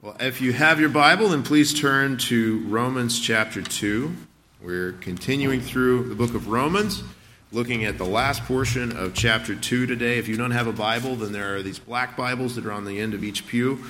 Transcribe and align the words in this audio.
Well, 0.00 0.16
if 0.20 0.40
you 0.40 0.52
have 0.52 0.78
your 0.78 0.90
Bible, 0.90 1.30
then 1.30 1.42
please 1.42 1.74
turn 1.74 2.18
to 2.18 2.60
Romans 2.68 3.18
chapter 3.18 3.60
2. 3.60 4.14
We're 4.62 4.92
continuing 4.92 5.60
through 5.60 6.08
the 6.08 6.14
book 6.14 6.36
of 6.36 6.46
Romans, 6.46 7.02
looking 7.50 7.84
at 7.84 7.98
the 7.98 8.04
last 8.04 8.44
portion 8.44 8.96
of 8.96 9.12
chapter 9.12 9.56
2 9.56 9.86
today. 9.86 10.18
If 10.18 10.28
you 10.28 10.36
don't 10.36 10.52
have 10.52 10.68
a 10.68 10.72
Bible, 10.72 11.16
then 11.16 11.32
there 11.32 11.56
are 11.56 11.62
these 11.62 11.80
black 11.80 12.16
Bibles 12.16 12.54
that 12.54 12.64
are 12.64 12.70
on 12.70 12.84
the 12.84 13.00
end 13.00 13.12
of 13.12 13.24
each 13.24 13.48
pew, 13.48 13.82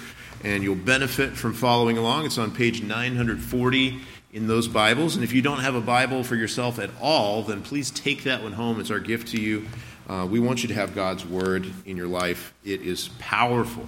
and 0.43 0.63
you'll 0.63 0.77
benefit 0.77 1.37
from 1.37 1.53
following 1.53 1.99
along. 1.99 2.25
It's 2.25 2.39
on 2.39 2.53
page 2.53 2.83
940 2.83 4.01
in 4.33 4.47
those 4.47 4.67
Bibles. 4.67 5.15
And 5.15 5.23
if 5.23 5.35
you 5.35 5.43
don't 5.43 5.61
have 5.61 5.75
a 5.75 5.83
Bible 5.83 6.25
for 6.25 6.37
yourself 6.37 6.79
at 6.79 6.89
all, 7.03 7.43
then 7.43 7.61
please 7.61 7.91
take 7.91 8.25
that 8.25 8.43
one 8.43 8.53
home. 8.55 8.81
It's 8.81 8.91
our 8.91 8.99
gift 8.99 9.29
to 9.33 9.41
you. 9.43 9.69
Uh, 10.09 10.27
we 10.27 10.41
want 10.41 10.63
you 10.63 10.69
to 10.69 10.75
have 10.75 10.95
God's 10.95 11.27
Word 11.27 11.71
in 11.85 11.99
your 11.99 12.09
life, 12.09 12.55
it 12.65 12.81
is 12.81 13.11
powerful. 13.19 13.87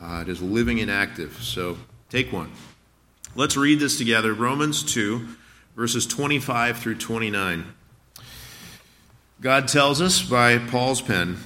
Uh, 0.00 0.20
it 0.22 0.28
is 0.28 0.42
living 0.42 0.80
and 0.80 0.90
active. 0.90 1.38
So 1.42 1.78
take 2.10 2.32
one. 2.32 2.52
Let's 3.34 3.56
read 3.56 3.80
this 3.80 3.98
together 3.98 4.32
Romans 4.32 4.82
2, 4.82 5.26
verses 5.76 6.06
25 6.06 6.78
through 6.78 6.96
29. 6.96 7.72
God 9.40 9.68
tells 9.68 10.00
us 10.00 10.22
by 10.22 10.56
Paul's 10.58 11.02
pen 11.02 11.36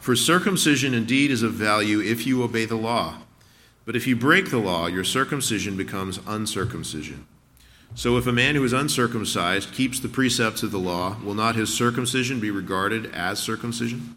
For 0.00 0.16
circumcision 0.16 0.94
indeed 0.94 1.30
is 1.30 1.42
of 1.42 1.52
value 1.52 2.00
if 2.00 2.26
you 2.26 2.42
obey 2.42 2.64
the 2.64 2.76
law. 2.76 3.18
But 3.84 3.94
if 3.96 4.06
you 4.06 4.16
break 4.16 4.50
the 4.50 4.58
law, 4.58 4.86
your 4.86 5.04
circumcision 5.04 5.76
becomes 5.76 6.18
uncircumcision. 6.26 7.26
So 7.94 8.16
if 8.16 8.26
a 8.26 8.32
man 8.32 8.54
who 8.54 8.64
is 8.64 8.72
uncircumcised 8.72 9.72
keeps 9.72 10.00
the 10.00 10.08
precepts 10.08 10.62
of 10.62 10.70
the 10.70 10.78
law, 10.78 11.16
will 11.22 11.34
not 11.34 11.54
his 11.54 11.72
circumcision 11.72 12.40
be 12.40 12.50
regarded 12.50 13.06
as 13.14 13.38
circumcision? 13.38 14.16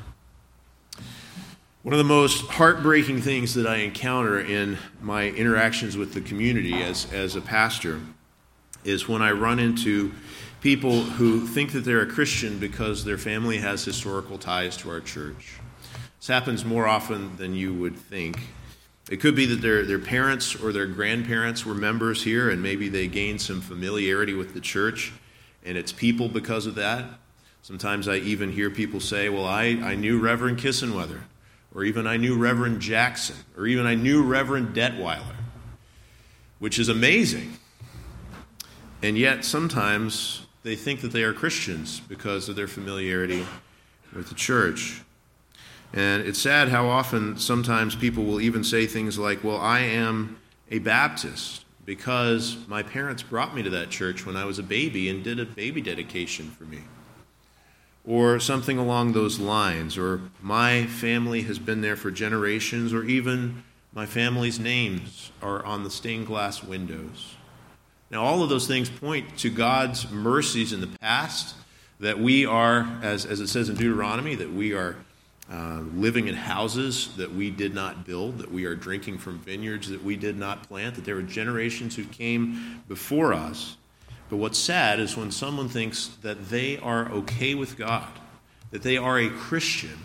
One 1.83 1.93
of 1.93 1.97
the 1.97 2.03
most 2.03 2.45
heartbreaking 2.45 3.23
things 3.23 3.55
that 3.55 3.65
I 3.65 3.77
encounter 3.77 4.39
in 4.39 4.77
my 5.01 5.29
interactions 5.29 5.97
with 5.97 6.13
the 6.13 6.21
community 6.21 6.83
as, 6.83 7.11
as 7.11 7.35
a 7.35 7.41
pastor 7.41 7.99
is 8.83 9.07
when 9.07 9.23
I 9.23 9.31
run 9.31 9.57
into 9.57 10.13
people 10.61 11.01
who 11.01 11.47
think 11.47 11.71
that 11.71 11.79
they're 11.79 12.03
a 12.03 12.05
Christian 12.05 12.59
because 12.59 13.03
their 13.03 13.17
family 13.17 13.57
has 13.57 13.83
historical 13.83 14.37
ties 14.37 14.77
to 14.77 14.91
our 14.91 14.99
church. 14.99 15.59
This 16.19 16.27
happens 16.27 16.63
more 16.63 16.87
often 16.87 17.35
than 17.37 17.55
you 17.55 17.73
would 17.73 17.97
think. 17.97 18.39
It 19.09 19.17
could 19.17 19.35
be 19.35 19.47
that 19.47 19.63
their, 19.63 19.83
their 19.83 19.97
parents 19.97 20.55
or 20.55 20.71
their 20.71 20.85
grandparents 20.85 21.65
were 21.65 21.73
members 21.73 22.23
here 22.23 22.51
and 22.51 22.61
maybe 22.61 22.89
they 22.89 23.07
gained 23.07 23.41
some 23.41 23.59
familiarity 23.59 24.35
with 24.35 24.53
the 24.53 24.61
church 24.61 25.13
and 25.65 25.75
its 25.75 25.91
people 25.91 26.29
because 26.29 26.67
of 26.67 26.75
that. 26.75 27.05
Sometimes 27.63 28.07
I 28.07 28.17
even 28.17 28.51
hear 28.51 28.69
people 28.69 28.99
say, 28.99 29.29
Well, 29.29 29.45
I, 29.45 29.79
I 29.81 29.95
knew 29.95 30.19
Reverend 30.19 30.59
Kissenweather 30.59 31.21
or 31.73 31.83
even 31.83 32.05
I 32.05 32.17
knew 32.17 32.37
Reverend 32.37 32.81
Jackson, 32.81 33.37
or 33.57 33.65
even 33.65 33.85
I 33.85 33.95
knew 33.95 34.23
Reverend 34.23 34.75
Detweiler, 34.75 35.35
which 36.59 36.77
is 36.77 36.89
amazing. 36.89 37.53
And 39.01 39.17
yet, 39.17 39.45
sometimes 39.45 40.45
they 40.63 40.75
think 40.75 41.01
that 41.01 41.11
they 41.11 41.23
are 41.23 41.33
Christians 41.33 41.99
because 42.01 42.49
of 42.49 42.55
their 42.55 42.67
familiarity 42.67 43.45
with 44.13 44.29
the 44.29 44.35
church. 44.35 45.01
And 45.93 46.23
it's 46.23 46.39
sad 46.39 46.69
how 46.69 46.87
often 46.87 47.37
sometimes 47.37 47.95
people 47.95 48.23
will 48.23 48.39
even 48.39 48.63
say 48.63 48.85
things 48.85 49.17
like, 49.17 49.43
Well, 49.43 49.57
I 49.57 49.79
am 49.79 50.37
a 50.69 50.79
Baptist 50.79 51.65
because 51.85 52.57
my 52.67 52.83
parents 52.83 53.23
brought 53.23 53.55
me 53.55 53.63
to 53.63 53.69
that 53.71 53.89
church 53.89 54.25
when 54.25 54.37
I 54.37 54.45
was 54.45 54.59
a 54.59 54.63
baby 54.63 55.09
and 55.09 55.23
did 55.23 55.39
a 55.39 55.45
baby 55.45 55.81
dedication 55.81 56.49
for 56.51 56.63
me 56.63 56.81
or 58.05 58.39
something 58.39 58.77
along 58.77 59.13
those 59.13 59.39
lines, 59.39 59.97
or 59.97 60.21
my 60.41 60.85
family 60.87 61.41
has 61.43 61.59
been 61.59 61.81
there 61.81 61.95
for 61.95 62.09
generations, 62.09 62.93
or 62.93 63.03
even 63.03 63.63
my 63.93 64.05
family's 64.05 64.59
names 64.59 65.31
are 65.41 65.63
on 65.65 65.83
the 65.83 65.89
stained 65.89 66.25
glass 66.25 66.63
windows. 66.63 67.35
Now, 68.09 68.23
all 68.23 68.43
of 68.43 68.49
those 68.49 68.67
things 68.67 68.89
point 68.89 69.37
to 69.39 69.49
God's 69.49 70.09
mercies 70.11 70.73
in 70.73 70.81
the 70.81 70.87
past, 70.87 71.55
that 71.99 72.19
we 72.19 72.45
are, 72.45 72.99
as, 73.03 73.25
as 73.25 73.39
it 73.39 73.47
says 73.47 73.69
in 73.69 73.75
Deuteronomy, 73.75 74.35
that 74.35 74.51
we 74.51 74.73
are 74.73 74.95
uh, 75.51 75.81
living 75.93 76.27
in 76.27 76.35
houses 76.35 77.15
that 77.17 77.33
we 77.33 77.51
did 77.51 77.75
not 77.75 78.05
build, 78.05 78.39
that 78.39 78.51
we 78.51 78.65
are 78.65 78.75
drinking 78.75 79.17
from 79.17 79.37
vineyards 79.39 79.89
that 79.89 80.03
we 80.03 80.15
did 80.15 80.37
not 80.37 80.63
plant, 80.67 80.95
that 80.95 81.05
there 81.05 81.15
were 81.15 81.21
generations 81.21 81.95
who 81.95 82.05
came 82.05 82.81
before 82.87 83.33
us 83.33 83.77
but 84.31 84.37
what's 84.37 84.57
sad 84.57 85.01
is 85.01 85.17
when 85.17 85.29
someone 85.29 85.67
thinks 85.67 86.07
that 86.21 86.47
they 86.47 86.77
are 86.77 87.11
okay 87.11 87.53
with 87.53 87.77
God, 87.77 88.07
that 88.71 88.81
they 88.81 88.95
are 88.95 89.19
a 89.19 89.29
Christian 89.29 89.97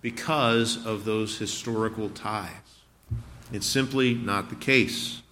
because 0.00 0.86
of 0.86 1.04
those 1.04 1.38
historical 1.38 2.08
ties. 2.08 2.52
It's 3.52 3.66
simply 3.66 4.14
not 4.14 4.48
the 4.48 4.54
case. 4.54 5.22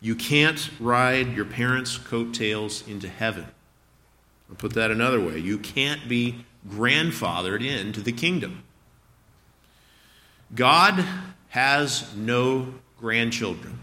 You 0.00 0.14
can't 0.14 0.70
ride 0.80 1.36
your 1.36 1.44
parents' 1.44 1.98
coattails 1.98 2.88
into 2.88 3.06
heaven. 3.06 3.48
I'll 4.48 4.56
put 4.56 4.72
that 4.72 4.90
another 4.90 5.20
way. 5.20 5.36
You 5.36 5.58
can't 5.58 6.08
be 6.08 6.46
grandfathered 6.66 7.62
into 7.62 8.00
the 8.00 8.12
kingdom. 8.12 8.62
God 10.54 11.04
has 11.50 12.14
no 12.16 12.72
grandchildren. 12.98 13.77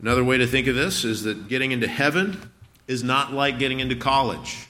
Another 0.00 0.24
way 0.24 0.38
to 0.38 0.46
think 0.46 0.66
of 0.66 0.74
this 0.74 1.04
is 1.04 1.22
that 1.22 1.48
getting 1.48 1.72
into 1.72 1.86
heaven 1.86 2.50
is 2.86 3.02
not 3.02 3.32
like 3.32 3.58
getting 3.58 3.80
into 3.80 3.96
college. 3.96 4.68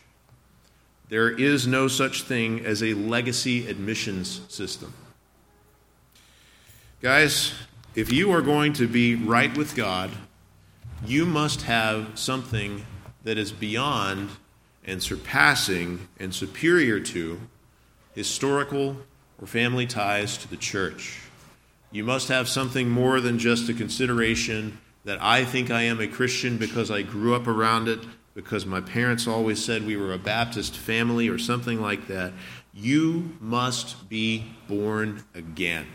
There 1.08 1.30
is 1.30 1.66
no 1.66 1.88
such 1.88 2.22
thing 2.22 2.64
as 2.64 2.82
a 2.82 2.94
legacy 2.94 3.68
admissions 3.68 4.40
system. 4.48 4.92
Guys, 7.00 7.52
if 7.94 8.12
you 8.12 8.32
are 8.32 8.42
going 8.42 8.72
to 8.74 8.88
be 8.88 9.14
right 9.14 9.56
with 9.56 9.76
God, 9.76 10.10
you 11.04 11.26
must 11.26 11.62
have 11.62 12.18
something 12.18 12.84
that 13.24 13.38
is 13.38 13.52
beyond 13.52 14.30
and 14.84 15.02
surpassing 15.02 16.08
and 16.18 16.34
superior 16.34 17.00
to 17.00 17.40
historical 18.14 18.96
or 19.40 19.46
family 19.46 19.86
ties 19.86 20.38
to 20.38 20.48
the 20.48 20.56
church. 20.56 21.20
You 21.92 22.04
must 22.04 22.28
have 22.28 22.48
something 22.48 22.88
more 22.88 23.20
than 23.20 23.38
just 23.38 23.68
a 23.68 23.74
consideration 23.74 24.78
that 25.06 25.22
I 25.22 25.44
think 25.44 25.70
I 25.70 25.82
am 25.82 26.00
a 26.00 26.08
Christian 26.08 26.58
because 26.58 26.90
I 26.90 27.02
grew 27.02 27.36
up 27.36 27.46
around 27.46 27.86
it, 27.86 28.00
because 28.34 28.66
my 28.66 28.80
parents 28.80 29.28
always 29.28 29.64
said 29.64 29.86
we 29.86 29.96
were 29.96 30.12
a 30.12 30.18
Baptist 30.18 30.76
family 30.76 31.28
or 31.28 31.38
something 31.38 31.80
like 31.80 32.08
that. 32.08 32.32
You 32.74 33.36
must 33.40 34.08
be 34.08 34.44
born 34.68 35.22
again. 35.32 35.86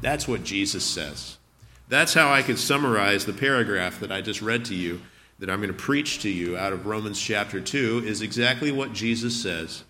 That's 0.00 0.26
what 0.26 0.42
Jesus 0.42 0.84
says. 0.84 1.36
That's 1.88 2.14
how 2.14 2.32
I 2.32 2.42
could 2.42 2.58
summarize 2.58 3.26
the 3.26 3.34
paragraph 3.34 4.00
that 4.00 4.10
I 4.10 4.22
just 4.22 4.40
read 4.40 4.64
to 4.64 4.74
you, 4.74 5.02
that 5.38 5.50
I'm 5.50 5.58
going 5.60 5.68
to 5.68 5.74
preach 5.74 6.22
to 6.22 6.30
you 6.30 6.56
out 6.56 6.72
of 6.72 6.86
Romans 6.86 7.20
chapter 7.20 7.60
2, 7.60 8.04
is 8.06 8.22
exactly 8.22 8.72
what 8.72 8.94
Jesus 8.94 9.40
says. 9.40 9.84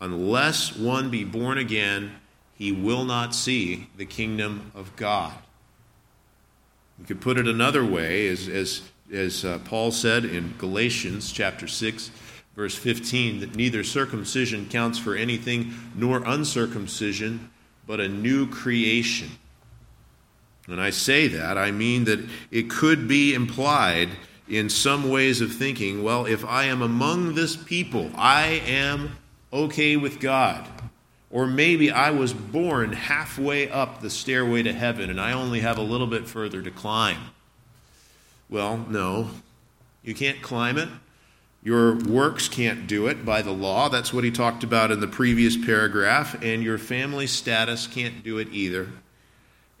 Unless 0.00 0.76
one 0.76 1.10
be 1.10 1.24
born 1.24 1.58
again, 1.58 2.12
he 2.54 2.70
will 2.70 3.04
not 3.04 3.34
see 3.34 3.88
the 3.96 4.06
kingdom 4.06 4.70
of 4.76 4.94
God. 4.94 5.32
You 7.00 7.06
could 7.06 7.20
put 7.20 7.38
it 7.38 7.48
another 7.48 7.84
way, 7.84 8.28
as, 8.28 8.46
as, 8.46 8.82
as 9.10 9.44
uh, 9.44 9.58
Paul 9.64 9.90
said 9.90 10.26
in 10.26 10.54
Galatians 10.58 11.32
chapter 11.32 11.66
6, 11.66 12.10
verse 12.54 12.76
15, 12.76 13.40
that 13.40 13.56
neither 13.56 13.82
circumcision 13.82 14.68
counts 14.68 14.98
for 14.98 15.14
anything 15.14 15.72
nor 15.96 16.22
uncircumcision, 16.24 17.50
but 17.86 18.00
a 18.00 18.08
new 18.08 18.46
creation. 18.46 19.30
When 20.66 20.78
I 20.78 20.90
say 20.90 21.26
that, 21.28 21.56
I 21.56 21.70
mean 21.70 22.04
that 22.04 22.20
it 22.50 22.68
could 22.68 23.08
be 23.08 23.32
implied 23.32 24.10
in 24.46 24.68
some 24.68 25.08
ways 25.08 25.40
of 25.40 25.54
thinking 25.54 26.02
well, 26.02 26.26
if 26.26 26.44
I 26.44 26.64
am 26.64 26.82
among 26.82 27.34
this 27.34 27.56
people, 27.56 28.10
I 28.14 28.62
am 28.66 29.16
okay 29.52 29.96
with 29.96 30.20
God. 30.20 30.66
Or 31.30 31.46
maybe 31.46 31.92
I 31.92 32.10
was 32.10 32.32
born 32.32 32.92
halfway 32.92 33.70
up 33.70 34.00
the 34.00 34.10
stairway 34.10 34.64
to 34.64 34.72
heaven 34.72 35.10
and 35.10 35.20
I 35.20 35.32
only 35.32 35.60
have 35.60 35.78
a 35.78 35.82
little 35.82 36.08
bit 36.08 36.26
further 36.26 36.60
to 36.60 36.70
climb. 36.72 37.18
Well, 38.48 38.78
no. 38.78 39.30
You 40.02 40.14
can't 40.14 40.42
climb 40.42 40.76
it. 40.76 40.88
Your 41.62 41.94
works 41.94 42.48
can't 42.48 42.86
do 42.86 43.06
it 43.06 43.24
by 43.24 43.42
the 43.42 43.52
law. 43.52 43.88
That's 43.88 44.12
what 44.12 44.24
he 44.24 44.30
talked 44.30 44.64
about 44.64 44.90
in 44.90 45.00
the 45.00 45.06
previous 45.06 45.56
paragraph. 45.56 46.42
And 46.42 46.62
your 46.64 46.78
family 46.78 47.26
status 47.26 47.86
can't 47.86 48.24
do 48.24 48.38
it 48.38 48.48
either. 48.50 48.88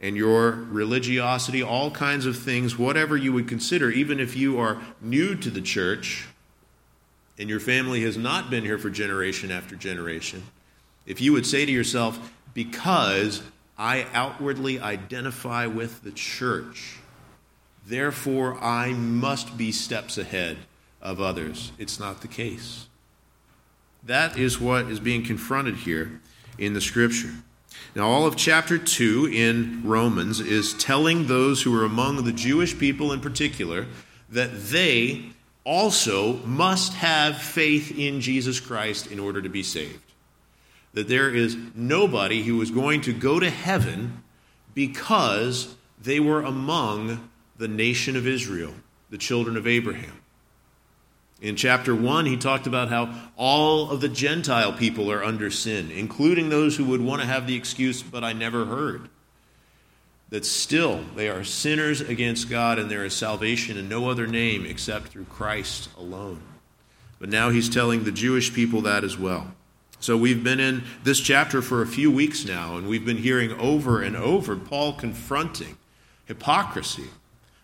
and 0.00 0.16
your 0.16 0.52
religiosity, 0.52 1.62
all 1.62 1.90
kinds 1.90 2.24
of 2.24 2.36
things, 2.38 2.78
whatever 2.78 3.16
you 3.16 3.32
would 3.32 3.46
consider, 3.46 3.90
even 3.90 4.18
if 4.18 4.34
you 4.34 4.58
are 4.58 4.80
new 5.00 5.34
to 5.36 5.50
the 5.50 5.60
church 5.60 6.26
and 7.38 7.48
your 7.48 7.60
family 7.60 8.02
has 8.02 8.16
not 8.16 8.50
been 8.50 8.64
here 8.64 8.78
for 8.78 8.90
generation 8.90 9.50
after 9.50 9.76
generation, 9.76 10.42
if 11.10 11.20
you 11.20 11.32
would 11.32 11.44
say 11.44 11.66
to 11.66 11.72
yourself, 11.72 12.32
because 12.54 13.42
I 13.76 14.06
outwardly 14.14 14.78
identify 14.78 15.66
with 15.66 16.04
the 16.04 16.12
church, 16.12 16.98
therefore 17.84 18.56
I 18.62 18.92
must 18.92 19.56
be 19.56 19.72
steps 19.72 20.18
ahead 20.18 20.58
of 21.02 21.20
others, 21.20 21.72
it's 21.78 21.98
not 21.98 22.20
the 22.20 22.28
case. 22.28 22.86
That 24.04 24.38
is 24.38 24.60
what 24.60 24.86
is 24.86 25.00
being 25.00 25.24
confronted 25.24 25.78
here 25.78 26.20
in 26.58 26.74
the 26.74 26.80
scripture. 26.80 27.34
Now, 27.96 28.08
all 28.08 28.24
of 28.24 28.36
chapter 28.36 28.78
2 28.78 29.30
in 29.32 29.82
Romans 29.84 30.38
is 30.38 30.74
telling 30.74 31.26
those 31.26 31.62
who 31.62 31.76
are 31.76 31.84
among 31.84 32.24
the 32.24 32.32
Jewish 32.32 32.78
people 32.78 33.12
in 33.12 33.20
particular 33.20 33.86
that 34.28 34.62
they 34.68 35.32
also 35.64 36.34
must 36.44 36.94
have 36.94 37.36
faith 37.36 37.98
in 37.98 38.20
Jesus 38.20 38.60
Christ 38.60 39.08
in 39.08 39.18
order 39.18 39.42
to 39.42 39.48
be 39.48 39.64
saved. 39.64 40.09
That 40.94 41.08
there 41.08 41.34
is 41.34 41.56
nobody 41.74 42.42
who 42.42 42.60
is 42.62 42.70
going 42.70 43.02
to 43.02 43.12
go 43.12 43.38
to 43.38 43.50
heaven 43.50 44.22
because 44.74 45.74
they 46.00 46.20
were 46.20 46.42
among 46.42 47.28
the 47.58 47.68
nation 47.68 48.16
of 48.16 48.26
Israel, 48.26 48.74
the 49.10 49.18
children 49.18 49.56
of 49.56 49.66
Abraham. 49.66 50.20
In 51.40 51.56
chapter 51.56 51.94
1, 51.94 52.26
he 52.26 52.36
talked 52.36 52.66
about 52.66 52.90
how 52.90 53.14
all 53.36 53.90
of 53.90 54.00
the 54.00 54.08
Gentile 54.08 54.72
people 54.72 55.10
are 55.10 55.24
under 55.24 55.50
sin, 55.50 55.90
including 55.90 56.50
those 56.50 56.76
who 56.76 56.84
would 56.86 57.00
want 57.00 57.22
to 57.22 57.26
have 57.26 57.46
the 57.46 57.56
excuse, 57.56 58.02
but 58.02 58.22
I 58.22 58.32
never 58.32 58.66
heard. 58.66 59.08
That 60.28 60.44
still 60.44 61.02
they 61.16 61.28
are 61.28 61.42
sinners 61.42 62.00
against 62.00 62.50
God 62.50 62.78
and 62.78 62.90
there 62.90 63.04
is 63.04 63.16
salvation 63.16 63.76
in 63.78 63.88
no 63.88 64.10
other 64.10 64.26
name 64.26 64.64
except 64.64 65.08
through 65.08 65.24
Christ 65.24 65.88
alone. 65.98 66.42
But 67.18 67.30
now 67.30 67.50
he's 67.50 67.68
telling 67.68 68.04
the 68.04 68.12
Jewish 68.12 68.54
people 68.54 68.82
that 68.82 69.02
as 69.02 69.18
well. 69.18 69.52
So 70.00 70.16
we've 70.16 70.42
been 70.42 70.60
in 70.60 70.84
this 71.04 71.20
chapter 71.20 71.60
for 71.60 71.82
a 71.82 71.86
few 71.86 72.10
weeks 72.10 72.46
now, 72.46 72.76
and 72.76 72.88
we've 72.88 73.04
been 73.04 73.18
hearing 73.18 73.52
over 73.60 74.00
and 74.00 74.16
over 74.16 74.56
Paul 74.56 74.94
confronting 74.94 75.76
hypocrisy 76.24 77.08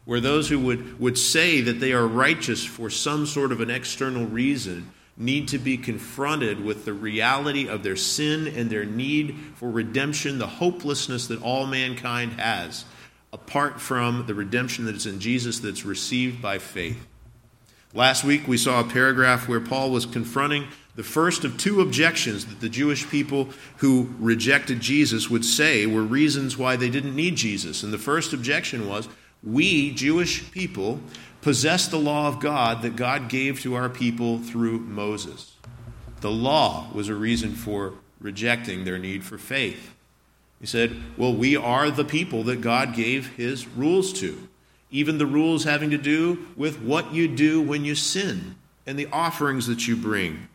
where 0.05 0.21
those 0.21 0.49
who 0.49 0.61
would, 0.61 1.01
would 1.01 1.19
say 1.19 1.63
that 1.63 1.81
they 1.81 1.93
are 1.93 2.07
righteous 2.07 2.65
for 2.65 2.91
some 2.91 3.27
sort 3.27 3.53
of 3.53 3.61
an 3.61 3.71
external 3.71 4.27
reason 4.27 4.91
need 5.17 5.49
to 5.49 5.59
be 5.59 5.79
confronted 5.79 6.63
with 6.63 6.85
the 6.85 6.93
reality 6.93 7.69
of 7.69 7.83
their 7.83 7.97
sin 7.97 8.47
and 8.47 8.69
their 8.69 8.85
need 8.85 9.35
for 9.55 9.71
redemption, 9.71 10.39
the 10.39 10.47
hopelessness 10.47 11.27
that 11.27 11.43
all 11.43 11.67
mankind 11.67 12.33
has, 12.33 12.85
apart 13.33 13.81
from 13.81 14.27
the 14.27 14.35
redemption 14.35 14.85
that 14.85 14.95
is 14.95 15.07
in 15.07 15.19
Jesus 15.19 15.59
that's 15.59 15.85
received 15.85 16.41
by 16.41 16.59
faith. 16.59 17.07
Last 17.97 18.25
week 18.25 18.47
we 18.47 18.59
saw 18.59 18.81
a 18.81 18.85
paragraph 18.85 19.49
where 19.49 19.59
Paul 19.59 19.91
was 19.91 20.05
confronting 20.05 20.69
the 20.97 21.03
first 21.03 21.45
of 21.45 21.57
two 21.57 21.81
objections 21.81 22.45
that 22.45 22.61
the 22.61 22.69
Jewish 22.69 23.09
people 23.09 23.49
who 23.79 24.11
rejected 24.19 24.81
Jesus 24.81 25.31
would 25.31 25.47
say 25.47 25.87
were 25.87 26.03
reasons 26.03 26.59
why 26.59 26.77
they 26.77 26.91
didn't 26.91 27.17
need 27.17 27.37
Jesus. 27.37 27.83
And 27.83 27.95
the 27.95 27.99
first 27.99 28.35
objection 28.35 28.87
was, 28.87 29.09
we, 29.43 29.93
Jewish 29.93 30.51
people, 30.51 31.01
possess 31.41 31.89
the 31.89 31.99
law 31.99 32.29
of 32.29 32.39
God 32.39 32.83
that 32.83 32.97
God 32.97 33.31
gave 33.31 33.63
to 33.63 33.75
our 33.77 33.89
people 33.89 34.41
through 34.41 34.81
Moses. 34.81 35.55
The 36.21 36.31
law 36.31 36.89
was 36.93 37.09
a 37.09 37.15
reason 37.15 37.55
for 37.55 37.95
rejecting 38.21 38.85
their 38.85 38.99
need 38.99 39.25
for 39.25 39.39
faith. 39.39 39.95
He 40.61 40.67
said, 40.67 40.95
Well, 41.17 41.33
we 41.33 41.57
are 41.57 41.91
the 41.91 42.05
people 42.05 42.43
that 42.43 42.61
God 42.61 42.95
gave 42.95 43.37
his 43.37 43.67
rules 43.67 44.13
to, 44.21 44.49
even 44.91 45.19
the 45.19 45.27
rules 45.27 45.65
having 45.65 45.91
to 45.91 45.99
do 45.99 46.47
with 46.57 46.81
what 46.81 47.13
you 47.13 47.29
do 47.29 47.61
when 47.61 47.85
you 47.85 47.95
sin 47.95 48.57
and 48.87 48.99
the 48.99 49.09
offerings 49.13 49.67
that 49.67 49.89
you 49.89 49.97
bring. 49.97 50.49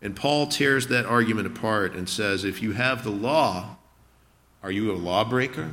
And 0.00 0.14
Paul 0.14 0.46
tears 0.46 0.86
that 0.88 1.06
argument 1.06 1.46
apart 1.46 1.94
and 1.94 2.08
says, 2.08 2.44
If 2.44 2.62
you 2.62 2.72
have 2.72 3.02
the 3.02 3.10
law, 3.10 3.76
are 4.62 4.70
you 4.70 4.92
a 4.92 4.94
lawbreaker? 4.94 5.70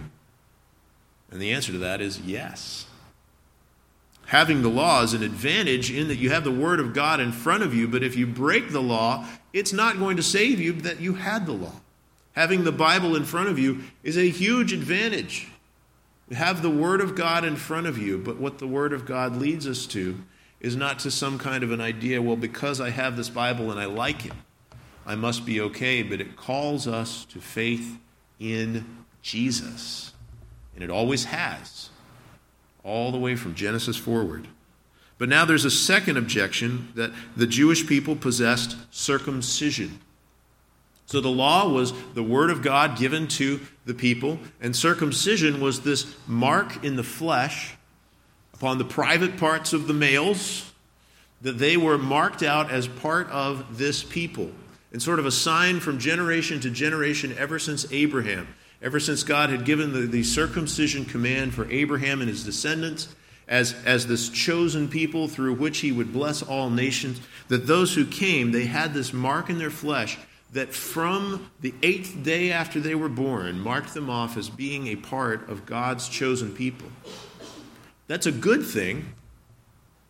And 1.30 1.42
the 1.42 1.52
answer 1.52 1.72
to 1.72 1.78
that 1.80 2.02
is 2.02 2.22
yes. 2.22 2.86
Having 4.28 4.62
the 4.62 4.70
law 4.70 5.04
is 5.04 5.14
an 5.14 5.24
advantage 5.24 5.92
in 5.92 6.08
that 6.08 6.18
you 6.18 6.30
have 6.30 6.44
the 6.44 6.52
Word 6.52 6.80
of 6.80 6.94
God 6.94 7.20
in 7.20 7.32
front 7.32 7.64
of 7.64 7.74
you, 7.74 7.88
but 7.88 8.04
if 8.04 8.16
you 8.16 8.26
break 8.26 8.72
the 8.72 8.82
law, 8.82 9.26
it's 9.52 9.74
not 9.74 10.00
going 10.00 10.18
to 10.18 10.24
save 10.24 10.60
you 10.60 10.74
that 10.74 11.00
you 11.00 11.16
had 11.16 11.46
the 11.46 11.52
law. 11.52 11.82
Having 12.34 12.64
the 12.64 12.72
Bible 12.72 13.16
in 13.16 13.26
front 13.26 13.50
of 13.50 13.60
you 13.60 13.82
is 14.02 14.18
a 14.18 14.30
huge 14.30 14.74
advantage. 14.74 15.50
Have 16.34 16.62
the 16.62 16.70
Word 16.70 17.02
of 17.02 17.16
God 17.16 17.46
in 17.46 17.56
front 17.56 17.88
of 17.88 17.98
you, 17.98 18.18
but 18.18 18.38
what 18.38 18.60
the 18.60 18.68
Word 18.68 18.94
of 18.94 19.06
God 19.06 19.36
leads 19.38 19.68
us 19.68 19.86
to 19.88 20.18
is 20.60 20.76
not 20.76 21.00
to 21.00 21.12
some 21.12 21.38
kind 21.38 21.64
of 21.64 21.72
an 21.72 21.82
idea, 21.82 22.22
well, 22.22 22.38
because 22.38 22.80
I 22.80 22.90
have 22.90 23.18
this 23.18 23.30
Bible 23.30 23.70
and 23.70 23.80
I 23.80 23.86
like 23.86 24.26
it, 24.26 24.34
I 25.06 25.16
must 25.16 25.46
be 25.46 25.60
okay, 25.60 26.02
but 26.02 26.22
it 26.22 26.38
calls 26.38 26.88
us 26.88 27.26
to 27.26 27.40
faith 27.40 28.00
in 28.40 29.06
Jesus. 29.22 30.14
And 30.74 30.84
it 30.84 30.90
always 30.90 31.26
has, 31.26 31.90
all 32.84 33.12
the 33.12 33.18
way 33.18 33.36
from 33.36 33.56
Genesis 33.56 33.98
forward. 33.98 34.48
But 35.18 35.30
now 35.30 35.46
there's 35.46 35.66
a 35.66 35.72
second 35.72 36.18
objection 36.18 36.90
that 36.96 37.12
the 37.36 37.48
Jewish 37.48 37.86
people 37.86 38.16
possessed 38.16 38.76
circumcision. 38.92 40.00
So 41.06 41.22
the 41.22 41.30
law 41.30 41.70
was 41.70 41.94
the 42.14 42.24
word 42.24 42.50
of 42.50 42.62
God 42.62 42.98
given 42.98 43.28
to 43.30 43.60
the 43.86 43.94
people, 43.94 44.40
and 44.62 44.76
circumcision 44.76 45.60
was 45.60 45.82
this 45.82 46.14
mark 46.28 46.84
in 46.84 46.96
the 46.96 47.04
flesh 47.04 47.76
upon 48.54 48.78
the 48.78 48.86
private 48.86 49.38
parts 49.38 49.74
of 49.74 49.88
the 49.88 49.94
males 49.94 50.72
that 51.42 51.58
they 51.58 51.76
were 51.76 51.98
marked 51.98 52.42
out 52.42 52.72
as 52.72 52.88
part 52.88 53.30
of 53.30 53.78
this 53.78 54.04
people, 54.04 54.50
and 54.92 55.02
sort 55.02 55.20
of 55.20 55.26
a 55.26 55.32
sign 55.32 55.82
from 55.82 56.00
generation 56.00 56.62
to 56.62 56.70
generation 56.70 57.36
ever 57.38 57.60
since 57.60 57.92
Abraham 57.92 58.48
ever 58.84 59.00
since 59.00 59.24
God 59.24 59.50
had 59.50 59.66
given 59.66 59.94
the, 59.94 60.02
the 60.02 60.24
circumcision 60.24 61.06
command 61.06 61.54
for 61.54 61.70
Abraham 61.72 62.20
and 62.20 62.30
his 62.30 62.44
descendants 62.44 63.08
as, 63.48 63.74
as 63.86 64.08
this 64.08 64.30
chosen 64.30 64.90
people 64.90 65.28
through 65.28 65.54
which 65.54 65.80
he 65.80 65.92
would 65.92 66.14
bless 66.14 66.42
all 66.42 66.70
nations, 66.70 67.20
that 67.48 67.66
those 67.66 67.96
who 67.96 68.06
came, 68.06 68.52
they 68.52 68.66
had 68.66 68.94
this 68.94 69.14
mark 69.14 69.50
in 69.50 69.58
their 69.58 69.70
flesh 69.70 70.18
that 70.54 70.74
from 70.74 71.50
the 71.62 71.74
eighth 71.82 72.24
day 72.24 72.52
after 72.52 72.80
they 72.80 72.96
were 72.96 73.10
born 73.10 73.60
marked 73.60 73.94
them 73.94 74.10
off 74.10 74.38
as 74.38 74.50
being 74.50 74.88
a 74.88 74.96
part 74.96 75.50
of 75.50 75.66
God's 75.66 76.08
chosen 76.08 76.54
people. 76.54 76.88
That's 78.08 78.28
a 78.28 78.32
good 78.32 78.66
thing 78.66 79.14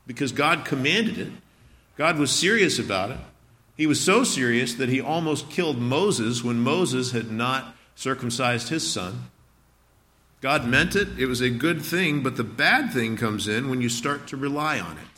because 0.06 0.32
God 0.32 0.66
commanded 0.66 1.18
it. 1.18 1.32
God 1.98 2.18
was 2.18 2.32
serious 2.32 2.78
about 2.78 3.12
it. 3.12 3.20
He 3.78 3.88
was 3.88 4.02
so 4.02 4.24
serious 4.24 4.76
that 4.76 4.90
he 4.90 5.00
almost 5.02 5.50
killed 5.50 5.78
Moses 5.78 6.44
when 6.44 6.60
Moses 6.60 7.12
had 7.12 7.32
not 7.32 7.76
circumcised 7.96 8.70
his 8.70 8.92
son. 8.92 9.30
God 10.42 10.68
meant 10.68 10.96
it, 10.96 11.08
it 11.18 11.28
was 11.28 11.40
a 11.40 11.50
good 11.50 11.82
thing, 11.82 12.22
but 12.22 12.36
the 12.36 12.44
bad 12.44 12.92
thing 12.92 13.16
comes 13.16 13.48
in 13.48 13.70
when 13.70 13.82
you 13.82 13.88
start 13.88 14.28
to 14.28 14.38
rely 14.38 14.80
on 14.80 14.98
it. 14.98 15.13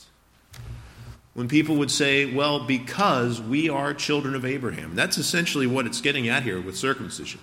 When 1.36 1.50
people 1.50 1.76
would 1.76 1.92
say, 1.92 2.34
well, 2.34 2.66
because 2.66 3.42
we 3.42 3.68
are 3.68 3.94
children 3.94 4.36
of 4.36 4.46
Abraham. 4.46 4.96
That's 4.96 5.18
essentially 5.18 5.68
what 5.68 5.86
it's 5.86 6.00
getting 6.00 6.30
at 6.30 6.44
here 6.44 6.62
with 6.62 6.78
circumcision. 6.78 7.42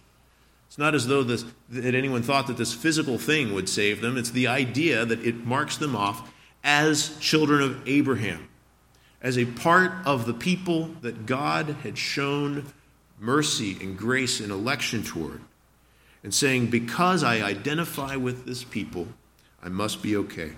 It's 0.67 0.79
not 0.79 0.95
as 0.95 1.07
though 1.07 1.23
this, 1.23 1.45
that 1.69 1.95
anyone 1.95 2.23
thought 2.23 2.47
that 2.47 2.57
this 2.57 2.73
physical 2.73 3.19
thing 3.19 3.53
would 3.53 3.69
save 3.69 4.01
them. 4.01 4.17
It's 4.17 4.31
the 4.31 4.47
idea 4.47 5.05
that 5.05 5.23
it 5.23 5.45
marks 5.45 5.77
them 5.77 5.95
off 5.95 6.33
as 6.65 7.19
children 7.19 7.61
of 7.61 7.87
Abraham, 7.87 8.49
as 9.21 9.37
a 9.37 9.45
part 9.45 9.93
of 10.07 10.25
the 10.25 10.33
people 10.33 10.87
that 11.03 11.27
God 11.27 11.77
had 11.83 11.99
shown 11.99 12.65
mercy 13.21 13.77
and 13.83 13.99
grace 13.99 14.41
and 14.41 14.51
election 14.51 15.03
toward, 15.03 15.43
and 16.25 16.33
saying, 16.33 16.69
Because 16.69 17.23
I 17.23 17.43
identify 17.43 18.17
with 18.17 18.47
this 18.47 18.65
people, 18.65 19.09
I 19.63 19.69
must 19.69 20.03
be 20.03 20.17
okay. 20.17 20.53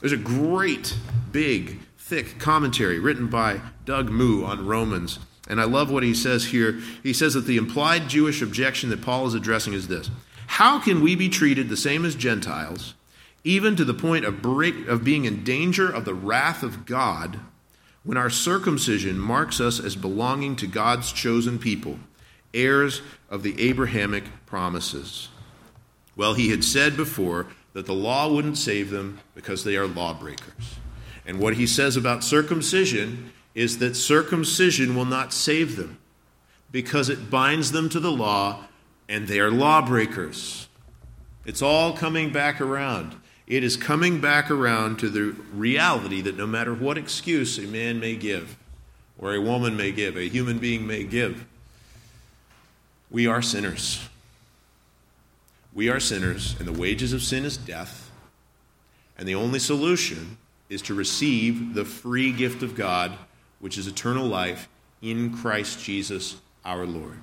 There's 0.00 0.10
a 0.10 0.16
great, 0.16 0.96
big, 1.30 1.78
thick 2.10 2.40
commentary 2.40 2.98
written 2.98 3.28
by 3.28 3.60
Doug 3.84 4.10
Moo 4.10 4.44
on 4.44 4.66
Romans. 4.66 5.20
And 5.48 5.60
I 5.60 5.64
love 5.64 5.92
what 5.92 6.02
he 6.02 6.12
says 6.12 6.46
here. 6.46 6.80
He 7.04 7.12
says 7.12 7.34
that 7.34 7.46
the 7.46 7.56
implied 7.56 8.08
Jewish 8.08 8.42
objection 8.42 8.90
that 8.90 9.00
Paul 9.00 9.28
is 9.28 9.34
addressing 9.34 9.74
is 9.74 9.86
this 9.86 10.10
How 10.48 10.80
can 10.80 11.02
we 11.02 11.14
be 11.14 11.28
treated 11.28 11.68
the 11.68 11.76
same 11.76 12.04
as 12.04 12.16
Gentiles, 12.16 12.94
even 13.44 13.76
to 13.76 13.84
the 13.84 13.94
point 13.94 14.24
of, 14.24 14.42
break, 14.42 14.88
of 14.88 15.04
being 15.04 15.24
in 15.24 15.44
danger 15.44 15.88
of 15.88 16.04
the 16.04 16.14
wrath 16.14 16.64
of 16.64 16.84
God 16.84 17.38
when 18.02 18.18
our 18.18 18.30
circumcision 18.30 19.16
marks 19.16 19.60
us 19.60 19.78
as 19.78 19.94
belonging 19.94 20.56
to 20.56 20.66
God's 20.66 21.12
chosen 21.12 21.60
people, 21.60 22.00
heirs 22.52 23.02
of 23.28 23.44
the 23.44 23.60
Abrahamic 23.60 24.24
promises. 24.46 25.28
Well, 26.16 26.34
he 26.34 26.50
had 26.50 26.64
said 26.64 26.96
before 26.96 27.46
that 27.72 27.86
the 27.86 27.92
law 27.92 28.32
wouldn't 28.32 28.58
save 28.58 28.90
them 28.90 29.20
because 29.36 29.62
they 29.62 29.76
are 29.76 29.86
lawbreakers. 29.86 30.80
And 31.30 31.38
what 31.38 31.54
he 31.54 31.68
says 31.68 31.96
about 31.96 32.24
circumcision 32.24 33.30
is 33.54 33.78
that 33.78 33.94
circumcision 33.94 34.96
will 34.96 35.04
not 35.04 35.32
save 35.32 35.76
them 35.76 35.98
because 36.72 37.08
it 37.08 37.30
binds 37.30 37.70
them 37.70 37.88
to 37.90 38.00
the 38.00 38.10
law 38.10 38.64
and 39.08 39.28
they 39.28 39.38
are 39.38 39.48
lawbreakers. 39.48 40.66
It's 41.46 41.62
all 41.62 41.92
coming 41.92 42.32
back 42.32 42.60
around. 42.60 43.14
It 43.46 43.62
is 43.62 43.76
coming 43.76 44.20
back 44.20 44.50
around 44.50 44.98
to 44.98 45.08
the 45.08 45.36
reality 45.54 46.20
that 46.20 46.36
no 46.36 46.48
matter 46.48 46.74
what 46.74 46.98
excuse 46.98 47.58
a 47.58 47.62
man 47.68 48.00
may 48.00 48.16
give, 48.16 48.56
or 49.16 49.32
a 49.32 49.40
woman 49.40 49.76
may 49.76 49.92
give, 49.92 50.16
a 50.16 50.28
human 50.28 50.58
being 50.58 50.84
may 50.84 51.04
give, 51.04 51.46
we 53.08 53.28
are 53.28 53.40
sinners. 53.40 54.08
We 55.72 55.90
are 55.90 56.00
sinners, 56.00 56.56
and 56.58 56.66
the 56.66 56.72
wages 56.72 57.12
of 57.12 57.22
sin 57.22 57.44
is 57.44 57.56
death. 57.56 58.10
And 59.16 59.28
the 59.28 59.36
only 59.36 59.60
solution 59.60 60.36
is 60.70 60.80
to 60.82 60.94
receive 60.94 61.74
the 61.74 61.84
free 61.84 62.32
gift 62.32 62.62
of 62.62 62.74
God, 62.74 63.12
which 63.58 63.76
is 63.76 63.86
eternal 63.86 64.26
life 64.26 64.68
in 65.02 65.36
Christ 65.36 65.84
Jesus 65.84 66.36
our 66.64 66.86
Lord. 66.86 67.18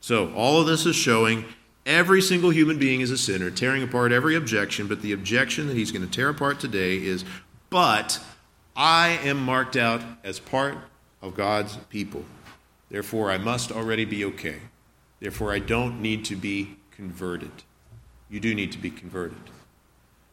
So, 0.00 0.32
all 0.34 0.60
of 0.60 0.66
this 0.66 0.84
is 0.84 0.96
showing 0.96 1.44
every 1.86 2.20
single 2.20 2.50
human 2.50 2.78
being 2.78 3.00
is 3.00 3.10
a 3.10 3.18
sinner, 3.18 3.50
tearing 3.50 3.82
apart 3.82 4.12
every 4.12 4.36
objection, 4.36 4.86
but 4.86 5.02
the 5.02 5.12
objection 5.12 5.66
that 5.68 5.76
he's 5.76 5.92
going 5.92 6.06
to 6.06 6.10
tear 6.10 6.28
apart 6.28 6.60
today 6.60 6.96
is, 6.96 7.24
but 7.70 8.20
I 8.76 9.18
am 9.22 9.42
marked 9.42 9.76
out 9.76 10.02
as 10.22 10.38
part 10.38 10.76
of 11.22 11.34
God's 11.34 11.76
people. 11.88 12.24
Therefore, 12.90 13.30
I 13.30 13.38
must 13.38 13.72
already 13.72 14.04
be 14.04 14.24
okay. 14.24 14.56
Therefore, 15.20 15.52
I 15.52 15.58
don't 15.58 16.00
need 16.00 16.24
to 16.26 16.36
be 16.36 16.76
converted. 16.90 17.50
You 18.30 18.40
do 18.40 18.54
need 18.54 18.72
to 18.72 18.78
be 18.78 18.90
converted. 18.90 19.38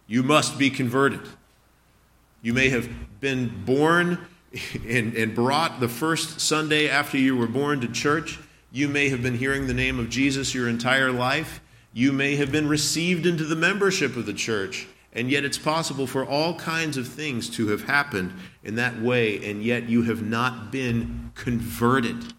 You 0.08 0.22
must 0.24 0.58
be 0.58 0.70
converted. 0.70 1.22
You 2.46 2.54
may 2.54 2.70
have 2.70 2.88
been 3.22 3.64
born 3.66 4.20
and, 4.88 5.16
and 5.16 5.34
brought 5.34 5.80
the 5.80 5.90
first 5.90 6.40
Sunday 6.40 6.88
after 6.88 7.18
you 7.18 7.36
were 7.36 7.48
born 7.48 7.82
to 7.82 7.88
church. 7.88 8.38
You 8.72 8.88
may 8.88 9.10
have 9.10 9.24
been 9.24 9.36
hearing 9.36 9.66
the 9.66 9.74
name 9.74 9.98
of 9.98 10.12
Jesus 10.12 10.54
your 10.54 10.70
entire 10.70 11.12
life. 11.12 11.60
You 11.92 12.12
may 12.12 12.36
have 12.36 12.52
been 12.52 12.68
received 12.68 13.26
into 13.26 13.46
the 13.46 13.56
membership 13.56 14.16
of 14.16 14.28
the 14.28 14.34
church. 14.34 14.86
And 15.12 15.32
yet, 15.32 15.44
it's 15.44 15.58
possible 15.58 16.06
for 16.06 16.24
all 16.24 16.54
kinds 16.54 16.98
of 16.98 17.08
things 17.08 17.50
to 17.56 17.70
have 17.70 17.86
happened 17.86 18.32
in 18.64 18.76
that 18.76 19.02
way, 19.02 19.50
and 19.50 19.64
yet 19.64 19.90
you 19.90 20.04
have 20.04 20.22
not 20.22 20.72
been 20.72 21.32
converted. 21.34 22.32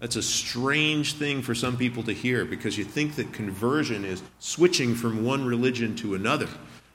That's 0.00 0.16
a 0.16 0.22
strange 0.22 1.12
thing 1.12 1.42
for 1.42 1.54
some 1.54 1.76
people 1.76 2.04
to 2.04 2.14
hear 2.14 2.46
because 2.46 2.78
you 2.78 2.84
think 2.84 3.16
that 3.16 3.34
conversion 3.34 4.06
is 4.06 4.22
switching 4.38 4.94
from 4.94 5.26
one 5.26 5.44
religion 5.44 5.94
to 5.96 6.14
another. 6.14 6.48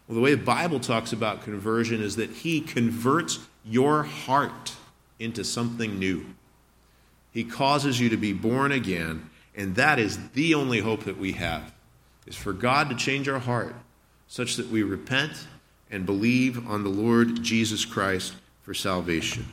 Well, 0.10 0.16
the 0.16 0.22
way 0.22 0.34
the 0.34 0.44
Bible 0.44 0.80
talks 0.80 1.14
about 1.14 1.44
conversion 1.44 2.02
is 2.02 2.16
that 2.16 2.32
He 2.32 2.62
converts 2.62 3.38
your 3.64 4.02
heart 4.02 4.74
into 5.20 5.44
something 5.44 6.00
new. 6.00 6.26
He 7.32 7.44
causes 7.44 8.00
you 8.00 8.10
to 8.10 8.18
be 8.18 8.34
born 8.34 8.72
again, 8.72 9.30
and 9.56 9.76
that 9.76 10.00
is 10.00 10.32
the 10.32 10.56
only 10.56 10.80
hope 10.80 11.04
that 11.04 11.20
we 11.20 11.34
have, 11.34 11.74
is 12.26 12.36
for 12.36 12.54
God 12.54 12.90
to 12.90 12.96
change 12.96 13.30
our 13.30 13.38
heart 13.38 13.76
such 14.28 14.56
that 14.56 14.70
we 14.70 14.82
repent 14.82 15.46
and 15.92 16.08
believe 16.08 16.68
on 16.68 16.84
the 16.84 16.90
Lord 16.90 17.44
Jesus 17.44 17.86
Christ 17.86 18.34
for 18.64 18.74
salvation. 18.74 19.46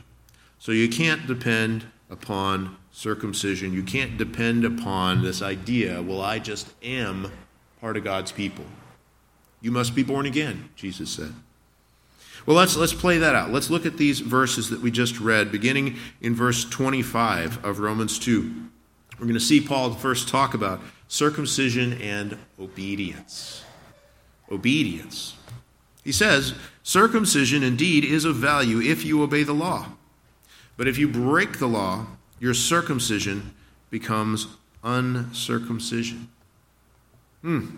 So 0.57 0.71
you 0.71 0.89
can't 0.89 1.27
depend 1.27 1.85
upon 2.09 2.77
circumcision. 2.91 3.73
You 3.73 3.83
can't 3.83 4.17
depend 4.17 4.65
upon 4.65 5.21
this 5.21 5.43
idea, 5.43 6.01
well, 6.01 6.21
I 6.21 6.39
just 6.39 6.73
am 6.81 7.31
part 7.79 7.95
of 7.95 8.03
God's 8.03 8.31
people. 8.31 8.65
You 9.61 9.71
must 9.71 9.95
be 9.95 10.03
born 10.03 10.25
again, 10.25 10.69
Jesus 10.75 11.09
said. 11.09 11.33
Well, 12.45 12.55
let's, 12.55 12.77
let's 12.77 12.93
play 12.93 13.17
that 13.17 13.35
out. 13.35 13.51
Let's 13.51 13.69
look 13.69 13.85
at 13.85 13.97
these 13.97 14.21
verses 14.21 14.69
that 14.69 14.81
we 14.81 14.89
just 14.89 15.19
read, 15.19 15.51
beginning 15.51 15.97
in 16.21 16.33
verse 16.33 16.63
25 16.63 17.65
of 17.65 17.79
Romans 17.79 18.17
2. 18.19 18.53
We're 19.19 19.25
going 19.25 19.33
to 19.33 19.39
see 19.39 19.59
Paul 19.59 19.91
first 19.91 20.29
talk 20.29 20.53
about 20.53 20.79
circumcision 21.07 21.93
and 22.01 22.37
obedience. 22.59 23.63
Obedience. 24.49 25.35
He 26.03 26.11
says, 26.11 26.53
Circumcision 26.83 27.63
indeed 27.63 28.05
is 28.05 28.23
of 28.23 28.37
value 28.37 28.79
if 28.79 29.03
you 29.03 29.21
obey 29.21 29.43
the 29.43 29.53
law. 29.53 29.87
But 30.77 30.87
if 30.87 30.97
you 30.97 31.09
break 31.09 31.59
the 31.59 31.67
law, 31.67 32.05
your 32.39 32.53
circumcision 32.53 33.53
becomes 33.89 34.47
uncircumcision. 34.83 36.29
Hmm. 37.41 37.75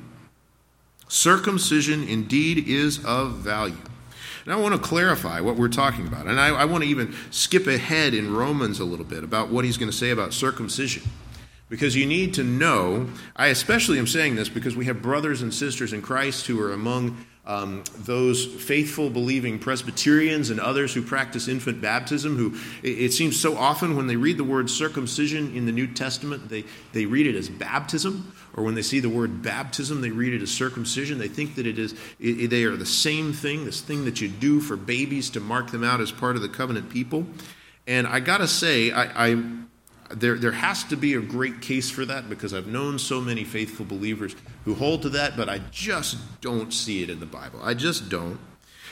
Circumcision 1.10 2.08
indeed 2.08 2.68
is 2.68 3.04
of 3.04 3.34
value. 3.34 3.76
And 4.46 4.54
I 4.54 4.56
want 4.58 4.76
to 4.76 4.80
clarify 4.80 5.42
what 5.42 5.58
we're 5.58 5.68
talking 5.68 6.08
about. 6.08 6.28
And 6.28 6.40
I, 6.40 6.50
I 6.50 6.66
want 6.66 6.84
to 6.84 6.90
even 6.90 7.14
skip 7.32 7.68
ahead 7.68 8.14
in 8.14 8.34
Romans 8.34 8.80
a 8.80 8.86
little 8.86 9.06
bit 9.06 9.24
about 9.24 9.50
what 9.50 9.66
he's 9.66 9.78
going 9.78 9.92
to 9.92 9.98
say 9.98 10.12
about 10.12 10.34
circumcision. 10.34 11.04
Because 11.68 11.96
you 11.96 12.06
need 12.06 12.34
to 12.36 12.44
know, 12.44 13.10
I 13.36 13.48
especially 13.48 14.00
am 14.00 14.08
saying 14.08 14.36
this 14.36 14.50
because 14.50 14.76
we 14.76 14.86
have 14.86 15.02
brothers 15.02 15.42
and 15.42 15.54
sisters 15.54 15.94
in 15.94 16.02
Christ 16.02 16.48
who 16.48 16.60
are 16.62 16.74
among 16.74 17.26
um, 17.46 17.84
those 17.98 18.46
faithful, 18.46 19.10
believing 19.10 19.58
Presbyterians 19.58 20.52
and 20.52 20.60
others 20.60 20.94
who 20.94 21.02
practice 21.02 21.48
infant 21.48 21.82
baptism, 21.82 22.38
who 22.38 22.56
it, 22.84 23.00
it, 23.00 23.14
seems 23.14 23.40
so 23.40 23.58
often 23.58 23.96
when 23.96 24.06
they 24.06 24.16
read 24.16 24.38
the 24.38 24.44
word 24.44 24.70
circumcision 24.70 25.56
in 25.56 25.66
the 25.66 25.72
New 25.72 25.88
Testament, 25.88 26.48
they, 26.48 26.64
they 26.94 27.06
read 27.08 27.26
it 27.26 27.36
as 27.36 27.50
baptism, 27.50 28.32
or 28.56 28.64
when 28.64 28.76
they 28.76 28.82
see 28.82 29.00
the 29.00 29.10
word 29.10 29.42
baptism, 29.42 30.02
they 30.02 30.12
read 30.12 30.34
it 30.34 30.42
as 30.42 30.52
circumcision. 30.52 31.18
They 31.18 31.28
think 31.28 31.56
that 31.56 31.68
it 31.68 31.80
is 31.80 31.96
it, 32.20 32.50
they 32.50 32.64
are 32.64 32.76
the 32.76 32.86
same 32.86 33.34
thing, 33.34 33.66
this 33.66 33.82
thing 33.82 34.06
that 34.06 34.22
you 34.22 34.28
do 34.28 34.60
for 34.60 34.76
babies 34.76 35.30
to 35.32 35.40
mark 35.40 35.72
them 35.72 35.84
out 35.84 36.02
as 36.02 36.12
part 36.12 36.36
of 36.36 36.42
the 36.42 36.50
covenant 36.50 36.90
people. 36.90 37.26
And 37.88 38.08
I 38.08 38.20
gotta 38.20 38.48
say, 38.48 38.92
I, 38.92 39.32
I 39.32 39.44
there, 40.12 40.38
there 40.38 40.52
has 40.52 40.84
to 40.86 40.96
be 40.96 41.14
a 41.14 41.22
great 41.22 41.62
case 41.62 41.90
for 41.90 42.06
that 42.06 42.30
because 42.30 42.54
I've 42.54 42.68
known 42.68 43.00
so 43.00 43.22
many 43.22 43.44
faithful 43.44 43.86
believers 43.86 44.36
who 44.66 44.74
hold 44.74 45.04
to 45.04 45.10
that, 45.10 45.38
but 45.38 45.50
I 45.50 45.60
just 45.72 46.18
don't 46.42 46.74
see 46.74 47.04
it 47.04 47.10
in 47.10 47.20
the 47.20 47.26
Bible. 47.26 47.60
I 47.64 47.74
just 47.74 48.10
don't. 48.10 48.40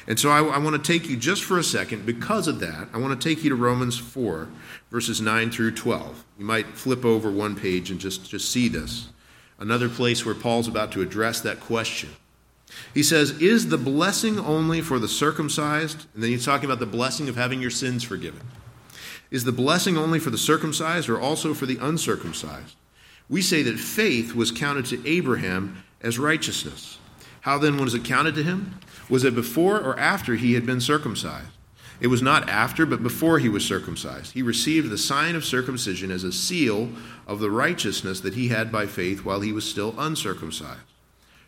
And 0.07 0.17
so 0.17 0.29
I, 0.29 0.41
I 0.41 0.57
want 0.59 0.81
to 0.81 0.91
take 0.91 1.09
you 1.09 1.17
just 1.17 1.43
for 1.43 1.57
a 1.57 1.63
second, 1.63 2.05
because 2.05 2.47
of 2.47 2.59
that, 2.61 2.87
I 2.93 2.97
want 2.97 3.19
to 3.19 3.29
take 3.29 3.43
you 3.43 3.49
to 3.49 3.55
Romans 3.55 3.97
4, 3.97 4.47
verses 4.89 5.19
9 5.19 5.51
through 5.51 5.71
12. 5.71 6.23
You 6.39 6.45
might 6.45 6.67
flip 6.67 7.03
over 7.03 7.29
one 7.29 7.55
page 7.55 7.91
and 7.91 7.99
just, 7.99 8.29
just 8.29 8.49
see 8.49 8.69
this. 8.69 9.09
Another 9.59 9.89
place 9.89 10.25
where 10.25 10.35
Paul's 10.35 10.67
about 10.67 10.91
to 10.91 11.01
address 11.01 11.41
that 11.41 11.59
question. 11.59 12.09
He 12.93 13.01
says, 13.03 13.31
Is 13.41 13.69
the 13.69 13.77
blessing 13.77 14.39
only 14.39 14.81
for 14.81 14.99
the 14.99 15.07
circumcised? 15.07 16.05
And 16.13 16.23
then 16.23 16.29
he's 16.29 16.45
talking 16.45 16.65
about 16.65 16.79
the 16.79 16.85
blessing 16.85 17.29
of 17.29 17.35
having 17.35 17.61
your 17.61 17.71
sins 17.71 18.03
forgiven. 18.03 18.41
Is 19.31 19.43
the 19.43 19.51
blessing 19.51 19.97
only 19.97 20.19
for 20.19 20.29
the 20.29 20.37
circumcised 20.37 21.09
or 21.09 21.19
also 21.19 21.53
for 21.53 21.65
the 21.65 21.77
uncircumcised? 21.81 22.75
We 23.29 23.41
say 23.41 23.61
that 23.63 23.79
faith 23.79 24.33
was 24.33 24.51
counted 24.51 24.85
to 24.87 25.05
Abraham 25.07 25.83
as 26.01 26.19
righteousness. 26.19 26.97
How 27.41 27.57
then 27.57 27.77
was 27.77 27.93
it 27.93 28.05
counted 28.05 28.35
to 28.35 28.43
him? 28.43 28.79
Was 29.09 29.23
it 29.23 29.35
before 29.35 29.79
or 29.79 29.97
after 29.99 30.35
he 30.35 30.53
had 30.53 30.65
been 30.65 30.81
circumcised? 30.81 31.56
It 31.99 32.07
was 32.07 32.21
not 32.21 32.47
after, 32.47 32.85
but 32.85 33.01
before 33.01 33.39
he 33.39 33.49
was 33.49 33.65
circumcised. 33.65 34.33
He 34.33 34.41
received 34.41 34.89
the 34.89 34.97
sign 34.97 35.35
of 35.35 35.43
circumcision 35.43 36.11
as 36.11 36.23
a 36.23 36.31
seal 36.31 36.89
of 37.25 37.39
the 37.39 37.49
righteousness 37.49 38.19
that 38.21 38.35
he 38.35 38.49
had 38.49 38.71
by 38.71 38.85
faith 38.85 39.25
while 39.25 39.41
he 39.41 39.51
was 39.51 39.69
still 39.69 39.95
uncircumcised. 39.97 40.81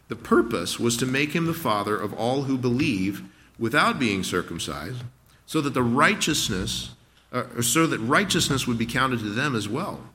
The 0.07 0.15
purpose 0.15 0.79
was 0.79 0.97
to 0.97 1.05
make 1.05 1.33
him 1.33 1.45
the 1.45 1.53
father 1.53 1.95
of 1.95 2.13
all 2.13 2.43
who 2.43 2.57
believe 2.57 3.23
without 3.59 3.99
being 3.99 4.23
circumcised, 4.23 5.03
so 5.45 5.61
that 5.61 5.73
the 5.73 5.83
righteousness 5.83 6.91
uh, 7.31 7.61
so 7.61 7.85
that 7.85 7.99
righteousness 7.99 8.65
would 8.65 8.77
be 8.77 8.87
counted 8.87 9.19
to 9.19 9.29
them 9.29 9.55
as 9.55 9.69
well. 9.69 10.08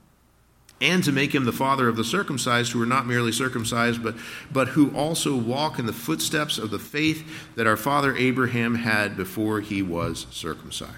And 0.81 1.05
to 1.05 1.13
make 1.13 1.35
him 1.35 1.45
the 1.45 1.53
father 1.53 1.89
of 1.89 1.97
the 1.97 2.05
circumcised, 2.05 2.73
who 2.73 2.83
are 2.83 2.87
not 2.87 3.07
merely 3.07 3.33
circumcised, 3.33 4.03
but, 4.03 4.17
but 4.53 4.69
who 4.69 4.95
also 4.95 5.37
walk 5.37 5.79
in 5.79 5.87
the 5.87 5.93
footsteps 5.93 6.59
of 6.59 6.71
the 6.71 6.79
faith 6.79 7.55
that 7.55 7.67
our 7.67 7.77
father 7.77 8.15
Abraham 8.17 8.75
had 8.75 9.17
before 9.17 9.61
he 9.61 9.83
was 9.83 10.27
circumcised. 10.31 10.93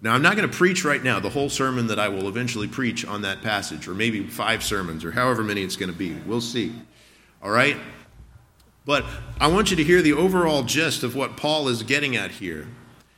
Now, 0.00 0.14
I'm 0.14 0.22
not 0.22 0.36
going 0.36 0.48
to 0.48 0.56
preach 0.56 0.84
right 0.84 1.02
now 1.02 1.18
the 1.18 1.30
whole 1.30 1.48
sermon 1.48 1.88
that 1.88 1.98
I 1.98 2.08
will 2.08 2.28
eventually 2.28 2.68
preach 2.68 3.04
on 3.04 3.22
that 3.22 3.42
passage, 3.42 3.88
or 3.88 3.94
maybe 3.94 4.24
five 4.24 4.62
sermons, 4.62 5.04
or 5.04 5.12
however 5.12 5.42
many 5.42 5.62
it's 5.62 5.76
going 5.76 5.90
to 5.90 5.98
be. 5.98 6.14
We'll 6.26 6.40
see. 6.40 6.72
All 7.42 7.50
right? 7.50 7.76
But 8.84 9.04
I 9.40 9.48
want 9.48 9.70
you 9.70 9.76
to 9.76 9.84
hear 9.84 10.00
the 10.00 10.12
overall 10.12 10.62
gist 10.62 11.02
of 11.02 11.14
what 11.14 11.36
Paul 11.36 11.68
is 11.68 11.82
getting 11.82 12.16
at 12.16 12.32
here. 12.32 12.68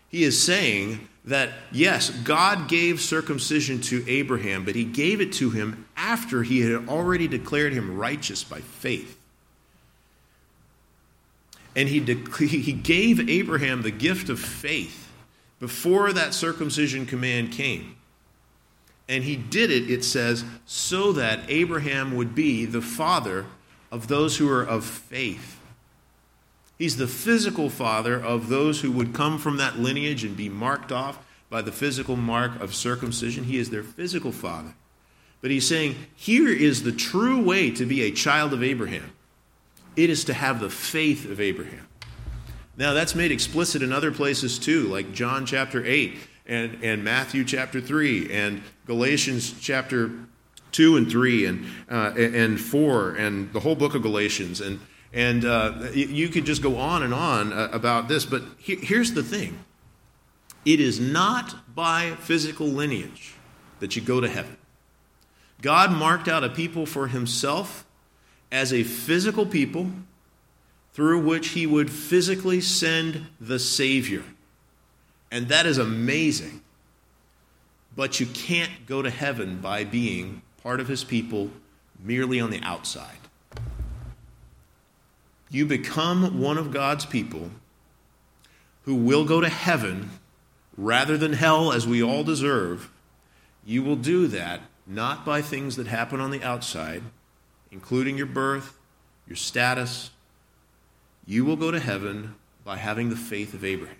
He 0.08 0.24
is 0.24 0.42
saying 0.42 1.08
that 1.24 1.50
yes, 1.70 2.10
God 2.10 2.68
gave 2.68 3.00
circumcision 3.00 3.80
to 3.82 4.04
Abraham, 4.08 4.64
but 4.64 4.74
he 4.74 4.84
gave 4.84 5.20
it 5.20 5.32
to 5.34 5.50
him 5.50 5.86
after 5.96 6.42
he 6.42 6.60
had 6.60 6.88
already 6.88 7.28
declared 7.28 7.72
him 7.72 7.96
righteous 7.96 8.42
by 8.42 8.60
faith. 8.60 9.18
And 11.76 11.88
he, 11.88 12.00
de- 12.00 12.30
he 12.46 12.72
gave 12.72 13.28
Abraham 13.28 13.82
the 13.82 13.90
gift 13.90 14.28
of 14.28 14.40
faith 14.40 15.08
before 15.60 16.12
that 16.12 16.34
circumcision 16.34 17.06
command 17.06 17.52
came. 17.52 17.96
And 19.08 19.24
he 19.24 19.36
did 19.36 19.70
it, 19.70 19.90
it 19.90 20.04
says, 20.04 20.44
so 20.66 21.12
that 21.12 21.40
Abraham 21.48 22.16
would 22.16 22.34
be 22.34 22.64
the 22.64 22.80
father 22.80 23.46
of 23.90 24.08
those 24.08 24.38
who 24.38 24.48
are 24.48 24.62
of 24.62 24.84
faith. 24.84 25.59
He's 26.80 26.96
the 26.96 27.06
physical 27.06 27.68
father 27.68 28.18
of 28.18 28.48
those 28.48 28.80
who 28.80 28.90
would 28.92 29.12
come 29.12 29.36
from 29.36 29.58
that 29.58 29.78
lineage 29.78 30.24
and 30.24 30.34
be 30.34 30.48
marked 30.48 30.90
off 30.90 31.18
by 31.50 31.60
the 31.60 31.70
physical 31.70 32.16
mark 32.16 32.58
of 32.58 32.74
circumcision. 32.74 33.44
He 33.44 33.58
is 33.58 33.68
their 33.68 33.82
physical 33.82 34.32
father. 34.32 34.72
But 35.42 35.50
he's 35.50 35.68
saying, 35.68 35.96
here 36.16 36.48
is 36.48 36.82
the 36.82 36.90
true 36.90 37.44
way 37.44 37.70
to 37.72 37.84
be 37.84 38.00
a 38.00 38.10
child 38.10 38.54
of 38.54 38.62
Abraham. 38.62 39.12
it 39.94 40.08
is 40.08 40.24
to 40.24 40.32
have 40.32 40.58
the 40.58 40.70
faith 40.70 41.30
of 41.30 41.38
Abraham. 41.38 41.86
Now, 42.78 42.94
that's 42.94 43.14
made 43.14 43.30
explicit 43.30 43.82
in 43.82 43.92
other 43.92 44.10
places 44.10 44.58
too, 44.58 44.84
like 44.84 45.12
John 45.12 45.44
chapter 45.44 45.84
8 45.84 46.16
and, 46.46 46.78
and 46.82 47.04
Matthew 47.04 47.44
chapter 47.44 47.82
3 47.82 48.32
and 48.32 48.62
Galatians 48.86 49.52
chapter 49.60 50.10
2 50.72 50.96
and 50.96 51.10
3 51.10 51.44
and, 51.44 51.66
uh, 51.90 52.12
and 52.16 52.58
4 52.58 53.16
and 53.16 53.52
the 53.52 53.60
whole 53.60 53.76
book 53.76 53.94
of 53.94 54.00
Galatians. 54.00 54.62
And, 54.62 54.80
and 55.12 55.44
uh, 55.44 55.88
you 55.92 56.28
could 56.28 56.44
just 56.44 56.62
go 56.62 56.76
on 56.76 57.02
and 57.02 57.12
on 57.12 57.52
uh, 57.52 57.68
about 57.72 58.08
this, 58.08 58.24
but 58.24 58.42
he, 58.58 58.76
here's 58.76 59.12
the 59.12 59.22
thing 59.22 59.58
it 60.64 60.80
is 60.80 61.00
not 61.00 61.74
by 61.74 62.12
physical 62.20 62.66
lineage 62.66 63.34
that 63.80 63.96
you 63.96 64.02
go 64.02 64.20
to 64.20 64.28
heaven. 64.28 64.56
God 65.62 65.92
marked 65.92 66.28
out 66.28 66.44
a 66.44 66.48
people 66.48 66.86
for 66.86 67.08
himself 67.08 67.84
as 68.52 68.72
a 68.72 68.82
physical 68.82 69.46
people 69.46 69.90
through 70.92 71.20
which 71.20 71.50
he 71.50 71.66
would 71.66 71.90
physically 71.90 72.60
send 72.60 73.26
the 73.40 73.58
Savior. 73.58 74.24
And 75.30 75.48
that 75.48 75.66
is 75.66 75.78
amazing. 75.78 76.62
But 77.94 78.20
you 78.20 78.26
can't 78.26 78.86
go 78.86 79.02
to 79.02 79.10
heaven 79.10 79.60
by 79.60 79.84
being 79.84 80.42
part 80.62 80.80
of 80.80 80.88
his 80.88 81.04
people 81.04 81.50
merely 82.02 82.40
on 82.40 82.50
the 82.50 82.60
outside. 82.62 83.19
You 85.50 85.66
become 85.66 86.40
one 86.40 86.56
of 86.58 86.70
God's 86.70 87.04
people 87.04 87.50
who 88.84 88.94
will 88.94 89.24
go 89.24 89.40
to 89.40 89.48
heaven 89.48 90.10
rather 90.76 91.18
than 91.18 91.32
hell 91.34 91.72
as 91.72 91.86
we 91.86 92.02
all 92.02 92.24
deserve. 92.24 92.90
You 93.64 93.82
will 93.82 93.96
do 93.96 94.26
that 94.28 94.62
not 94.86 95.24
by 95.24 95.42
things 95.42 95.76
that 95.76 95.86
happen 95.86 96.20
on 96.20 96.30
the 96.30 96.42
outside, 96.42 97.02
including 97.70 98.16
your 98.16 98.26
birth, 98.26 98.78
your 99.26 99.36
status. 99.36 100.10
You 101.26 101.44
will 101.44 101.56
go 101.56 101.70
to 101.70 101.78
heaven 101.78 102.34
by 102.64 102.76
having 102.76 103.10
the 103.10 103.16
faith 103.16 103.54
of 103.54 103.64
Abraham. 103.64 103.96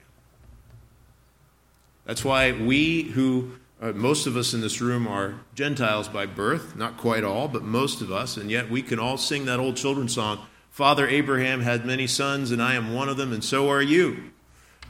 That's 2.05 2.25
why 2.25 2.53
we 2.53 3.03
who, 3.03 3.53
uh, 3.81 3.93
most 3.93 4.27
of 4.27 4.37
us 4.37 4.53
in 4.53 4.61
this 4.61 4.81
room 4.81 5.07
are 5.07 5.41
Gentiles 5.55 6.09
by 6.09 6.27
birth, 6.27 6.75
not 6.75 6.97
quite 6.97 7.23
all, 7.23 7.47
but 7.47 7.63
most 7.63 8.01
of 8.01 8.11
us, 8.11 8.37
and 8.37 8.51
yet 8.51 8.69
we 8.69 8.83
can 8.83 8.99
all 8.99 9.17
sing 9.17 9.45
that 9.45 9.61
old 9.61 9.77
children's 9.77 10.15
song 10.15 10.45
Father 10.81 11.07
Abraham 11.07 11.61
had 11.61 11.85
many 11.85 12.07
sons, 12.07 12.51
and 12.51 12.63
I 12.63 12.73
am 12.73 12.95
one 12.95 13.11
of 13.11 13.19
them, 13.19 13.35
and 13.35 13.45
so 13.45 13.69
are 13.69 13.83
you. 13.83 14.31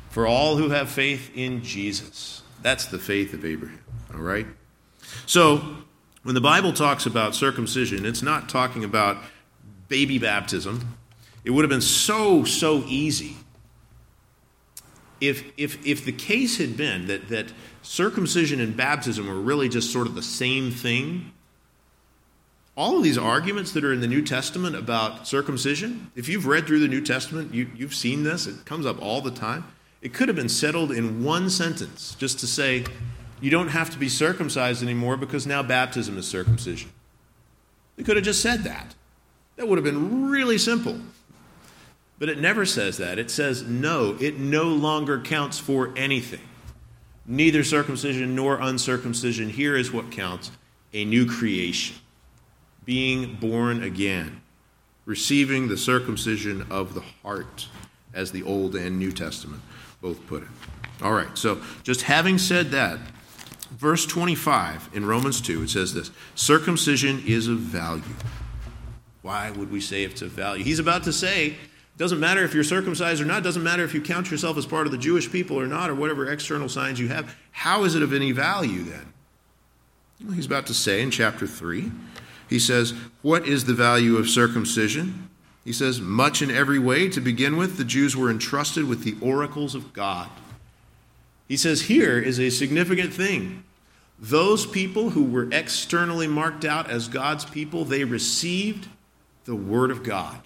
For 0.09 0.25
all 0.25 0.57
who 0.57 0.69
have 0.69 0.89
faith 0.89 1.33
in 1.35 1.65
Jesus. 1.65 2.43
That's 2.63 2.85
the 2.85 2.99
faith 3.01 3.35
of 3.35 3.45
Abraham, 3.45 3.83
all 4.15 4.21
right? 4.21 4.47
So, 5.27 5.79
when 6.23 6.37
the 6.37 6.41
Bible 6.41 6.73
talks 6.73 7.07
about 7.07 7.35
circumcision, 7.35 8.07
it's 8.07 8.23
not 8.23 8.49
talking 8.49 8.85
about 8.85 9.17
baby 9.89 10.17
baptism. 10.17 10.97
It 11.43 11.51
would 11.51 11.65
have 11.65 11.71
been 11.71 11.81
so, 11.81 12.45
so 12.45 12.85
easy 12.87 13.35
if, 15.21 15.43
if, 15.57 15.85
if 15.85 16.05
the 16.05 16.13
case 16.13 16.59
had 16.59 16.77
been 16.77 17.09
that, 17.09 17.31
that 17.31 17.53
circumcision 17.83 18.61
and 18.61 18.77
baptism 18.77 19.27
were 19.27 19.41
really 19.41 19.69
just 19.69 19.93
sort 19.93 20.07
of 20.07 20.15
the 20.15 20.23
same 20.23 20.71
thing, 20.71 21.33
all 22.81 22.97
of 22.97 23.03
these 23.03 23.19
arguments 23.19 23.73
that 23.73 23.85
are 23.85 23.93
in 23.93 24.01
the 24.01 24.07
New 24.07 24.23
Testament 24.23 24.75
about 24.75 25.29
circumcision, 25.29 26.11
if 26.17 26.31
you've 26.31 26.47
read 26.47 26.67
through 26.67 26.81
the 26.81 26.89
New 26.89 27.03
Testament, 27.03 27.53
you, 27.53 27.71
you've 27.77 27.95
seen 27.95 28.23
this, 28.23 28.47
it 28.47 28.65
comes 28.65 28.87
up 28.87 29.03
all 29.03 29.21
the 29.21 29.31
time. 29.31 29.67
It 30.01 30.15
could 30.15 30.29
have 30.29 30.37
been 30.37 30.49
settled 30.49 30.91
in 30.91 31.23
one 31.23 31.51
sentence 31.51 32.15
just 32.15 32.41
to 32.41 32.47
say, 32.47 32.87
you 33.39 33.51
don't 33.51 33.69
have 33.69 33.91
to 33.91 33.99
be 33.99 34.09
circumcised 34.09 34.83
anymore 34.83 35.19
because 35.19 35.47
now 35.47 35.63
baptism 35.63 36.17
is 36.17 36.27
circumcision. 36.27 36.91
They 37.97 38.03
could 38.03 38.17
have 38.17 38.25
just 38.25 38.41
said 38.41 38.65
that. 38.65 38.95
That 39.57 39.69
would 39.69 39.77
have 39.77 39.85
been 39.85 40.31
really 40.31 40.57
simple. 40.57 40.99
But 42.19 42.31
it 42.31 42.39
never 42.39 42.65
says 42.65 42.97
that. 42.97 43.19
It 43.19 43.31
says, 43.31 43.63
no, 43.63 44.17
it 44.19 44.39
no 44.39 44.65
longer 44.65 45.21
counts 45.21 45.59
for 45.59 45.93
anything. 45.99 46.49
Neither 47.27 47.63
circumcision 47.63 48.35
nor 48.35 48.59
uncircumcision. 48.59 49.51
Here 49.51 49.77
is 49.77 49.93
what 49.93 50.11
counts 50.11 50.51
a 50.95 51.05
new 51.05 51.27
creation, 51.27 51.97
being 52.85 53.35
born 53.35 53.83
again, 53.83 54.41
receiving 55.05 55.69
the 55.69 55.77
circumcision 55.77 56.67
of 56.71 56.95
the 56.95 57.03
heart, 57.23 57.69
as 58.13 58.33
the 58.33 58.43
Old 58.43 58.75
and 58.75 58.99
New 58.99 59.13
Testament 59.13 59.63
both 60.01 60.27
put 60.27 60.43
it. 60.43 60.49
All 61.03 61.13
right, 61.13 61.37
so 61.39 61.61
just 61.83 62.03
having 62.03 62.39
said 62.39 62.71
that, 62.73 62.99
verse 63.71 64.05
25 64.07 64.91
in 64.93 65.07
Romans 65.07 65.41
2, 65.41 65.63
it 65.63 65.71
says 65.71 65.95
this 65.95 66.11
circumcision 66.35 67.23
is 67.27 67.49
of 67.49 67.59
value. 67.59 68.03
Why 69.23 69.51
would 69.51 69.71
we 69.71 69.81
say 69.81 70.05
it's 70.05 70.23
of 70.23 70.31
value? 70.31 70.65
He's 70.65 70.79
about 70.79 71.05
to 71.05 71.13
say, 71.13 71.57
doesn't 71.97 72.19
matter 72.21 72.43
if 72.43 72.55
you're 72.55 72.65
circumcised 72.65 73.21
or 73.21 73.27
not, 73.27 73.43
doesn't 73.43 73.63
matter 73.63 73.85
if 73.85 73.93
you 73.93 74.01
count 74.01 74.31
yourself 74.31 74.57
as 74.57 74.65
part 74.65 74.87
of 74.87 74.93
the 74.93 74.99
Jewish 74.99 75.31
people 75.31 75.59
or 75.59 75.67
not, 75.67 75.91
or 75.91 75.95
whatever 75.95 76.31
external 76.31 76.69
signs 76.69 76.99
you 76.99 77.09
have. 77.09 77.37
How 77.53 77.85
is 77.85 77.95
it 77.95 78.03
of 78.03 78.13
any 78.13 78.33
value 78.33 78.83
then? 78.83 79.13
Well, 80.25 80.33
he's 80.33 80.47
about 80.47 80.67
to 80.67 80.75
say 80.75 81.03
in 81.03 81.11
chapter 81.11 81.47
3, 81.47 81.91
he 82.51 82.59
says, 82.59 82.93
What 83.23 83.47
is 83.47 83.65
the 83.65 83.75
value 83.75 84.17
of 84.17 84.29
circumcision? 84.29 85.31
He 85.65 85.73
says, 85.73 86.01
Much 86.01 86.43
in 86.43 86.51
every 86.51 86.81
way. 86.81 87.09
To 87.09 87.21
begin 87.21 87.57
with, 87.57 87.77
the 87.77 87.85
Jews 87.85 88.17
were 88.17 88.29
entrusted 88.29 88.89
with 88.89 89.05
the 89.05 89.17
oracles 89.23 89.77
of 89.77 89.93
God. 89.93 90.29
He 91.47 91.57
says, 91.57 91.83
Here 91.83 92.19
is 92.19 92.41
a 92.41 92.51
significant 92.51 93.15
thing. 93.15 93.63
Those 94.19 94.67
people 94.67 95.11
who 95.11 95.25
were 95.25 95.49
externally 95.53 96.27
marked 96.27 96.65
out 96.65 96.91
as 96.91 97.09
God's 97.09 97.45
people, 97.45 97.85
they 97.85 98.05
received 98.05 98.89
the 99.45 99.55
Word 99.55 99.93
of 99.93 100.03
God. 100.03 100.41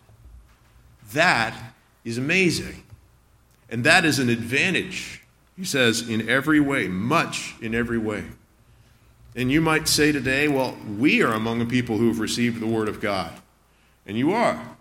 That 1.12 1.74
is 2.04 2.18
amazing. 2.18 2.84
And 3.70 3.82
that 3.84 4.04
is 4.04 4.18
an 4.18 4.28
advantage, 4.28 5.22
he 5.56 5.64
says, 5.64 6.06
in 6.08 6.28
every 6.28 6.60
way, 6.60 6.86
much 6.86 7.54
in 7.62 7.74
every 7.74 7.98
way. 7.98 8.24
And 9.36 9.50
you 9.50 9.60
might 9.60 9.88
say 9.88 10.12
today, 10.12 10.46
well, 10.48 10.76
we 10.98 11.22
are 11.22 11.32
among 11.32 11.58
the 11.58 11.66
people 11.66 11.98
who 11.98 12.08
have 12.08 12.20
received 12.20 12.60
the 12.60 12.66
Word 12.66 12.88
of 12.88 13.00
God. 13.00 13.32
And 14.06 14.16
you 14.16 14.32
are. 14.32 14.76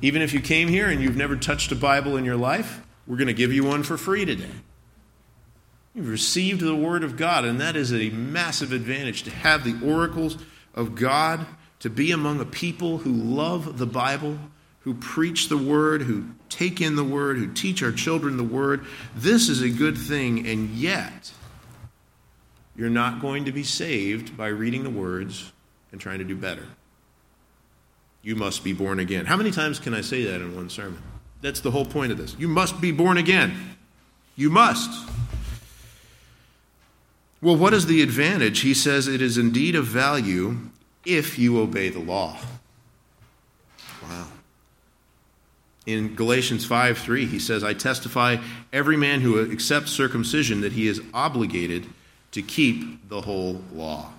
Even 0.00 0.22
if 0.22 0.32
you 0.32 0.40
came 0.40 0.68
here 0.68 0.88
and 0.88 1.02
you've 1.02 1.16
never 1.16 1.36
touched 1.36 1.70
a 1.72 1.76
Bible 1.76 2.16
in 2.16 2.24
your 2.24 2.36
life, 2.36 2.82
we're 3.06 3.16
going 3.16 3.28
to 3.28 3.34
give 3.34 3.52
you 3.52 3.64
one 3.64 3.82
for 3.82 3.96
free 3.96 4.24
today. 4.24 4.50
You've 5.94 6.08
received 6.08 6.60
the 6.60 6.74
Word 6.74 7.04
of 7.04 7.16
God, 7.16 7.44
and 7.44 7.60
that 7.60 7.76
is 7.76 7.92
a 7.92 8.10
massive 8.10 8.72
advantage 8.72 9.22
to 9.24 9.30
have 9.30 9.64
the 9.64 9.78
oracles 9.86 10.38
of 10.74 10.94
God, 10.94 11.46
to 11.80 11.90
be 11.90 12.10
among 12.10 12.40
a 12.40 12.44
people 12.46 12.98
who 12.98 13.12
love 13.12 13.78
the 13.78 13.86
Bible, 13.86 14.38
who 14.80 14.94
preach 14.94 15.48
the 15.48 15.56
word, 15.56 16.02
who 16.02 16.26
take 16.48 16.80
in 16.80 16.96
the 16.96 17.04
word, 17.04 17.38
who 17.38 17.52
teach 17.52 17.82
our 17.82 17.92
children 17.92 18.36
the 18.36 18.44
word. 18.44 18.84
This 19.14 19.48
is 19.48 19.62
a 19.62 19.70
good 19.70 19.96
thing, 19.96 20.46
and 20.46 20.70
yet 20.70 21.32
you're 22.76 22.90
not 22.90 23.20
going 23.20 23.44
to 23.44 23.52
be 23.52 23.62
saved 23.62 24.36
by 24.36 24.48
reading 24.48 24.82
the 24.82 24.90
words 24.90 25.52
and 25.92 26.00
trying 26.00 26.18
to 26.18 26.24
do 26.24 26.36
better. 26.36 26.66
You 28.22 28.34
must 28.36 28.64
be 28.64 28.72
born 28.72 28.98
again. 28.98 29.26
How 29.26 29.36
many 29.36 29.50
times 29.50 29.78
can 29.78 29.94
I 29.94 30.00
say 30.00 30.24
that 30.24 30.40
in 30.40 30.56
one 30.56 30.70
sermon? 30.70 31.02
That's 31.42 31.60
the 31.60 31.70
whole 31.70 31.84
point 31.84 32.10
of 32.10 32.18
this. 32.18 32.34
You 32.38 32.48
must 32.48 32.80
be 32.80 32.90
born 32.90 33.18
again. 33.18 33.76
You 34.34 34.50
must. 34.50 34.90
Well, 37.42 37.56
what 37.56 37.74
is 37.74 37.86
the 37.86 38.02
advantage? 38.02 38.60
He 38.60 38.72
says 38.72 39.06
it 39.06 39.20
is 39.20 39.36
indeed 39.36 39.76
of 39.76 39.84
value 39.84 40.56
if 41.04 41.38
you 41.38 41.60
obey 41.60 41.90
the 41.90 42.00
law. 42.00 42.38
Wow. 44.02 44.28
In 45.84 46.14
Galatians 46.14 46.64
5 46.64 46.96
3, 46.96 47.26
he 47.26 47.38
says, 47.38 47.62
I 47.62 47.74
testify 47.74 48.38
every 48.72 48.96
man 48.96 49.20
who 49.20 49.52
accepts 49.52 49.92
circumcision 49.92 50.62
that 50.62 50.72
he 50.72 50.88
is 50.88 51.02
obligated 51.12 51.86
to 52.34 52.42
keep 52.42 53.08
the 53.08 53.20
whole 53.20 53.62
law. 53.72 54.10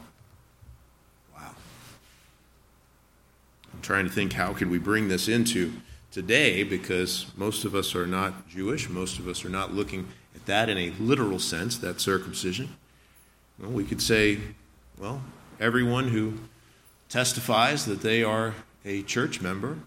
Wow. 1.35 1.51
I'm 3.73 3.81
trying 3.81 4.05
to 4.05 4.11
think 4.11 4.31
how 4.31 4.53
could 4.53 4.69
we 4.69 4.77
bring 4.77 5.09
this 5.09 5.27
into 5.27 5.73
today 6.11 6.63
because 6.63 7.25
most 7.35 7.65
of 7.65 7.75
us 7.75 7.93
are 7.93 8.07
not 8.07 8.47
Jewish. 8.47 8.87
Most 8.87 9.19
of 9.19 9.27
us 9.27 9.43
are 9.43 9.49
not 9.49 9.73
looking 9.73 10.07
at 10.33 10.45
that 10.45 10.69
in 10.69 10.77
a 10.77 10.91
literal 10.97 11.39
sense, 11.39 11.77
that 11.79 11.99
circumcision. 11.99 12.77
Well, 13.59 13.71
we 13.71 13.83
could 13.83 14.01
say, 14.01 14.39
well, 14.97 15.21
everyone 15.59 16.07
who 16.07 16.35
testifies 17.09 17.83
that 17.83 17.99
they 17.99 18.23
are 18.23 18.53
a 18.85 19.01
church 19.01 19.41
member 19.41 19.79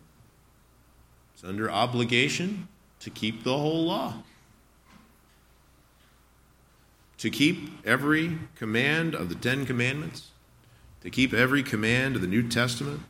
is 1.34 1.44
under 1.44 1.70
obligation 1.70 2.68
to 3.00 3.08
keep 3.08 3.42
the 3.42 3.56
whole 3.56 3.86
law. 3.86 4.22
To 7.18 7.30
keep 7.30 7.84
every 7.84 8.38
command 8.54 9.14
of 9.14 9.28
the 9.28 9.34
Ten 9.34 9.66
Commandments, 9.66 10.30
to 11.02 11.10
keep 11.10 11.34
every 11.34 11.62
command 11.62 12.16
of 12.16 12.22
the 12.22 12.28
New 12.28 12.48
Testament, 12.48 13.00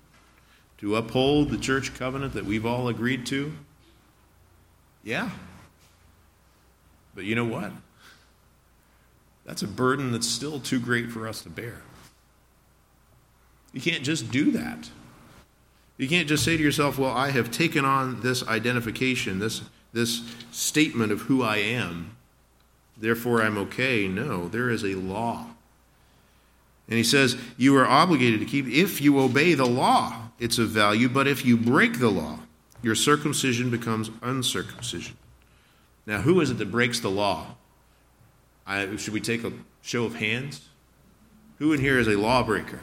to 0.78 0.96
uphold 0.96 1.50
the 1.50 1.58
church 1.58 1.94
covenant 1.94 2.34
that 2.34 2.44
we've 2.44 2.64
all 2.64 2.88
agreed 2.88 3.26
to. 3.26 3.52
Yeah. 5.02 5.30
But 7.14 7.24
you 7.24 7.34
know 7.34 7.44
what? 7.44 7.72
That's 9.44 9.62
a 9.62 9.66
burden 9.66 10.12
that's 10.12 10.28
still 10.28 10.60
too 10.60 10.78
great 10.78 11.10
for 11.10 11.26
us 11.26 11.42
to 11.42 11.48
bear. 11.48 11.82
You 13.72 13.80
can't 13.80 14.04
just 14.04 14.30
do 14.30 14.50
that. 14.52 14.90
You 15.96 16.08
can't 16.08 16.28
just 16.28 16.44
say 16.44 16.56
to 16.56 16.62
yourself, 16.62 16.98
well, 16.98 17.10
I 17.10 17.30
have 17.30 17.50
taken 17.50 17.84
on 17.84 18.20
this 18.20 18.46
identification, 18.46 19.40
this, 19.40 19.62
this 19.92 20.22
statement 20.52 21.10
of 21.12 21.22
who 21.22 21.42
I 21.42 21.56
am, 21.56 22.16
therefore 22.98 23.42
I'm 23.42 23.58
okay. 23.58 24.08
No, 24.08 24.48
there 24.48 24.70
is 24.70 24.84
a 24.84 24.94
law. 24.94 25.46
And 26.88 26.96
he 26.96 27.04
says, 27.04 27.36
you 27.56 27.76
are 27.76 27.86
obligated 27.86 28.40
to 28.40 28.46
keep, 28.46 28.66
if 28.66 29.00
you 29.00 29.18
obey 29.18 29.54
the 29.54 29.66
law, 29.66 30.30
it's 30.38 30.58
of 30.58 30.70
value, 30.70 31.08
but 31.08 31.26
if 31.26 31.44
you 31.44 31.56
break 31.56 31.98
the 31.98 32.08
law, 32.08 32.38
your 32.82 32.94
circumcision 32.94 33.70
becomes 33.70 34.10
uncircumcision. 34.22 35.16
Now, 36.06 36.22
who 36.22 36.40
is 36.40 36.50
it 36.50 36.58
that 36.58 36.70
breaks 36.70 37.00
the 37.00 37.10
law? 37.10 37.56
I, 38.66 38.96
should 38.96 39.12
we 39.12 39.20
take 39.20 39.44
a 39.44 39.52
show 39.82 40.04
of 40.04 40.14
hands? 40.14 40.66
Who 41.58 41.72
in 41.72 41.80
here 41.80 41.98
is 41.98 42.08
a 42.08 42.16
lawbreaker? 42.16 42.80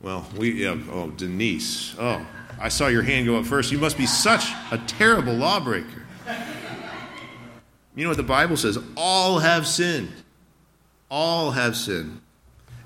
Well, 0.00 0.26
we, 0.36 0.64
yeah, 0.64 0.76
oh, 0.90 1.10
Denise. 1.10 1.94
Oh, 1.98 2.26
I 2.60 2.68
saw 2.68 2.88
your 2.88 3.02
hand 3.02 3.26
go 3.26 3.38
up 3.38 3.46
first. 3.46 3.70
You 3.70 3.78
must 3.78 3.96
be 3.96 4.06
such 4.06 4.46
a 4.70 4.78
terrible 4.86 5.34
lawbreaker. 5.34 6.02
You 7.96 8.04
know 8.04 8.10
what 8.10 8.18
the 8.18 8.22
Bible 8.22 8.56
says? 8.56 8.78
All 8.96 9.40
have 9.40 9.66
sinned. 9.66 10.12
All 11.10 11.50
have 11.52 11.76
sinned. 11.76 12.20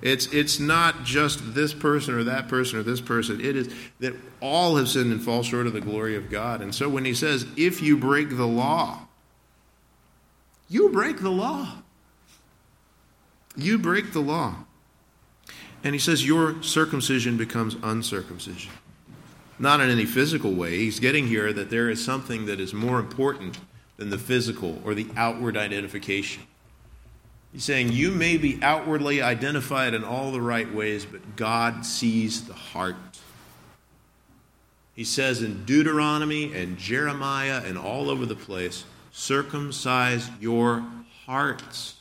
It's, 0.00 0.26
it's 0.32 0.58
not 0.58 1.04
just 1.04 1.54
this 1.54 1.74
person 1.74 2.14
or 2.14 2.24
that 2.24 2.48
person 2.48 2.78
or 2.78 2.82
this 2.82 3.02
person. 3.02 3.40
It 3.40 3.56
is 3.56 3.74
that 3.98 4.14
all 4.40 4.76
have 4.76 4.88
sinned 4.88 5.12
and 5.12 5.22
fall 5.22 5.42
short 5.42 5.66
of 5.66 5.74
the 5.74 5.80
glory 5.82 6.16
of 6.16 6.30
God. 6.30 6.62
And 6.62 6.74
so 6.74 6.88
when 6.88 7.04
he 7.04 7.12
says, 7.12 7.44
if 7.56 7.82
you 7.82 7.98
break 7.98 8.36
the 8.36 8.46
law, 8.46 9.08
you 10.70 10.88
break 10.90 11.20
the 11.20 11.30
law. 11.30 11.82
You 13.56 13.76
break 13.78 14.12
the 14.12 14.20
law. 14.20 14.54
And 15.82 15.94
he 15.94 15.98
says, 15.98 16.26
Your 16.26 16.62
circumcision 16.62 17.36
becomes 17.36 17.76
uncircumcision. 17.82 18.70
Not 19.58 19.80
in 19.80 19.90
any 19.90 20.06
physical 20.06 20.52
way. 20.52 20.78
He's 20.78 21.00
getting 21.00 21.26
here 21.26 21.52
that 21.52 21.70
there 21.70 21.90
is 21.90 22.02
something 22.02 22.46
that 22.46 22.60
is 22.60 22.72
more 22.72 22.98
important 22.98 23.58
than 24.00 24.08
the 24.08 24.18
physical 24.18 24.80
or 24.82 24.94
the 24.94 25.06
outward 25.14 25.58
identification. 25.58 26.42
He's 27.52 27.64
saying, 27.64 27.92
You 27.92 28.10
may 28.10 28.38
be 28.38 28.58
outwardly 28.62 29.20
identified 29.20 29.92
in 29.92 30.04
all 30.04 30.32
the 30.32 30.40
right 30.40 30.72
ways, 30.72 31.04
but 31.04 31.36
God 31.36 31.84
sees 31.84 32.46
the 32.46 32.54
heart. 32.54 32.96
He 34.94 35.04
says 35.04 35.42
in 35.42 35.66
Deuteronomy 35.66 36.54
and 36.54 36.78
Jeremiah 36.78 37.60
and 37.62 37.76
all 37.76 38.08
over 38.08 38.24
the 38.24 38.34
place, 38.34 38.84
circumcise 39.12 40.30
your 40.40 40.82
hearts. 41.26 41.96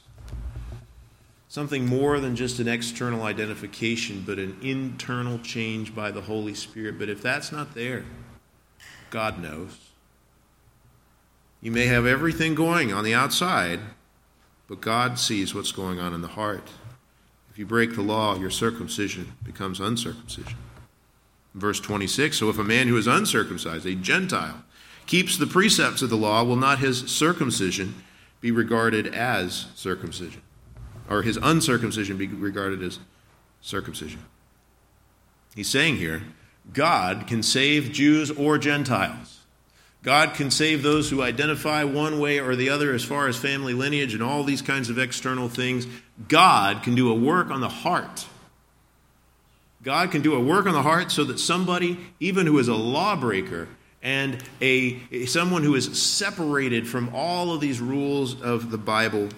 Something 1.50 1.86
more 1.86 2.22
than 2.22 2.38
just 2.38 2.60
an 2.60 2.70
external 2.70 3.24
identification, 3.24 4.24
but 4.26 4.40
an 4.40 4.58
internal 4.62 5.38
change 5.40 5.94
by 5.94 6.12
the 6.12 6.22
Holy 6.22 6.54
Spirit. 6.54 6.98
But 6.98 7.10
if 7.10 7.22
that's 7.22 7.52
not 7.52 7.76
there, 7.76 8.06
God 9.10 9.42
knows. 9.42 9.89
You 11.62 11.72
may 11.72 11.86
have 11.88 12.06
everything 12.06 12.56
going 12.56 12.94
on 12.94 13.04
the 13.04 13.14
outside, 13.14 13.80
but 14.68 14.82
God 14.82 15.20
sees 15.20 15.54
what's 15.54 15.72
going 15.72 16.00
on 16.00 16.14
in 16.14 16.22
the 16.22 16.28
heart. 16.30 16.70
If 17.52 17.58
you 17.58 17.66
break 17.66 17.96
the 17.96 18.02
law, 18.02 18.38
your 18.38 18.50
circumcision 18.50 19.34
becomes 19.44 19.80
uncircumcision. 19.80 20.58
Verse 21.54 21.80
26 21.80 22.38
So 22.38 22.50
if 22.50 22.58
a 22.58 22.64
man 22.64 22.88
who 22.88 22.98
is 22.98 23.08
uncircumcised, 23.08 23.86
a 23.86 23.96
Gentile, 23.96 24.64
keeps 25.06 25.38
the 25.38 25.48
precepts 25.48 26.02
of 26.02 26.10
the 26.10 26.16
law, 26.16 26.44
will 26.44 26.56
not 26.56 26.80
his 26.80 27.10
circumcision 27.12 27.96
be 28.40 28.52
regarded 28.52 29.14
as 29.14 29.66
circumcision? 29.76 30.42
or 31.10 31.24
his 31.24 31.38
uncircumcision 31.42 32.18
be 32.18 32.28
regarded 32.28 32.84
as 32.84 33.00
circumcision. 33.62 34.24
He's 35.56 35.70
saying 35.70 35.98
here 35.98 36.24
God 36.72 37.26
can 37.28 37.42
save 37.42 37.92
Jews 37.92 38.30
or 38.30 38.58
Gentiles. 38.58 39.39
God 40.02 40.34
can 40.34 40.50
save 40.50 40.82
those 40.82 41.10
who 41.10 41.22
identify 41.22 41.84
one 41.84 42.20
way 42.20 42.40
or 42.40 42.56
the 42.56 42.70
other 42.70 42.94
as 42.94 43.04
far 43.04 43.28
as 43.28 43.36
family 43.36 43.74
lineage 43.74 44.14
and 44.14 44.24
all 44.24 44.44
these 44.44 44.62
kinds 44.62 44.90
of 44.90 44.98
external 44.98 45.50
things. 45.50 45.88
God 46.28 46.84
can 46.84 46.96
do 46.96 47.12
a 47.12 47.14
work 47.14 47.50
on 47.50 47.60
the 47.60 47.70
heart. 47.70 48.26
God 49.84 50.12
can 50.12 50.22
do 50.22 50.36
a 50.36 50.40
work 50.40 50.66
on 50.66 50.74
the 50.74 50.82
heart 50.82 51.12
so 51.12 51.24
that 51.26 51.40
somebody, 51.40 51.98
even 52.20 52.46
who 52.46 52.60
is 52.60 52.68
a 52.68 52.76
lawbreaker 52.76 53.68
and 54.02 54.42
a 54.62 55.26
someone 55.26 55.64
who 55.64 55.76
is 55.76 56.02
separated 56.02 56.88
from 56.88 57.14
all 57.14 57.54
of 57.54 57.60
these 57.60 57.82
rules 57.82 58.42
of 58.42 58.72
the 58.72 58.78
Bible, 58.78 59.30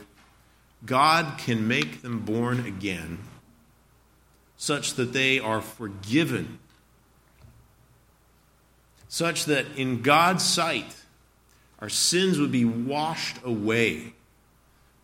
God 0.86 1.40
can 1.40 1.68
make 1.68 2.02
them 2.02 2.20
born 2.20 2.66
again 2.66 3.20
such 4.58 4.94
that 4.94 5.14
they 5.14 5.40
are 5.40 5.62
forgiven, 5.62 6.60
such 9.12 9.44
that 9.44 9.66
in 9.76 10.02
God's 10.02 10.42
sight, 10.42 10.96
our 11.80 11.90
sins 11.90 12.40
would 12.40 12.50
be 12.50 12.64
washed 12.64 13.36
away, 13.44 14.14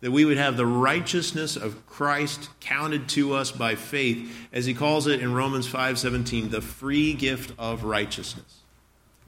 that 0.00 0.10
we 0.10 0.24
would 0.24 0.38
have 0.38 0.56
the 0.56 0.64
righteousness 0.64 1.56
of 1.56 1.86
Christ 1.86 2.48
counted 2.58 3.06
to 3.10 3.34
us 3.34 3.52
by 3.52 3.74
faith, 3.74 4.34
as 4.50 4.64
he 4.64 4.72
calls 4.72 5.06
it 5.06 5.20
in 5.20 5.34
Romans 5.34 5.66
5:17, 5.66 6.48
the 6.48 6.62
free 6.62 7.12
gift 7.12 7.52
of 7.58 7.84
righteousness. 7.84 8.60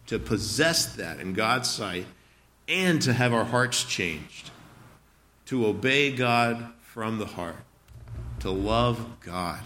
To 0.06 0.18
possess 0.18 0.86
that 0.96 1.20
in 1.20 1.34
God's 1.34 1.68
sight 1.68 2.06
and 2.66 3.02
to 3.02 3.12
have 3.12 3.34
our 3.34 3.44
hearts 3.44 3.84
changed 3.84 4.50
to 5.44 5.66
obey 5.66 6.10
God 6.10 6.72
from 6.80 7.18
the 7.18 7.26
heart, 7.26 7.64
to 8.38 8.50
love 8.50 9.20
God. 9.20 9.60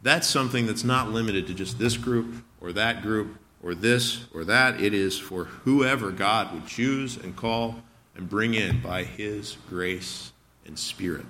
That's 0.00 0.26
something 0.26 0.64
that's 0.64 0.82
not 0.82 1.10
limited 1.10 1.46
to 1.48 1.54
just 1.54 1.78
this 1.78 1.98
group 1.98 2.42
or 2.62 2.72
that 2.72 3.02
group 3.02 3.36
or 3.62 3.74
this 3.74 4.24
or 4.34 4.44
that. 4.44 4.80
It 4.80 4.94
is 4.94 5.18
for 5.18 5.44
whoever 5.44 6.10
God 6.10 6.52
would 6.52 6.66
choose 6.66 7.16
and 7.16 7.36
call 7.36 7.82
and 8.14 8.28
bring 8.28 8.54
in 8.54 8.80
by 8.80 9.04
His 9.04 9.56
grace 9.68 10.32
and 10.66 10.78
Spirit. 10.78 11.26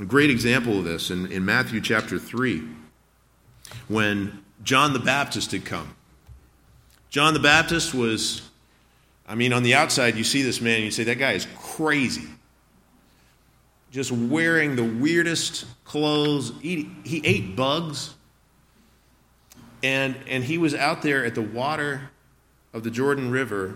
A 0.00 0.04
great 0.04 0.30
example 0.30 0.78
of 0.78 0.84
this 0.84 1.10
in, 1.10 1.30
in 1.32 1.44
Matthew 1.44 1.80
chapter 1.80 2.18
3, 2.18 2.62
when 3.88 4.44
John 4.62 4.92
the 4.92 5.00
Baptist 5.00 5.52
had 5.52 5.64
come. 5.64 5.94
John 7.10 7.34
the 7.34 7.40
Baptist 7.40 7.94
was 7.94 8.48
I 9.28 9.34
mean, 9.34 9.52
on 9.52 9.62
the 9.62 9.74
outside, 9.74 10.16
you 10.16 10.24
see 10.24 10.42
this 10.42 10.62
man 10.62 10.76
and 10.76 10.84
you 10.84 10.90
say, 10.90 11.04
that 11.04 11.18
guy 11.18 11.32
is 11.32 11.46
crazy. 11.58 12.26
Just 13.90 14.10
wearing 14.10 14.74
the 14.74 14.84
weirdest 14.84 15.66
clothes. 15.84 16.52
He, 16.62 16.90
he 17.04 17.20
ate 17.24 17.54
bugs. 17.54 18.14
And, 19.82 20.16
and 20.26 20.44
he 20.44 20.58
was 20.58 20.74
out 20.74 21.02
there 21.02 21.24
at 21.24 21.34
the 21.34 21.42
water 21.42 22.10
of 22.72 22.82
the 22.82 22.90
Jordan 22.90 23.30
River 23.30 23.74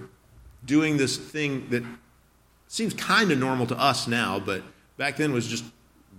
doing 0.64 0.96
this 0.96 1.16
thing 1.16 1.68
that 1.70 1.82
seems 2.68 2.94
kind 2.94 3.30
of 3.30 3.38
normal 3.38 3.66
to 3.66 3.78
us 3.78 4.06
now, 4.06 4.38
but 4.38 4.62
back 4.96 5.16
then 5.16 5.32
was 5.32 5.46
just 5.46 5.64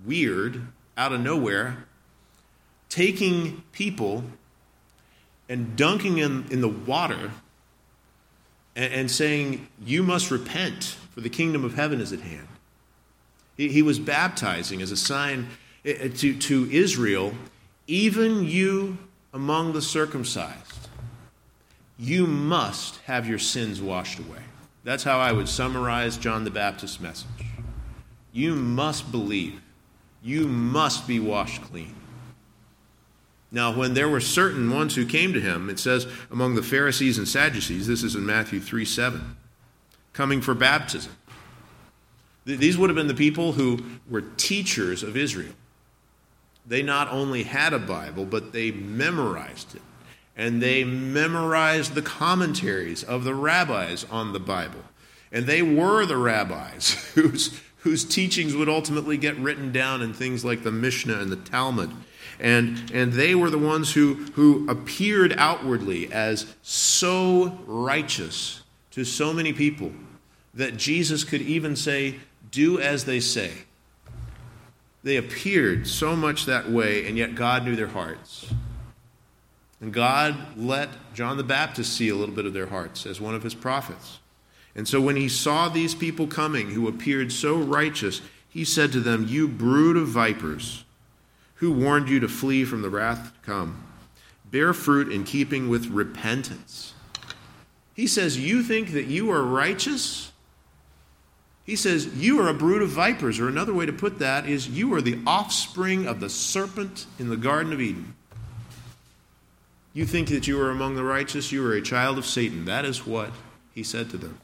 weird, 0.04 0.66
out 0.96 1.12
of 1.12 1.20
nowhere. 1.20 1.84
Taking 2.88 3.62
people 3.72 4.24
and 5.48 5.76
dunking 5.76 6.16
them 6.16 6.46
in 6.50 6.60
the 6.60 6.68
water 6.68 7.30
and, 8.76 8.92
and 8.92 9.10
saying, 9.10 9.66
You 9.84 10.02
must 10.02 10.30
repent, 10.30 10.96
for 11.10 11.20
the 11.20 11.28
kingdom 11.28 11.64
of 11.64 11.74
heaven 11.74 12.00
is 12.00 12.12
at 12.12 12.20
hand. 12.20 12.48
He, 13.56 13.68
he 13.68 13.82
was 13.82 13.98
baptizing 13.98 14.82
as 14.82 14.90
a 14.90 14.96
sign 14.96 15.48
eh, 15.84 15.96
eh, 15.98 16.08
to, 16.16 16.36
to 16.38 16.70
Israel, 16.70 17.32
even 17.86 18.44
you 18.44 18.98
among 19.34 19.72
the 19.72 19.82
circumcised, 19.82 20.88
you 21.98 22.26
must 22.26 23.00
have 23.02 23.28
your 23.28 23.38
sins 23.38 23.82
washed 23.82 24.20
away. 24.20 24.38
That's 24.84 25.02
how 25.02 25.18
I 25.18 25.32
would 25.32 25.48
summarize 25.48 26.16
John 26.16 26.44
the 26.44 26.50
Baptist's 26.50 27.00
message. 27.00 27.28
You 28.32 28.54
must 28.54 29.10
believe. 29.10 29.60
You 30.22 30.46
must 30.46 31.06
be 31.06 31.18
washed 31.18 31.62
clean. 31.62 31.94
Now, 33.50 33.76
when 33.76 33.94
there 33.94 34.08
were 34.08 34.20
certain 34.20 34.70
ones 34.70 34.94
who 34.94 35.06
came 35.06 35.32
to 35.32 35.40
him, 35.40 35.68
it 35.68 35.78
says 35.78 36.06
among 36.30 36.54
the 36.54 36.62
Pharisees 36.62 37.18
and 37.18 37.28
Sadducees, 37.28 37.86
this 37.86 38.02
is 38.02 38.14
in 38.14 38.26
Matthew 38.26 38.60
3 38.60 38.84
7, 38.84 39.36
coming 40.12 40.40
for 40.40 40.54
baptism. 40.54 41.12
These 42.44 42.76
would 42.76 42.90
have 42.90 42.96
been 42.96 43.06
the 43.08 43.14
people 43.14 43.52
who 43.52 43.78
were 44.08 44.22
teachers 44.36 45.02
of 45.02 45.16
Israel. 45.16 45.54
They 46.66 46.82
not 46.82 47.10
only 47.10 47.42
had 47.42 47.72
a 47.72 47.78
Bible, 47.78 48.24
but 48.24 48.52
they 48.52 48.70
memorized 48.70 49.74
it. 49.74 49.82
And 50.36 50.60
they 50.60 50.82
memorized 50.82 51.94
the 51.94 52.02
commentaries 52.02 53.04
of 53.04 53.24
the 53.24 53.34
rabbis 53.34 54.04
on 54.10 54.32
the 54.32 54.40
Bible. 54.40 54.82
And 55.30 55.46
they 55.46 55.62
were 55.62 56.06
the 56.06 56.16
rabbis 56.16 56.92
whose, 57.14 57.60
whose 57.78 58.04
teachings 58.04 58.54
would 58.54 58.68
ultimately 58.68 59.16
get 59.16 59.36
written 59.36 59.72
down 59.72 60.02
in 60.02 60.12
things 60.12 60.44
like 60.44 60.62
the 60.62 60.72
Mishnah 60.72 61.18
and 61.18 61.30
the 61.30 61.36
Talmud. 61.36 61.90
And, 62.40 62.90
and 62.92 63.12
they 63.12 63.34
were 63.34 63.50
the 63.50 63.58
ones 63.58 63.92
who, 63.92 64.14
who 64.34 64.68
appeared 64.68 65.34
outwardly 65.36 66.12
as 66.12 66.54
so 66.62 67.58
righteous 67.66 68.62
to 68.92 69.04
so 69.04 69.32
many 69.32 69.52
people 69.52 69.92
that 70.54 70.76
Jesus 70.76 71.24
could 71.24 71.42
even 71.42 71.76
say, 71.76 72.16
Do 72.50 72.80
as 72.80 73.04
they 73.04 73.20
say. 73.20 73.52
They 75.04 75.16
appeared 75.18 75.86
so 75.86 76.16
much 76.16 76.46
that 76.46 76.70
way, 76.70 77.06
and 77.06 77.16
yet 77.18 77.34
God 77.34 77.64
knew 77.64 77.76
their 77.76 77.88
hearts. 77.88 78.50
And 79.80 79.92
God 79.92 80.56
let 80.56 80.88
John 81.12 81.36
the 81.36 81.44
Baptist 81.44 81.92
see 81.92 82.08
a 82.08 82.16
little 82.16 82.34
bit 82.34 82.46
of 82.46 82.54
their 82.54 82.68
hearts 82.68 83.04
as 83.04 83.20
one 83.20 83.34
of 83.34 83.42
his 83.42 83.54
prophets. 83.54 84.18
And 84.74 84.88
so 84.88 85.02
when 85.02 85.16
he 85.16 85.28
saw 85.28 85.68
these 85.68 85.94
people 85.94 86.26
coming 86.26 86.70
who 86.70 86.88
appeared 86.88 87.32
so 87.32 87.56
righteous, 87.56 88.22
he 88.48 88.64
said 88.64 88.92
to 88.92 89.00
them, 89.00 89.26
You 89.28 89.46
brood 89.46 89.98
of 89.98 90.08
vipers, 90.08 90.84
who 91.56 91.70
warned 91.70 92.08
you 92.08 92.18
to 92.20 92.28
flee 92.28 92.64
from 92.64 92.80
the 92.80 92.88
wrath 92.88 93.30
to 93.34 93.46
come? 93.46 93.84
Bear 94.50 94.72
fruit 94.72 95.12
in 95.12 95.24
keeping 95.24 95.68
with 95.68 95.88
repentance. 95.88 96.94
He 97.92 98.06
says, 98.06 98.38
You 98.38 98.62
think 98.62 98.92
that 98.92 99.06
you 99.06 99.30
are 99.30 99.42
righteous? 99.42 100.32
He 101.64 101.76
says, 101.76 102.06
You 102.14 102.40
are 102.40 102.48
a 102.48 102.54
brood 102.54 102.82
of 102.82 102.90
vipers, 102.90 103.40
or 103.40 103.48
another 103.48 103.72
way 103.72 103.86
to 103.86 103.92
put 103.92 104.18
that 104.18 104.46
is, 104.46 104.68
You 104.68 104.92
are 104.94 105.00
the 105.00 105.18
offspring 105.26 106.06
of 106.06 106.20
the 106.20 106.28
serpent 106.28 107.06
in 107.18 107.30
the 107.30 107.36
Garden 107.36 107.72
of 107.72 107.80
Eden. 107.80 108.14
You 109.94 110.04
think 110.04 110.28
that 110.28 110.46
you 110.46 110.60
are 110.60 110.70
among 110.70 110.96
the 110.96 111.04
righteous, 111.04 111.52
you 111.52 111.64
are 111.66 111.72
a 111.72 111.80
child 111.80 112.18
of 112.18 112.26
Satan. 112.26 112.64
That 112.64 112.84
is 112.84 113.06
what 113.06 113.30
he 113.72 113.82
said 113.82 114.10
to 114.10 114.16
them. 114.16 114.38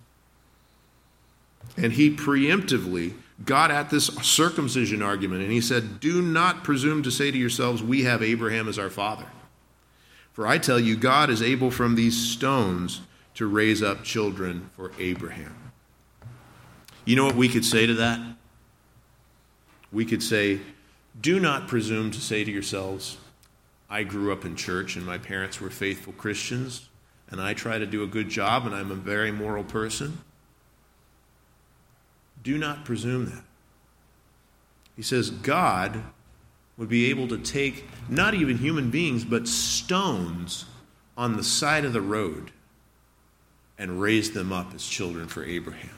And 1.77 1.93
he 1.93 2.15
preemptively 2.15 3.15
got 3.45 3.71
at 3.71 3.91
this 3.91 4.07
circumcision 4.07 5.03
argument, 5.03 5.43
and 5.43 5.53
he 5.53 5.61
said, 5.61 6.01
Do 6.01 6.23
not 6.23 6.65
presume 6.65 7.03
to 7.03 7.11
say 7.11 7.31
to 7.31 7.39
yourselves, 7.39 7.83
We 7.83 8.05
have 8.05 8.23
Abraham 8.23 8.69
as 8.69 8.79
our 8.79 8.91
father. 8.91 9.27
For 10.33 10.47
I 10.47 10.59
tell 10.59 10.81
you, 10.81 10.97
God 10.97 11.29
is 11.29 11.43
able 11.43 11.71
from 11.71 11.97
these 11.97 12.17
stones 12.17 13.03
to 13.35 13.47
raise 13.47 13.83
up 13.83 14.05
children 14.05 14.71
for 14.77 14.93
Abraham. 14.99 15.60
You 17.11 17.17
know 17.17 17.25
what 17.25 17.35
we 17.35 17.49
could 17.49 17.65
say 17.65 17.87
to 17.87 17.95
that? 17.95 18.21
We 19.91 20.05
could 20.05 20.23
say, 20.23 20.61
Do 21.21 21.41
not 21.41 21.67
presume 21.67 22.13
to 22.13 22.21
say 22.21 22.45
to 22.45 22.51
yourselves, 22.53 23.17
I 23.91 24.05
grew 24.05 24.33
up 24.33 24.45
in 24.45 24.55
church 24.55 24.95
and 24.95 25.05
my 25.05 25.19
parents 25.19 25.61
were 25.61 25.71
faithful 25.71 26.13
Christians, 26.13 26.89
and 27.29 27.41
I 27.41 27.53
try 27.53 27.79
to 27.79 27.85
do 27.85 28.05
a 28.05 28.07
good 28.07 28.29
job 28.29 28.65
and 28.65 28.73
I'm 28.73 28.93
a 28.93 28.95
very 28.95 29.33
moral 29.33 29.65
person. 29.65 30.19
Do 32.45 32.57
not 32.57 32.85
presume 32.85 33.25
that. 33.25 33.43
He 34.95 35.03
says, 35.03 35.31
God 35.31 36.05
would 36.77 36.89
be 36.89 37.11
able 37.11 37.27
to 37.27 37.39
take 37.39 37.89
not 38.09 38.35
even 38.35 38.57
human 38.59 38.89
beings, 38.93 39.25
but 39.25 39.49
stones 39.49 40.65
on 41.17 41.37
the 41.37 41.43
side 41.43 41.85
of 41.85 41.93
the 41.93 42.01
road 42.01 42.53
and 43.77 44.01
raise 44.01 44.31
them 44.31 44.53
up 44.53 44.73
as 44.77 44.87
children 44.87 45.27
for 45.27 45.43
Abraham. 45.45 45.91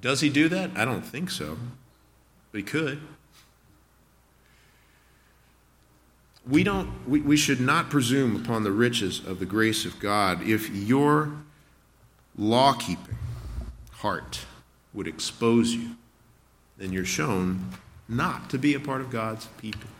Does 0.00 0.20
he 0.20 0.28
do 0.30 0.48
that? 0.48 0.70
I 0.76 0.84
don't 0.84 1.02
think 1.02 1.30
so. 1.30 1.56
But 2.52 2.58
he 2.58 2.64
could. 2.64 3.00
We, 6.48 6.64
don't, 6.64 7.08
we, 7.08 7.20
we 7.20 7.36
should 7.36 7.60
not 7.60 7.90
presume 7.90 8.34
upon 8.34 8.64
the 8.64 8.72
riches 8.72 9.24
of 9.24 9.38
the 9.38 9.46
grace 9.46 9.84
of 9.84 10.00
God. 10.00 10.42
If 10.42 10.70
your 10.70 11.32
law 12.36 12.72
keeping 12.72 13.18
heart 13.92 14.40
would 14.94 15.06
expose 15.06 15.74
you, 15.74 15.96
then 16.78 16.92
you're 16.92 17.04
shown 17.04 17.70
not 18.08 18.48
to 18.50 18.58
be 18.58 18.74
a 18.74 18.80
part 18.80 19.02
of 19.02 19.10
God's 19.10 19.46
people. 19.58 19.90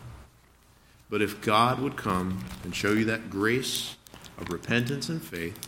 But 1.09 1.21
if 1.21 1.41
God 1.41 1.79
would 1.79 1.95
come 1.95 2.43
and 2.63 2.75
show 2.75 2.91
you 2.91 3.05
that 3.05 3.29
grace 3.29 3.95
of 4.39 4.51
repentance 4.51 5.09
and 5.09 5.21
faith, 5.21 5.59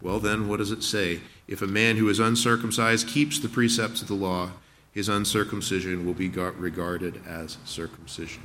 well, 0.00 0.20
then, 0.20 0.48
what 0.48 0.58
does 0.58 0.70
it 0.70 0.82
say? 0.82 1.20
If 1.48 1.62
a 1.62 1.66
man 1.66 1.96
who 1.96 2.10
is 2.10 2.20
uncircumcised 2.20 3.08
keeps 3.08 3.38
the 3.38 3.48
precepts 3.48 4.02
of 4.02 4.08
the 4.08 4.14
law, 4.14 4.50
his 4.92 5.08
uncircumcision 5.08 6.04
will 6.04 6.12
be 6.12 6.28
regarded 6.28 7.22
as 7.26 7.56
circumcision. 7.64 8.42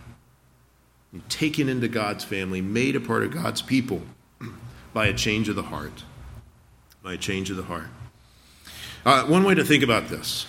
Taken 1.28 1.68
into 1.68 1.90
God's 1.90 2.24
family, 2.24 2.62
made 2.62 2.96
a 2.96 3.02
part 3.02 3.24
of 3.24 3.32
God's 3.32 3.62
people 3.62 4.02
by 4.94 5.08
a 5.08 5.14
change 5.14 5.50
of 5.50 5.56
the 5.56 5.64
heart. 5.64 6.04
By 7.04 7.14
a 7.14 7.18
change 7.18 7.50
of 7.50 7.58
the 7.58 7.64
heart. 7.64 7.88
Uh, 9.06 9.26
one 9.26 9.44
way 9.44 9.54
to 9.54 9.66
think 9.66 9.84
about 9.84 10.08
this 10.08 10.48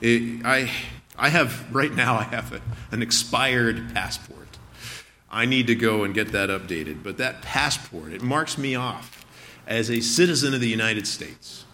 it, 0.00 0.44
I, 0.44 0.70
I 1.18 1.28
have, 1.28 1.74
right 1.74 1.92
now, 1.92 2.16
I 2.16 2.22
have 2.22 2.52
a, 2.52 2.60
an 2.90 3.02
expired 3.02 3.92
passport. 3.92 4.38
I 5.30 5.44
need 5.44 5.66
to 5.66 5.74
go 5.74 6.04
and 6.04 6.14
get 6.14 6.32
that 6.32 6.48
updated. 6.48 7.02
But 7.02 7.18
that 7.18 7.42
passport, 7.42 8.12
it 8.12 8.22
marks 8.22 8.56
me 8.56 8.74
off 8.74 9.17
as 9.68 9.90
a 9.90 10.00
citizen 10.00 10.54
of 10.54 10.60
the 10.60 10.68
United 10.68 11.06
States. 11.06 11.66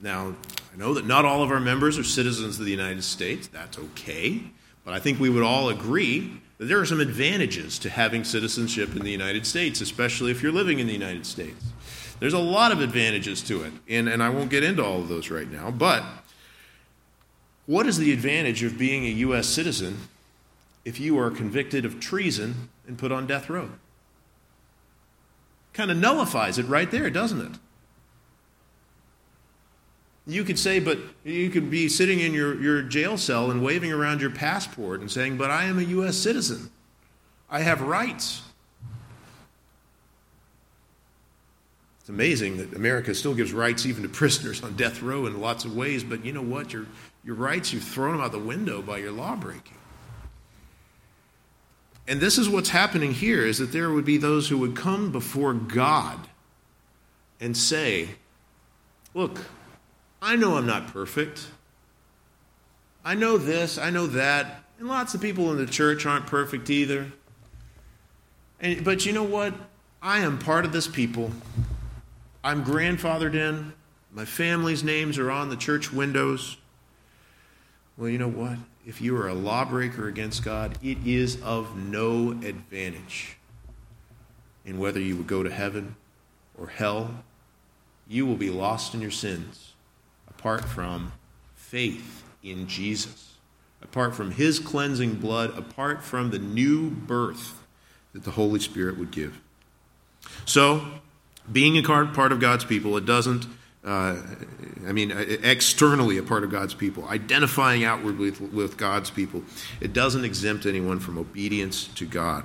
Now, 0.00 0.36
I 0.72 0.76
know 0.78 0.94
that 0.94 1.04
not 1.04 1.24
all 1.24 1.42
of 1.42 1.50
our 1.50 1.58
members 1.58 1.98
are 1.98 2.04
citizens 2.04 2.58
of 2.60 2.64
the 2.64 2.70
United 2.70 3.02
States. 3.02 3.48
That's 3.48 3.78
okay. 3.78 4.42
But 4.84 4.94
I 4.94 5.00
think 5.00 5.18
we 5.18 5.28
would 5.28 5.42
all 5.42 5.68
agree 5.68 6.40
that 6.58 6.66
there 6.66 6.78
are 6.78 6.86
some 6.86 7.00
advantages 7.00 7.80
to 7.80 7.90
having 7.90 8.22
citizenship 8.22 8.94
in 8.94 9.02
the 9.02 9.10
United 9.10 9.44
States, 9.44 9.80
especially 9.80 10.30
if 10.30 10.42
you're 10.42 10.52
living 10.52 10.78
in 10.78 10.86
the 10.86 10.92
United 10.92 11.26
States. 11.26 11.64
There's 12.20 12.32
a 12.32 12.38
lot 12.38 12.70
of 12.70 12.80
advantages 12.80 13.42
to 13.42 13.64
it, 13.64 13.72
and, 13.88 14.08
and 14.08 14.22
I 14.22 14.28
won't 14.28 14.48
get 14.48 14.62
into 14.62 14.84
all 14.84 15.00
of 15.00 15.08
those 15.08 15.30
right 15.30 15.50
now. 15.50 15.72
But 15.72 16.04
what 17.66 17.86
is 17.86 17.98
the 17.98 18.12
advantage 18.12 18.62
of 18.62 18.78
being 18.78 19.04
a 19.04 19.10
U.S. 19.10 19.48
citizen 19.48 20.08
if 20.84 21.00
you 21.00 21.18
are 21.18 21.30
convicted 21.30 21.84
of 21.84 21.98
treason 21.98 22.68
and 22.86 22.96
put 22.96 23.10
on 23.10 23.26
death 23.26 23.50
row? 23.50 23.70
Kind 25.76 25.90
of 25.90 25.98
nullifies 25.98 26.58
it 26.58 26.66
right 26.66 26.90
there, 26.90 27.10
doesn't 27.10 27.40
it? 27.40 27.58
You 30.26 30.42
could 30.42 30.58
say, 30.58 30.80
but 30.80 30.98
you 31.22 31.50
could 31.50 31.70
be 31.70 31.88
sitting 31.88 32.18
in 32.18 32.32
your, 32.32 32.60
your 32.60 32.82
jail 32.82 33.16
cell 33.16 33.50
and 33.50 33.62
waving 33.62 33.92
around 33.92 34.20
your 34.20 34.30
passport 34.30 35.00
and 35.00 35.10
saying, 35.10 35.36
but 35.36 35.50
I 35.50 35.64
am 35.64 35.78
a 35.78 35.82
U.S. 35.82 36.16
citizen. 36.16 36.70
I 37.48 37.60
have 37.60 37.82
rights. 37.82 38.42
It's 42.00 42.08
amazing 42.08 42.56
that 42.56 42.74
America 42.74 43.14
still 43.14 43.34
gives 43.34 43.52
rights 43.52 43.86
even 43.86 44.02
to 44.02 44.08
prisoners 44.08 44.62
on 44.62 44.74
death 44.74 45.02
row 45.02 45.26
in 45.26 45.40
lots 45.40 45.64
of 45.64 45.76
ways, 45.76 46.02
but 46.02 46.24
you 46.24 46.32
know 46.32 46.42
what? 46.42 46.72
Your, 46.72 46.86
your 47.22 47.36
rights, 47.36 47.72
you've 47.72 47.84
thrown 47.84 48.16
them 48.16 48.24
out 48.24 48.32
the 48.32 48.38
window 48.38 48.82
by 48.82 48.98
your 48.98 49.12
law 49.12 49.36
breaking. 49.36 49.75
And 52.08 52.20
this 52.20 52.38
is 52.38 52.48
what's 52.48 52.68
happening 52.68 53.12
here 53.12 53.44
is 53.44 53.58
that 53.58 53.72
there 53.72 53.90
would 53.90 54.04
be 54.04 54.16
those 54.16 54.48
who 54.48 54.58
would 54.58 54.76
come 54.76 55.10
before 55.10 55.52
God 55.52 56.28
and 57.40 57.56
say, 57.56 58.10
Look, 59.14 59.40
I 60.20 60.36
know 60.36 60.56
I'm 60.56 60.66
not 60.66 60.88
perfect. 60.88 61.46
I 63.04 63.14
know 63.14 63.38
this, 63.38 63.78
I 63.78 63.90
know 63.90 64.06
that. 64.08 64.62
And 64.78 64.88
lots 64.88 65.14
of 65.14 65.22
people 65.22 65.50
in 65.52 65.56
the 65.56 65.66
church 65.66 66.04
aren't 66.04 66.26
perfect 66.26 66.68
either. 66.68 67.12
And, 68.60 68.84
but 68.84 69.06
you 69.06 69.12
know 69.12 69.22
what? 69.22 69.54
I 70.02 70.18
am 70.18 70.38
part 70.38 70.64
of 70.64 70.72
this 70.72 70.86
people. 70.86 71.30
I'm 72.44 72.64
grandfathered 72.64 73.34
in. 73.34 73.72
My 74.12 74.24
family's 74.24 74.84
names 74.84 75.18
are 75.18 75.30
on 75.30 75.48
the 75.48 75.56
church 75.56 75.92
windows. 75.92 76.56
Well, 77.96 78.08
you 78.08 78.18
know 78.18 78.28
what? 78.28 78.58
If 78.86 79.00
you 79.00 79.16
are 79.16 79.28
a 79.28 79.34
lawbreaker 79.34 80.06
against 80.06 80.44
God, 80.44 80.78
it 80.80 80.98
is 81.04 81.42
of 81.42 81.76
no 81.76 82.30
advantage 82.30 83.36
in 84.64 84.78
whether 84.78 85.00
you 85.00 85.16
would 85.16 85.26
go 85.26 85.42
to 85.42 85.50
heaven 85.50 85.96
or 86.56 86.68
hell. 86.68 87.24
You 88.08 88.24
will 88.24 88.36
be 88.36 88.48
lost 88.48 88.94
in 88.94 89.00
your 89.00 89.10
sins 89.10 89.72
apart 90.28 90.64
from 90.64 91.12
faith 91.56 92.22
in 92.44 92.68
Jesus, 92.68 93.34
apart 93.82 94.14
from 94.14 94.30
his 94.30 94.60
cleansing 94.60 95.16
blood, 95.16 95.58
apart 95.58 96.04
from 96.04 96.30
the 96.30 96.38
new 96.38 96.88
birth 96.88 97.64
that 98.12 98.22
the 98.22 98.30
Holy 98.30 98.60
Spirit 98.60 98.96
would 98.96 99.10
give. 99.10 99.40
So, 100.44 100.86
being 101.50 101.76
a 101.76 101.82
part 101.82 102.30
of 102.30 102.38
God's 102.38 102.64
people, 102.64 102.96
it 102.96 103.04
doesn't 103.04 103.46
uh, 103.86 104.16
I 104.86 104.92
mean, 104.92 105.12
uh, 105.12 105.24
externally 105.42 106.18
a 106.18 106.22
part 106.22 106.42
of 106.42 106.50
God's 106.50 106.74
people, 106.74 107.06
identifying 107.08 107.84
outwardly 107.84 108.30
with, 108.30 108.40
with 108.52 108.76
God's 108.76 109.10
people. 109.10 109.44
It 109.80 109.92
doesn't 109.92 110.24
exempt 110.24 110.66
anyone 110.66 110.98
from 110.98 111.16
obedience 111.16 111.86
to 111.94 112.04
God. 112.04 112.44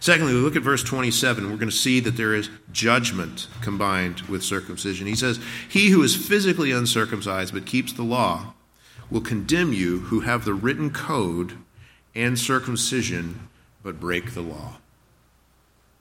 Secondly, 0.00 0.34
we 0.34 0.40
look 0.40 0.54
at 0.54 0.62
verse 0.62 0.84
27. 0.84 1.50
We're 1.50 1.56
going 1.56 1.68
to 1.68 1.74
see 1.74 1.98
that 2.00 2.16
there 2.16 2.32
is 2.32 2.48
judgment 2.70 3.48
combined 3.60 4.20
with 4.22 4.44
circumcision. 4.44 5.08
He 5.08 5.16
says, 5.16 5.40
He 5.68 5.90
who 5.90 6.02
is 6.04 6.14
physically 6.14 6.70
uncircumcised 6.70 7.52
but 7.52 7.66
keeps 7.66 7.92
the 7.92 8.04
law 8.04 8.54
will 9.10 9.20
condemn 9.20 9.72
you 9.72 10.00
who 10.00 10.20
have 10.20 10.44
the 10.44 10.54
written 10.54 10.90
code 10.90 11.54
and 12.14 12.38
circumcision 12.38 13.48
but 13.82 13.98
break 13.98 14.34
the 14.34 14.42
law. 14.42 14.76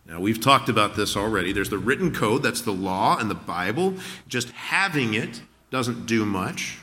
Now, 0.07 0.21
we've 0.21 0.39
talked 0.39 0.69
about 0.69 0.95
this 0.95 1.17
already. 1.17 1.51
There's 1.51 1.69
the 1.69 1.77
written 1.77 2.13
code, 2.13 2.41
that's 2.41 2.61
the 2.61 2.71
law 2.71 3.17
and 3.17 3.29
the 3.29 3.35
Bible. 3.35 3.95
Just 4.27 4.49
having 4.51 5.13
it 5.13 5.41
doesn't 5.69 6.05
do 6.05 6.25
much. 6.25 6.79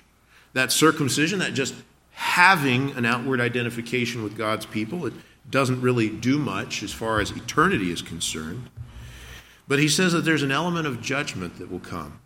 That 0.52 0.70
circumcision, 0.70 1.38
that 1.38 1.54
just 1.54 1.74
having 2.12 2.92
an 2.92 3.06
outward 3.06 3.40
identification 3.40 4.22
with 4.22 4.36
God's 4.36 4.66
people, 4.66 5.06
it 5.06 5.14
doesn't 5.50 5.80
really 5.80 6.08
do 6.10 6.38
much 6.38 6.82
as 6.82 6.92
far 6.92 7.20
as 7.20 7.30
eternity 7.30 7.90
is 7.90 8.02
concerned. 8.02 8.68
But 9.66 9.78
he 9.78 9.88
says 9.88 10.12
that 10.12 10.22
there's 10.24 10.42
an 10.42 10.52
element 10.52 10.86
of 10.86 11.00
judgment 11.00 11.58
that 11.58 11.70
will 11.70 11.80
come. 11.80 12.20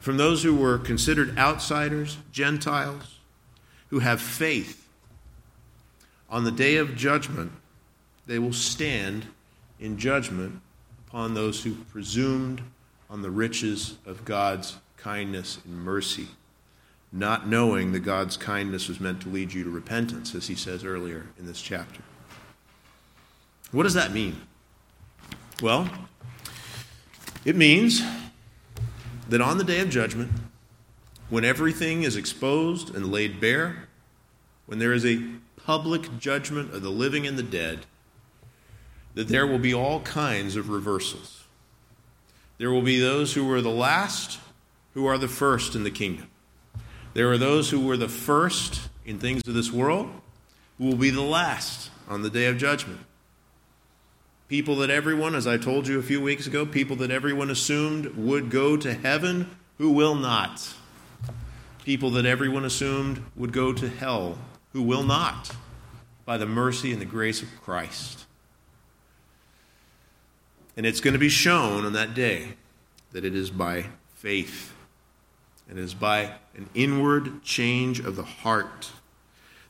From 0.00 0.16
those 0.16 0.42
who 0.42 0.54
were 0.54 0.78
considered 0.78 1.38
outsiders, 1.38 2.16
Gentiles, 2.32 3.18
who 3.90 4.00
have 4.00 4.20
faith, 4.20 4.88
on 6.30 6.44
the 6.44 6.50
day 6.50 6.76
of 6.76 6.96
judgment, 6.96 7.52
they 8.26 8.38
will 8.38 8.54
stand 8.54 9.26
in 9.82 9.98
judgment 9.98 10.60
upon 11.08 11.34
those 11.34 11.64
who 11.64 11.74
presumed 11.74 12.62
on 13.10 13.20
the 13.20 13.30
riches 13.30 13.98
of 14.06 14.24
God's 14.24 14.76
kindness 14.96 15.58
and 15.64 15.76
mercy, 15.76 16.28
not 17.12 17.48
knowing 17.48 17.90
that 17.92 18.00
God's 18.00 18.36
kindness 18.36 18.88
was 18.88 19.00
meant 19.00 19.20
to 19.22 19.28
lead 19.28 19.52
you 19.52 19.64
to 19.64 19.70
repentance, 19.70 20.34
as 20.36 20.46
he 20.46 20.54
says 20.54 20.84
earlier 20.84 21.26
in 21.36 21.46
this 21.46 21.60
chapter. 21.60 22.00
What 23.72 23.82
does 23.82 23.94
that 23.94 24.12
mean? 24.12 24.40
Well, 25.60 25.90
it 27.44 27.56
means 27.56 28.02
that 29.28 29.40
on 29.40 29.58
the 29.58 29.64
day 29.64 29.80
of 29.80 29.90
judgment, 29.90 30.30
when 31.28 31.44
everything 31.44 32.04
is 32.04 32.16
exposed 32.16 32.94
and 32.94 33.10
laid 33.10 33.40
bare, 33.40 33.88
when 34.66 34.78
there 34.78 34.92
is 34.92 35.04
a 35.04 35.22
public 35.56 36.18
judgment 36.18 36.72
of 36.72 36.82
the 36.82 36.90
living 36.90 37.26
and 37.26 37.36
the 37.36 37.42
dead, 37.42 37.80
that 39.14 39.28
there 39.28 39.46
will 39.46 39.58
be 39.58 39.74
all 39.74 40.00
kinds 40.00 40.56
of 40.56 40.68
reversals. 40.68 41.44
There 42.58 42.70
will 42.70 42.82
be 42.82 43.00
those 43.00 43.34
who 43.34 43.44
were 43.44 43.60
the 43.60 43.70
last 43.70 44.38
who 44.94 45.06
are 45.06 45.18
the 45.18 45.28
first 45.28 45.74
in 45.74 45.84
the 45.84 45.90
kingdom. 45.90 46.28
There 47.14 47.30
are 47.30 47.38
those 47.38 47.70
who 47.70 47.80
were 47.80 47.96
the 47.96 48.08
first 48.08 48.88
in 49.04 49.18
things 49.18 49.42
of 49.46 49.54
this 49.54 49.72
world 49.72 50.10
who 50.78 50.86
will 50.86 50.96
be 50.96 51.10
the 51.10 51.22
last 51.22 51.90
on 52.08 52.22
the 52.22 52.30
day 52.30 52.46
of 52.46 52.58
judgment. 52.58 53.00
People 54.48 54.76
that 54.76 54.90
everyone, 54.90 55.34
as 55.34 55.46
I 55.46 55.56
told 55.56 55.86
you 55.88 55.98
a 55.98 56.02
few 56.02 56.20
weeks 56.20 56.46
ago, 56.46 56.66
people 56.66 56.96
that 56.96 57.10
everyone 57.10 57.50
assumed 57.50 58.14
would 58.16 58.50
go 58.50 58.76
to 58.76 58.92
heaven 58.92 59.56
who 59.78 59.90
will 59.90 60.14
not. 60.14 60.74
People 61.84 62.10
that 62.10 62.26
everyone 62.26 62.64
assumed 62.64 63.22
would 63.34 63.52
go 63.52 63.72
to 63.72 63.88
hell 63.88 64.38
who 64.72 64.82
will 64.82 65.02
not 65.02 65.56
by 66.24 66.36
the 66.36 66.46
mercy 66.46 66.92
and 66.92 67.00
the 67.00 67.06
grace 67.06 67.42
of 67.42 67.48
Christ. 67.62 68.26
And 70.76 70.86
it's 70.86 71.00
going 71.00 71.12
to 71.12 71.18
be 71.18 71.28
shown 71.28 71.84
on 71.84 71.92
that 71.92 72.14
day 72.14 72.54
that 73.12 73.24
it 73.24 73.34
is 73.34 73.50
by 73.50 73.86
faith. 74.14 74.72
And 75.68 75.78
It 75.78 75.82
is 75.82 75.94
by 75.94 76.32
an 76.54 76.68
inward 76.74 77.42
change 77.42 78.00
of 78.00 78.16
the 78.16 78.24
heart. 78.24 78.90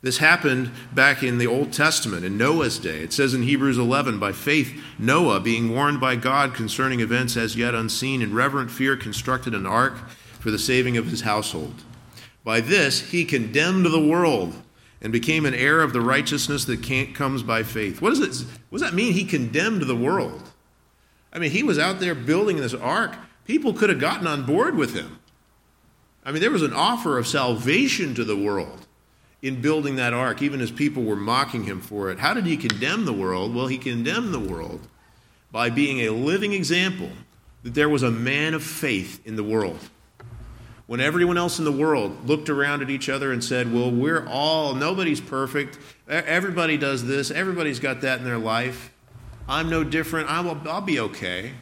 This 0.01 0.19
happened 0.19 0.73
back 0.93 1.23
in 1.23 1.38
the 1.38 1.47
Old 1.47 1.73
Testament, 1.73 2.25
in 2.25 2.37
Noah's 2.37 2.81
day. 2.81 3.03
It 3.03 3.12
says 3.12 3.35
in 3.35 3.45
Hebrews 3.45 3.79
11, 3.79 4.19
by 4.19 4.33
faith, 4.33 4.83
Noah, 4.99 5.38
being 5.38 5.73
warned 5.73 6.01
by 6.01 6.17
God 6.17 6.55
concerning 6.55 6.99
events 6.99 7.37
as 7.37 7.55
yet 7.55 7.75
unseen, 7.75 8.21
in 8.21 8.35
reverent 8.35 8.73
fear 8.73 8.97
constructed 8.97 9.55
an 9.55 9.65
ark 9.65 9.95
for 10.41 10.51
the 10.51 10.59
saving 10.59 10.97
of 10.97 11.07
his 11.07 11.21
household. 11.21 11.85
By 12.43 12.61
this, 12.61 13.11
he 13.11 13.25
condemned 13.25 13.87
the 13.87 14.05
world 14.05 14.55
and 15.01 15.12
became 15.12 15.47
an 15.47 15.55
heir 15.55 15.81
of 15.81 15.93
the 15.93 16.01
righteousness 16.01 16.65
that 16.65 17.15
comes 17.15 17.45
by 17.45 17.62
faith. 17.62 18.03
What, 18.03 18.12
is 18.12 18.21
it, 18.21 18.47
what 18.71 18.81
does 18.81 18.91
that 18.91 18.97
mean? 18.97 19.12
He 19.12 19.25
condemned 19.25 19.83
the 19.83 19.97
world. 19.97 20.52
I 21.33 21.38
mean, 21.38 21.51
he 21.51 21.62
was 21.62 21.79
out 21.79 22.01
there 22.01 22.14
building 22.14 22.59
this 22.59 22.75
ark. 22.75 23.14
People 23.45 23.73
could 23.73 23.90
have 23.90 23.99
gotten 23.99 24.27
on 24.27 24.45
board 24.45 24.77
with 24.77 24.95
him. 24.95 25.18
I 26.25 26.31
mean, 26.31 26.40
there 26.40 26.51
was 26.51 26.62
an 26.62 26.73
offer 26.73 27.18
of 27.18 27.27
salvation 27.27 28.14
to 28.14 28.25
the 28.25 28.37
world 28.37 28.87
in 29.40 29.61
building 29.61 29.97
that 29.97 30.12
ark, 30.12 30.40
even 30.40 30.61
as 30.61 30.71
people 30.71 31.03
were 31.03 31.16
mocking 31.16 31.64
him 31.64 31.81
for 31.81 32.11
it. 32.11 32.21
How 32.21 32.33
did 32.33 32.47
he 32.47 32.57
condemn 32.57 33.05
the 33.05 33.12
world? 33.12 33.55
Well, 33.55 33.66
he 33.66 33.79
condemned 33.79 34.33
the 34.33 34.38
world 34.38 34.87
by 35.51 35.68
being 35.68 36.01
a 36.01 36.11
living 36.11 36.53
example 36.53 37.11
that 37.64 37.75
there 37.75 37.88
was 37.88 38.03
a 38.03 38.11
man 38.11 38.55
of 38.55 38.62
faith 38.62 39.25
in 39.27 39.37
the 39.37 39.42
world 39.42 39.79
when 40.87 41.01
everyone 41.01 41.38
else 41.38 41.59
in 41.59 41.64
the 41.64 41.73
world 41.73 42.29
looked 42.29 42.51
around 42.51 42.83
at 42.83 42.90
each 42.90 43.09
other 43.09 43.33
and 43.33 43.42
said, 43.42 43.73
Well, 43.73 43.90
we're 43.90 44.27
all, 44.29 44.75
nobody's 44.75 45.23
perfect. 45.23 45.79
Everybody 46.07 46.77
does 46.77 47.07
this. 47.07 47.31
Everybody's 47.31 47.81
got 47.81 48.03
that 48.03 48.18
in 48.18 48.25
their 48.25 48.37
life. 48.37 48.91
I'm 49.48 49.68
no 49.68 49.85
different. 49.85 50.28
I'll, 50.31 50.61
I'll 50.68 50.81
be 50.81 51.00
okay. 51.00 51.52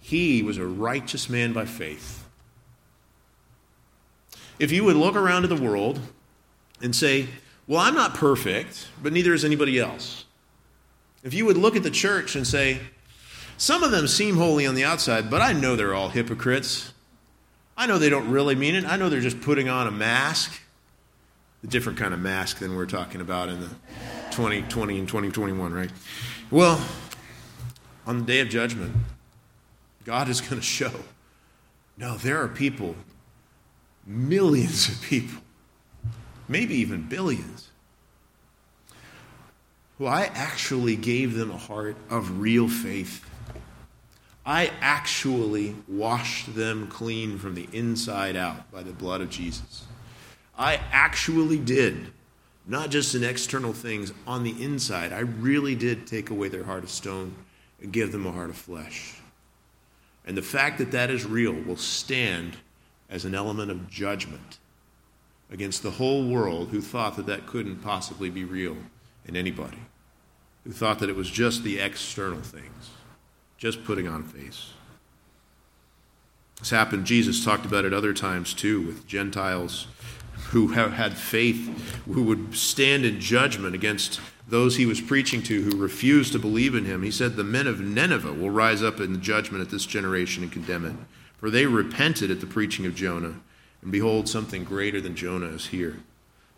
He 0.00 0.42
was 0.42 0.58
a 0.58 0.66
righteous 0.66 1.28
man 1.28 1.52
by 1.52 1.64
faith. 1.64 2.26
If 4.58 4.72
you 4.72 4.84
would 4.84 4.96
look 4.96 5.16
around 5.16 5.44
at 5.44 5.50
the 5.50 5.62
world 5.62 6.00
and 6.82 6.94
say, 6.94 7.28
Well, 7.66 7.80
I'm 7.80 7.94
not 7.94 8.14
perfect, 8.14 8.88
but 9.02 9.12
neither 9.12 9.32
is 9.32 9.44
anybody 9.44 9.78
else. 9.78 10.24
If 11.22 11.34
you 11.34 11.46
would 11.46 11.56
look 11.56 11.76
at 11.76 11.82
the 11.82 11.90
church 11.90 12.36
and 12.36 12.46
say, 12.46 12.80
Some 13.56 13.82
of 13.82 13.90
them 13.90 14.06
seem 14.06 14.36
holy 14.36 14.66
on 14.66 14.74
the 14.74 14.84
outside, 14.84 15.30
but 15.30 15.40
I 15.40 15.52
know 15.52 15.76
they're 15.76 15.94
all 15.94 16.10
hypocrites. 16.10 16.92
I 17.76 17.86
know 17.86 17.98
they 17.98 18.10
don't 18.10 18.30
really 18.30 18.54
mean 18.54 18.74
it. 18.74 18.84
I 18.84 18.96
know 18.96 19.08
they're 19.08 19.20
just 19.20 19.40
putting 19.40 19.70
on 19.70 19.86
a 19.86 19.90
mask, 19.90 20.60
a 21.64 21.66
different 21.66 21.98
kind 21.98 22.12
of 22.12 22.20
mask 22.20 22.58
than 22.58 22.76
we're 22.76 22.84
talking 22.84 23.22
about 23.22 23.48
in 23.48 23.60
the 23.60 23.68
2020 24.32 24.98
and 24.98 25.08
2021, 25.08 25.72
right? 25.72 25.90
Well, 26.50 26.84
on 28.06 28.18
the 28.18 28.24
day 28.24 28.40
of 28.40 28.48
judgment, 28.48 28.92
God 30.04 30.28
is 30.28 30.40
going 30.40 30.56
to 30.56 30.62
show. 30.62 30.90
No, 31.96 32.16
there 32.16 32.42
are 32.42 32.48
people, 32.48 32.96
millions 34.04 34.88
of 34.88 35.00
people, 35.02 35.42
maybe 36.48 36.74
even 36.74 37.08
billions, 37.08 37.68
who 39.98 40.06
I 40.06 40.22
actually 40.34 40.96
gave 40.96 41.34
them 41.34 41.52
a 41.52 41.56
heart 41.56 41.96
of 42.08 42.40
real 42.40 42.68
faith. 42.68 43.24
I 44.44 44.72
actually 44.80 45.76
washed 45.86 46.56
them 46.56 46.88
clean 46.88 47.38
from 47.38 47.54
the 47.54 47.68
inside 47.72 48.34
out 48.34 48.72
by 48.72 48.82
the 48.82 48.92
blood 48.92 49.20
of 49.20 49.30
Jesus. 49.30 49.84
I 50.58 50.80
actually 50.90 51.58
did, 51.58 52.12
not 52.70 52.88
just 52.88 53.16
in 53.16 53.24
external 53.24 53.72
things, 53.72 54.12
on 54.28 54.44
the 54.44 54.62
inside. 54.62 55.12
I 55.12 55.20
really 55.20 55.74
did 55.74 56.06
take 56.06 56.30
away 56.30 56.48
their 56.48 56.62
heart 56.62 56.84
of 56.84 56.90
stone 56.90 57.34
and 57.82 57.92
give 57.92 58.12
them 58.12 58.24
a 58.26 58.30
heart 58.30 58.48
of 58.48 58.56
flesh. 58.56 59.16
And 60.24 60.36
the 60.36 60.42
fact 60.42 60.78
that 60.78 60.92
that 60.92 61.10
is 61.10 61.26
real 61.26 61.52
will 61.52 61.76
stand 61.76 62.56
as 63.08 63.24
an 63.24 63.34
element 63.34 63.72
of 63.72 63.90
judgment 63.90 64.58
against 65.50 65.82
the 65.82 65.90
whole 65.90 66.28
world 66.28 66.68
who 66.68 66.80
thought 66.80 67.16
that 67.16 67.26
that 67.26 67.44
couldn't 67.44 67.82
possibly 67.82 68.30
be 68.30 68.44
real 68.44 68.76
in 69.26 69.34
anybody, 69.34 69.80
who 70.62 70.70
thought 70.70 71.00
that 71.00 71.10
it 71.10 71.16
was 71.16 71.28
just 71.28 71.64
the 71.64 71.80
external 71.80 72.40
things 72.40 72.90
just 73.58 73.84
putting 73.84 74.06
on 74.06 74.22
face. 74.22 74.70
This 76.60 76.70
happened, 76.70 77.04
Jesus 77.04 77.44
talked 77.44 77.66
about 77.66 77.84
it 77.84 77.92
other 77.92 78.14
times 78.14 78.54
too, 78.54 78.80
with 78.80 79.08
Gentiles 79.08 79.88
who 80.50 80.68
had 80.68 81.16
faith, 81.16 82.02
who 82.06 82.22
would 82.24 82.54
stand 82.56 83.04
in 83.04 83.20
judgment 83.20 83.74
against 83.74 84.20
those 84.48 84.76
he 84.76 84.86
was 84.86 85.00
preaching 85.00 85.42
to 85.44 85.62
who 85.62 85.76
refused 85.76 86.32
to 86.32 86.38
believe 86.40 86.74
in 86.74 86.84
him. 86.84 87.04
He 87.04 87.12
said, 87.12 87.36
The 87.36 87.44
men 87.44 87.68
of 87.68 87.80
Nineveh 87.80 88.32
will 88.32 88.50
rise 88.50 88.82
up 88.82 88.98
in 88.98 89.22
judgment 89.22 89.62
at 89.62 89.70
this 89.70 89.86
generation 89.86 90.42
and 90.42 90.50
condemn 90.50 90.84
it. 90.84 90.96
For 91.38 91.50
they 91.50 91.66
repented 91.66 92.32
at 92.32 92.40
the 92.40 92.46
preaching 92.46 92.84
of 92.84 92.96
Jonah, 92.96 93.36
and 93.80 93.92
behold, 93.92 94.28
something 94.28 94.64
greater 94.64 95.00
than 95.00 95.14
Jonah 95.14 95.46
is 95.46 95.68
here. 95.68 95.98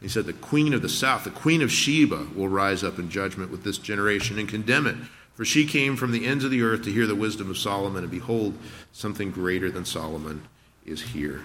He 0.00 0.08
said, 0.08 0.24
The 0.24 0.32
queen 0.32 0.72
of 0.72 0.80
the 0.80 0.88
south, 0.88 1.24
the 1.24 1.30
queen 1.30 1.60
of 1.60 1.70
Sheba, 1.70 2.28
will 2.34 2.48
rise 2.48 2.82
up 2.82 2.98
in 2.98 3.10
judgment 3.10 3.50
with 3.50 3.62
this 3.62 3.78
generation 3.78 4.38
and 4.38 4.48
condemn 4.48 4.86
it. 4.86 4.96
For 5.34 5.44
she 5.44 5.66
came 5.66 5.96
from 5.96 6.12
the 6.12 6.26
ends 6.26 6.44
of 6.44 6.50
the 6.50 6.62
earth 6.62 6.82
to 6.84 6.92
hear 6.92 7.06
the 7.06 7.14
wisdom 7.14 7.50
of 7.50 7.58
Solomon, 7.58 8.02
and 8.02 8.10
behold, 8.10 8.54
something 8.92 9.30
greater 9.30 9.70
than 9.70 9.84
Solomon 9.84 10.42
is 10.84 11.02
here. 11.02 11.42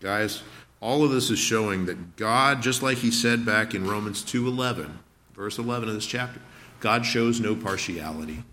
Guys, 0.00 0.42
all 0.80 1.04
of 1.04 1.10
this 1.10 1.30
is 1.30 1.38
showing 1.38 1.86
that 1.86 2.16
God, 2.16 2.62
just 2.62 2.82
like 2.82 2.98
he 2.98 3.10
said 3.10 3.44
back 3.44 3.74
in 3.74 3.86
Romans 3.86 4.22
2:11, 4.22 4.98
verse 5.34 5.58
11 5.58 5.88
of 5.88 5.94
this 5.94 6.06
chapter, 6.06 6.40
God 6.80 7.04
shows 7.04 7.40
no 7.40 7.54
partiality. 7.54 8.44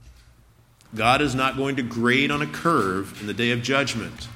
God 0.93 1.21
is 1.21 1.35
not 1.35 1.57
going 1.57 1.75
to 1.77 1.83
grade 1.83 2.31
on 2.31 2.41
a 2.41 2.47
curve 2.47 3.19
in 3.21 3.27
the 3.27 3.33
day 3.33 3.51
of 3.51 3.61
judgment. 3.61 4.27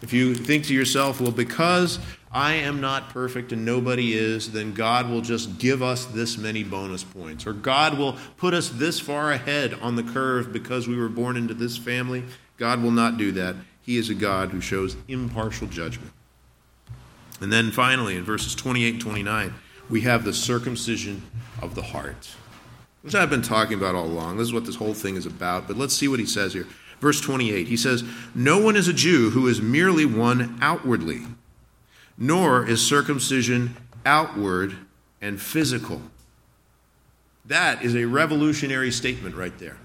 If 0.00 0.12
you 0.12 0.34
think 0.34 0.64
to 0.66 0.74
yourself, 0.74 1.20
well, 1.20 1.30
because 1.30 1.98
I 2.32 2.54
am 2.54 2.80
not 2.80 3.10
perfect 3.10 3.52
and 3.52 3.64
nobody 3.64 4.14
is, 4.14 4.52
then 4.52 4.72
God 4.72 5.08
will 5.08 5.20
just 5.20 5.58
give 5.58 5.82
us 5.82 6.06
this 6.06 6.38
many 6.38 6.64
bonus 6.64 7.04
points. 7.04 7.46
Or 7.46 7.52
God 7.52 7.98
will 7.98 8.16
put 8.36 8.54
us 8.54 8.68
this 8.68 8.98
far 8.98 9.30
ahead 9.30 9.74
on 9.74 9.96
the 9.96 10.02
curve 10.02 10.52
because 10.52 10.88
we 10.88 10.96
were 10.96 11.08
born 11.08 11.36
into 11.36 11.54
this 11.54 11.76
family. 11.76 12.24
God 12.56 12.82
will 12.82 12.90
not 12.90 13.16
do 13.16 13.32
that. 13.32 13.56
He 13.82 13.96
is 13.96 14.08
a 14.08 14.14
God 14.14 14.50
who 14.50 14.60
shows 14.60 14.96
impartial 15.08 15.68
judgment. 15.68 16.12
And 17.42 17.52
then 17.52 17.70
finally, 17.70 18.16
in 18.16 18.24
verses 18.24 18.54
28 18.54 18.94
and 18.94 19.02
29, 19.02 19.54
we 19.90 20.02
have 20.02 20.24
the 20.24 20.32
circumcision 20.32 21.22
of 21.60 21.74
the 21.74 21.82
heart, 21.82 22.34
which 23.02 23.14
I've 23.14 23.30
been 23.30 23.42
talking 23.42 23.76
about 23.76 23.94
all 23.94 24.06
along. 24.06 24.38
This 24.38 24.46
is 24.46 24.54
what 24.54 24.64
this 24.64 24.76
whole 24.76 24.94
thing 24.94 25.16
is 25.16 25.26
about. 25.26 25.66
But 25.66 25.76
let's 25.76 25.94
see 25.94 26.08
what 26.08 26.20
he 26.20 26.26
says 26.26 26.54
here. 26.54 26.66
Verse 27.00 27.20
28, 27.20 27.66
he 27.66 27.76
says, 27.76 28.04
No 28.34 28.58
one 28.58 28.76
is 28.76 28.88
a 28.88 28.92
Jew 28.92 29.30
who 29.30 29.48
is 29.48 29.60
merely 29.60 30.06
one 30.06 30.56
outwardly 30.62 31.22
nor 32.18 32.66
is 32.66 32.84
circumcision 32.84 33.76
outward 34.04 34.76
and 35.20 35.40
physical. 35.40 36.02
That 37.44 37.82
is 37.82 37.96
a 37.96 38.04
revolutionary 38.04 38.92
statement 38.92 39.34
right 39.34 39.58
there. 39.58 39.76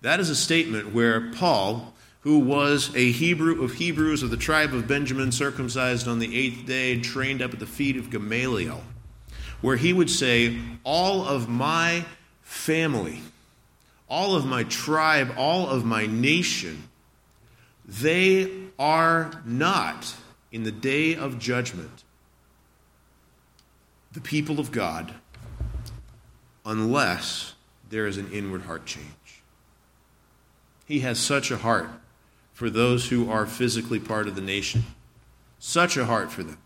That 0.00 0.20
is 0.20 0.30
a 0.30 0.36
statement 0.36 0.92
where 0.92 1.32
Paul, 1.32 1.94
who 2.28 2.40
was 2.40 2.94
a 2.94 3.10
Hebrew 3.10 3.64
of 3.64 3.72
Hebrews 3.72 4.22
of 4.22 4.28
the 4.28 4.36
tribe 4.36 4.74
of 4.74 4.86
Benjamin, 4.86 5.32
circumcised 5.32 6.06
on 6.06 6.18
the 6.18 6.38
eighth 6.38 6.66
day, 6.66 7.00
trained 7.00 7.40
up 7.40 7.54
at 7.54 7.58
the 7.58 7.64
feet 7.64 7.96
of 7.96 8.10
Gamaliel, 8.10 8.82
where 9.62 9.76
he 9.76 9.94
would 9.94 10.10
say, 10.10 10.58
All 10.84 11.24
of 11.24 11.48
my 11.48 12.04
family, 12.42 13.22
all 14.10 14.36
of 14.36 14.44
my 14.44 14.64
tribe, 14.64 15.32
all 15.38 15.70
of 15.70 15.86
my 15.86 16.04
nation, 16.04 16.90
they 17.86 18.52
are 18.78 19.30
not 19.46 20.14
in 20.52 20.64
the 20.64 20.70
day 20.70 21.16
of 21.16 21.38
judgment 21.38 22.04
the 24.12 24.20
people 24.20 24.60
of 24.60 24.70
God 24.70 25.14
unless 26.66 27.54
there 27.88 28.06
is 28.06 28.18
an 28.18 28.30
inward 28.30 28.64
heart 28.64 28.84
change. 28.84 29.42
He 30.84 31.00
has 31.00 31.18
such 31.18 31.50
a 31.50 31.56
heart 31.56 31.88
for 32.58 32.68
those 32.68 33.10
who 33.10 33.30
are 33.30 33.46
physically 33.46 34.00
part 34.00 34.26
of 34.26 34.34
the 34.34 34.40
nation, 34.40 34.82
such 35.60 35.96
a 35.96 36.06
heart 36.06 36.32
for 36.32 36.42
them. 36.42 36.58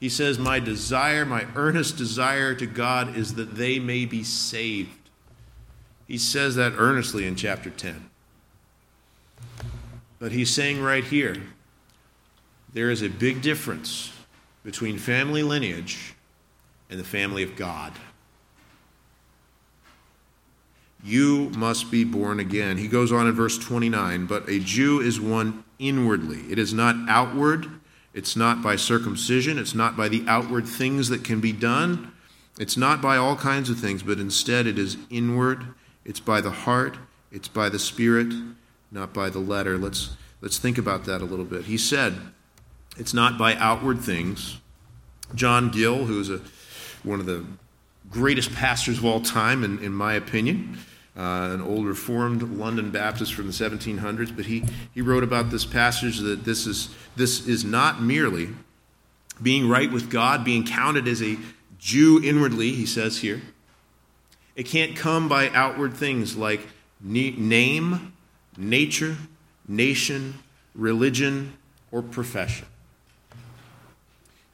He 0.00 0.08
says, 0.08 0.38
My 0.38 0.60
desire, 0.60 1.26
my 1.26 1.44
earnest 1.54 1.98
desire 1.98 2.54
to 2.54 2.64
God 2.64 3.14
is 3.14 3.34
that 3.34 3.56
they 3.56 3.78
may 3.78 4.06
be 4.06 4.22
saved. 4.22 5.10
He 6.08 6.16
says 6.16 6.54
that 6.54 6.72
earnestly 6.78 7.26
in 7.26 7.36
chapter 7.36 7.68
10. 7.68 8.08
But 10.18 10.32
he's 10.32 10.48
saying 10.48 10.80
right 10.80 11.04
here 11.04 11.36
there 12.72 12.90
is 12.90 13.02
a 13.02 13.10
big 13.10 13.42
difference 13.42 14.10
between 14.64 14.96
family 14.96 15.42
lineage 15.42 16.14
and 16.88 16.98
the 16.98 17.04
family 17.04 17.42
of 17.42 17.56
God. 17.56 17.92
You 21.04 21.50
must 21.50 21.90
be 21.90 22.02
born 22.02 22.40
again. 22.40 22.78
He 22.78 22.88
goes 22.88 23.12
on 23.12 23.26
in 23.26 23.34
verse 23.34 23.58
29 23.58 24.24
But 24.24 24.48
a 24.48 24.58
Jew 24.58 25.00
is 25.00 25.20
one 25.20 25.62
inwardly, 25.78 26.40
it 26.50 26.58
is 26.58 26.72
not 26.72 26.96
outward, 27.08 27.68
it's 28.14 28.36
not 28.36 28.62
by 28.62 28.76
circumcision, 28.76 29.58
it's 29.58 29.74
not 29.74 29.96
by 29.96 30.08
the 30.08 30.24
outward 30.26 30.66
things 30.66 31.10
that 31.10 31.22
can 31.22 31.40
be 31.40 31.52
done, 31.52 32.12
it's 32.58 32.76
not 32.76 33.02
by 33.02 33.18
all 33.18 33.36
kinds 33.36 33.68
of 33.68 33.78
things, 33.78 34.02
but 34.02 34.18
instead 34.18 34.66
it 34.66 34.78
is 34.78 34.96
inward, 35.10 35.66
it's 36.06 36.20
by 36.20 36.40
the 36.40 36.50
heart, 36.50 36.96
it's 37.30 37.48
by 37.48 37.68
the 37.68 37.78
Spirit, 37.78 38.32
not 38.90 39.12
by 39.12 39.28
the 39.28 39.40
letter. 39.40 39.76
Let's, 39.76 40.16
let's 40.40 40.58
think 40.58 40.78
about 40.78 41.04
that 41.04 41.20
a 41.20 41.24
little 41.24 41.44
bit. 41.44 41.64
He 41.64 41.76
said, 41.76 42.14
It's 42.96 43.12
not 43.12 43.36
by 43.36 43.56
outward 43.56 44.00
things. 44.00 44.58
John 45.34 45.70
Gill, 45.70 46.06
who's 46.06 46.30
a, 46.30 46.40
one 47.02 47.20
of 47.20 47.26
the 47.26 47.44
greatest 48.10 48.54
pastors 48.54 48.98
of 48.98 49.04
all 49.04 49.20
time, 49.20 49.64
in, 49.64 49.80
in 49.80 49.92
my 49.92 50.14
opinion, 50.14 50.78
uh, 51.16 51.50
an 51.52 51.60
old 51.60 51.86
Reformed 51.86 52.42
London 52.42 52.90
Baptist 52.90 53.34
from 53.34 53.46
the 53.46 53.52
1700s, 53.52 54.34
but 54.34 54.46
he, 54.46 54.64
he 54.92 55.00
wrote 55.00 55.22
about 55.22 55.50
this 55.50 55.64
passage 55.64 56.18
that 56.18 56.44
this 56.44 56.66
is, 56.66 56.88
this 57.16 57.46
is 57.46 57.64
not 57.64 58.02
merely 58.02 58.48
being 59.42 59.68
right 59.68 59.90
with 59.90 60.10
God, 60.10 60.44
being 60.44 60.64
counted 60.64 61.06
as 61.06 61.22
a 61.22 61.38
Jew 61.78 62.20
inwardly, 62.22 62.72
he 62.72 62.86
says 62.86 63.18
here. 63.18 63.42
It 64.56 64.64
can't 64.64 64.96
come 64.96 65.28
by 65.28 65.50
outward 65.50 65.94
things 65.94 66.36
like 66.36 66.60
name, 67.00 68.12
nature, 68.56 69.16
nation, 69.68 70.34
religion, 70.74 71.54
or 71.90 72.02
profession. 72.02 72.66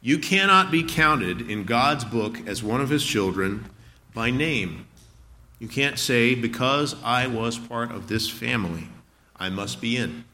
You 0.02 0.18
cannot 0.18 0.70
be 0.70 0.82
counted 0.82 1.48
in 1.50 1.64
God's 1.64 2.04
book 2.04 2.46
as 2.46 2.62
one 2.62 2.80
of 2.80 2.88
his 2.88 3.04
children 3.04 3.66
by 4.14 4.30
name. 4.30 4.86
You 5.60 5.68
can't 5.68 5.98
say, 5.98 6.34
because 6.34 6.96
I 7.04 7.28
was 7.28 7.58
part 7.58 7.92
of 7.92 8.08
this 8.08 8.28
family, 8.28 8.88
I 9.36 9.50
must 9.50 9.80
be 9.80 9.96
in. 9.96 10.24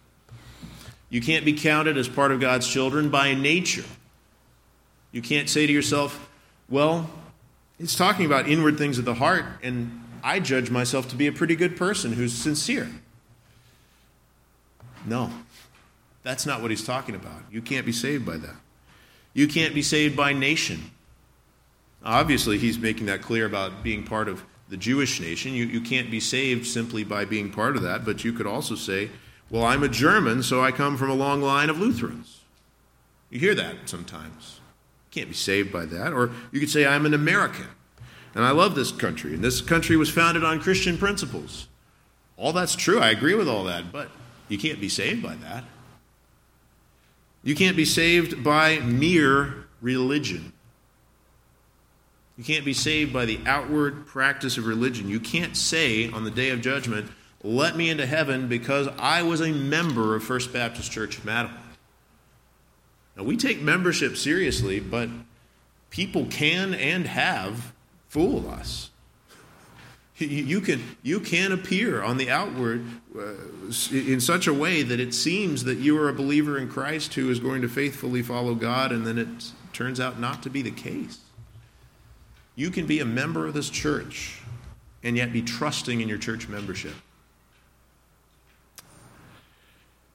You 1.10 1.20
can't 1.20 1.44
be 1.44 1.52
counted 1.52 1.98
as 1.98 2.08
part 2.08 2.32
of 2.32 2.40
God's 2.40 2.66
children 2.66 3.10
by 3.10 3.34
nature. 3.34 3.84
You 5.12 5.20
can't 5.20 5.48
say 5.48 5.66
to 5.66 5.72
yourself, 5.72 6.28
well, 6.68 7.10
it's 7.78 7.96
talking 7.96 8.24
about 8.24 8.48
inward 8.48 8.78
things 8.78 8.98
of 8.98 9.04
the 9.04 9.14
heart, 9.14 9.44
and 9.62 10.02
I 10.22 10.40
judge 10.40 10.70
myself 10.70 11.08
to 11.08 11.16
be 11.16 11.26
a 11.26 11.32
pretty 11.32 11.56
good 11.56 11.76
person 11.76 12.12
who's 12.12 12.32
sincere. 12.32 12.88
No, 15.04 15.30
that's 16.22 16.46
not 16.46 16.62
what 16.62 16.70
he's 16.70 16.84
talking 16.84 17.14
about. 17.14 17.42
You 17.50 17.62
can't 17.62 17.86
be 17.86 17.92
saved 17.92 18.24
by 18.24 18.36
that. 18.38 18.56
You 19.34 19.46
can't 19.46 19.74
be 19.74 19.82
saved 19.82 20.16
by 20.16 20.32
nation. 20.32 20.90
Obviously, 22.04 22.58
he's 22.58 22.78
making 22.78 23.06
that 23.06 23.22
clear 23.22 23.46
about 23.46 23.82
being 23.82 24.04
part 24.04 24.28
of 24.28 24.42
the 24.68 24.76
Jewish 24.76 25.20
nation. 25.20 25.52
You, 25.52 25.66
you 25.66 25.80
can't 25.80 26.10
be 26.10 26.20
saved 26.20 26.66
simply 26.66 27.04
by 27.04 27.24
being 27.24 27.50
part 27.50 27.76
of 27.76 27.82
that, 27.82 28.04
but 28.04 28.24
you 28.24 28.32
could 28.32 28.46
also 28.46 28.74
say, 28.74 29.10
well, 29.50 29.64
I'm 29.64 29.82
a 29.82 29.88
German, 29.88 30.42
so 30.42 30.62
I 30.62 30.72
come 30.72 30.96
from 30.96 31.10
a 31.10 31.14
long 31.14 31.40
line 31.40 31.70
of 31.70 31.78
Lutherans. 31.78 32.40
You 33.30 33.38
hear 33.38 33.54
that 33.54 33.88
sometimes. 33.88 34.60
You 35.10 35.20
can't 35.20 35.28
be 35.28 35.36
saved 35.36 35.72
by 35.72 35.86
that. 35.86 36.12
Or 36.12 36.30
you 36.50 36.60
could 36.60 36.70
say, 36.70 36.86
I'm 36.86 37.06
an 37.06 37.14
American, 37.14 37.68
and 38.34 38.44
I 38.44 38.50
love 38.50 38.74
this 38.74 38.90
country, 38.90 39.34
and 39.34 39.42
this 39.42 39.60
country 39.60 39.96
was 39.96 40.10
founded 40.10 40.44
on 40.44 40.60
Christian 40.60 40.98
principles. 40.98 41.68
All 42.36 42.52
that's 42.52 42.76
true. 42.76 42.98
I 43.00 43.10
agree 43.10 43.34
with 43.34 43.48
all 43.48 43.64
that, 43.64 43.92
but 43.92 44.10
you 44.48 44.58
can't 44.58 44.80
be 44.80 44.88
saved 44.88 45.22
by 45.22 45.36
that. 45.36 45.64
You 47.42 47.54
can't 47.54 47.76
be 47.76 47.84
saved 47.84 48.42
by 48.42 48.80
mere 48.80 49.66
religion. 49.80 50.52
You 52.36 52.44
can't 52.44 52.64
be 52.64 52.74
saved 52.74 53.12
by 53.12 53.24
the 53.24 53.40
outward 53.46 54.06
practice 54.06 54.58
of 54.58 54.66
religion. 54.66 55.08
You 55.08 55.20
can't 55.20 55.56
say 55.56 56.10
on 56.10 56.24
the 56.24 56.30
day 56.30 56.50
of 56.50 56.60
judgment, 56.60 57.10
let 57.42 57.76
me 57.76 57.88
into 57.88 58.06
heaven 58.06 58.48
because 58.48 58.88
I 58.98 59.22
was 59.22 59.40
a 59.40 59.52
member 59.52 60.14
of 60.14 60.22
First 60.22 60.52
Baptist 60.52 60.92
Church 60.92 61.18
of 61.18 61.24
Mattawan. 61.24 61.56
Now, 63.16 63.22
we 63.22 63.36
take 63.36 63.62
membership 63.62 64.16
seriously, 64.16 64.80
but 64.80 65.08
people 65.88 66.26
can 66.26 66.74
and 66.74 67.06
have 67.06 67.72
fooled 68.08 68.46
us. 68.46 68.90
You 70.18 70.62
can, 70.62 70.96
you 71.02 71.20
can 71.20 71.52
appear 71.52 72.02
on 72.02 72.16
the 72.16 72.30
outward 72.30 72.86
uh, 73.14 73.34
in 73.92 74.18
such 74.18 74.46
a 74.46 74.54
way 74.54 74.82
that 74.82 74.98
it 74.98 75.12
seems 75.12 75.64
that 75.64 75.76
you 75.76 76.00
are 76.00 76.08
a 76.08 76.14
believer 76.14 76.56
in 76.56 76.70
Christ 76.70 77.12
who 77.12 77.28
is 77.28 77.38
going 77.38 77.60
to 77.60 77.68
faithfully 77.68 78.22
follow 78.22 78.54
God, 78.54 78.92
and 78.92 79.06
then 79.06 79.18
it 79.18 79.52
turns 79.74 80.00
out 80.00 80.18
not 80.18 80.42
to 80.44 80.48
be 80.48 80.62
the 80.62 80.70
case. 80.70 81.18
You 82.56 82.70
can 82.70 82.86
be 82.86 83.00
a 83.00 83.04
member 83.04 83.46
of 83.46 83.54
this 83.54 83.70
church 83.70 84.40
and 85.02 85.16
yet 85.16 85.32
be 85.32 85.42
trusting 85.42 86.00
in 86.00 86.08
your 86.08 86.18
church 86.18 86.48
membership 86.48 86.94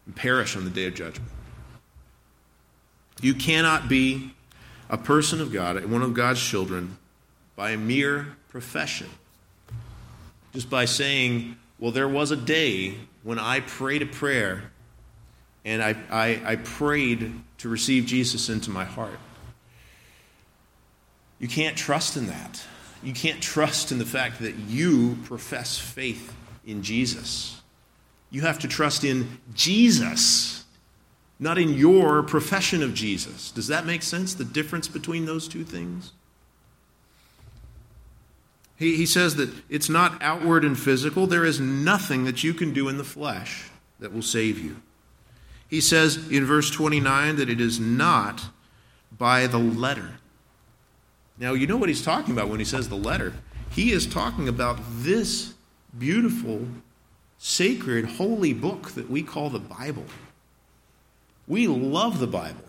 and 0.07 0.15
perish 0.15 0.57
on 0.57 0.65
the 0.65 0.71
day 0.71 0.87
of 0.87 0.95
judgment. 0.95 1.31
You 3.21 3.35
cannot 3.35 3.87
be 3.87 4.33
a 4.89 4.97
person 4.97 5.39
of 5.39 5.53
God, 5.53 5.85
one 5.85 6.01
of 6.01 6.13
God's 6.15 6.41
children, 6.41 6.97
by 7.55 7.71
a 7.71 7.77
mere 7.77 8.35
profession. 8.49 9.07
Just 10.51 10.69
by 10.69 10.85
saying, 10.85 11.55
well, 11.79 11.91
there 11.91 12.09
was 12.09 12.31
a 12.31 12.35
day 12.35 12.95
when 13.23 13.37
I 13.37 13.59
prayed 13.59 14.01
a 14.01 14.07
prayer 14.07 14.71
and 15.63 15.81
I, 15.81 15.95
I, 16.09 16.41
I 16.43 16.55
prayed 16.55 17.39
to 17.59 17.69
receive 17.69 18.05
Jesus 18.05 18.49
into 18.49 18.71
my 18.71 18.83
heart. 18.83 19.19
You 21.41 21.47
can't 21.47 21.75
trust 21.75 22.15
in 22.17 22.27
that. 22.27 22.63
You 23.01 23.13
can't 23.13 23.41
trust 23.41 23.91
in 23.91 23.97
the 23.97 24.05
fact 24.05 24.39
that 24.41 24.55
you 24.55 25.17
profess 25.23 25.79
faith 25.79 26.33
in 26.67 26.83
Jesus. 26.83 27.59
You 28.29 28.41
have 28.41 28.59
to 28.59 28.67
trust 28.67 29.03
in 29.03 29.39
Jesus, 29.55 30.65
not 31.39 31.57
in 31.57 31.73
your 31.73 32.21
profession 32.21 32.83
of 32.83 32.93
Jesus. 32.93 33.49
Does 33.49 33.67
that 33.67 33.87
make 33.87 34.03
sense? 34.03 34.35
The 34.35 34.45
difference 34.45 34.87
between 34.87 35.25
those 35.25 35.47
two 35.47 35.63
things? 35.63 36.11
He, 38.77 38.95
he 38.95 39.07
says 39.07 39.35
that 39.37 39.49
it's 39.67 39.89
not 39.89 40.21
outward 40.21 40.63
and 40.63 40.77
physical. 40.79 41.25
There 41.25 41.43
is 41.43 41.59
nothing 41.59 42.23
that 42.25 42.43
you 42.43 42.53
can 42.53 42.71
do 42.71 42.87
in 42.87 42.99
the 42.99 43.03
flesh 43.03 43.65
that 43.99 44.13
will 44.13 44.21
save 44.21 44.59
you. 44.59 44.77
He 45.67 45.81
says 45.81 46.29
in 46.29 46.45
verse 46.45 46.69
29 46.69 47.37
that 47.37 47.49
it 47.49 47.59
is 47.59 47.79
not 47.79 48.43
by 49.17 49.47
the 49.47 49.57
letter. 49.57 50.19
Now, 51.37 51.53
you 51.53 51.67
know 51.67 51.77
what 51.77 51.89
he's 51.89 52.03
talking 52.03 52.33
about 52.33 52.49
when 52.49 52.59
he 52.59 52.65
says 52.65 52.89
the 52.89 52.95
letter. 52.95 53.33
He 53.71 53.91
is 53.91 54.05
talking 54.05 54.47
about 54.47 54.79
this 54.89 55.53
beautiful, 55.97 56.67
sacred, 57.37 58.05
holy 58.05 58.53
book 58.53 58.91
that 58.91 59.09
we 59.09 59.23
call 59.23 59.49
the 59.49 59.59
Bible. 59.59 60.05
We 61.47 61.67
love 61.67 62.19
the 62.19 62.27
Bible. 62.27 62.63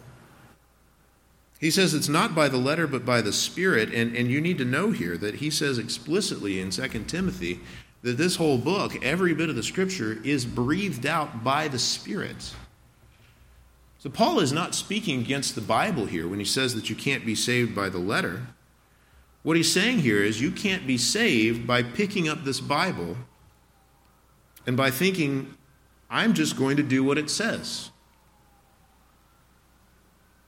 He 1.60 1.70
says 1.70 1.94
it's 1.94 2.08
not 2.08 2.34
by 2.34 2.48
the 2.48 2.56
letter, 2.56 2.88
but 2.88 3.04
by 3.06 3.20
the 3.20 3.32
Spirit. 3.32 3.92
And, 3.94 4.16
and 4.16 4.28
you 4.28 4.40
need 4.40 4.58
to 4.58 4.64
know 4.64 4.90
here 4.90 5.16
that 5.18 5.36
he 5.36 5.50
says 5.50 5.78
explicitly 5.78 6.60
in 6.60 6.70
2 6.70 6.88
Timothy 7.04 7.60
that 8.02 8.18
this 8.18 8.36
whole 8.36 8.58
book, 8.58 9.04
every 9.04 9.32
bit 9.32 9.48
of 9.48 9.54
the 9.54 9.62
Scripture, 9.62 10.18
is 10.24 10.44
breathed 10.44 11.06
out 11.06 11.44
by 11.44 11.68
the 11.68 11.78
Spirit. 11.78 12.52
So 14.02 14.10
Paul 14.10 14.40
is 14.40 14.52
not 14.52 14.74
speaking 14.74 15.20
against 15.20 15.54
the 15.54 15.60
Bible 15.60 16.06
here 16.06 16.26
when 16.26 16.40
he 16.40 16.44
says 16.44 16.74
that 16.74 16.90
you 16.90 16.96
can't 16.96 17.24
be 17.24 17.36
saved 17.36 17.72
by 17.72 17.88
the 17.88 18.00
letter. 18.00 18.48
What 19.44 19.56
he's 19.56 19.72
saying 19.72 20.00
here 20.00 20.20
is 20.20 20.40
you 20.40 20.50
can't 20.50 20.88
be 20.88 20.98
saved 20.98 21.68
by 21.68 21.84
picking 21.84 22.28
up 22.28 22.42
this 22.42 22.58
Bible 22.58 23.16
and 24.66 24.76
by 24.76 24.90
thinking, 24.90 25.54
I'm 26.10 26.34
just 26.34 26.56
going 26.56 26.78
to 26.78 26.82
do 26.82 27.04
what 27.04 27.16
it 27.16 27.30
says. 27.30 27.92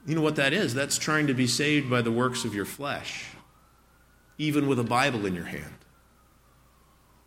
You 0.05 0.17
know 0.17 0.21
what 0.21 0.35
that 0.35 0.53
is? 0.53 0.75
That's 0.75 0.99
trying 0.99 1.29
to 1.29 1.35
be 1.35 1.47
saved 1.47 1.89
by 1.89 2.03
the 2.03 2.11
works 2.11 2.45
of 2.45 2.57
your 2.57 2.65
flesh, 2.65 3.29
even 4.37 4.67
with 4.67 4.81
a 4.81 4.85
Bible 4.85 5.27
in 5.27 5.35
your 5.37 5.45
hand. 5.45 5.79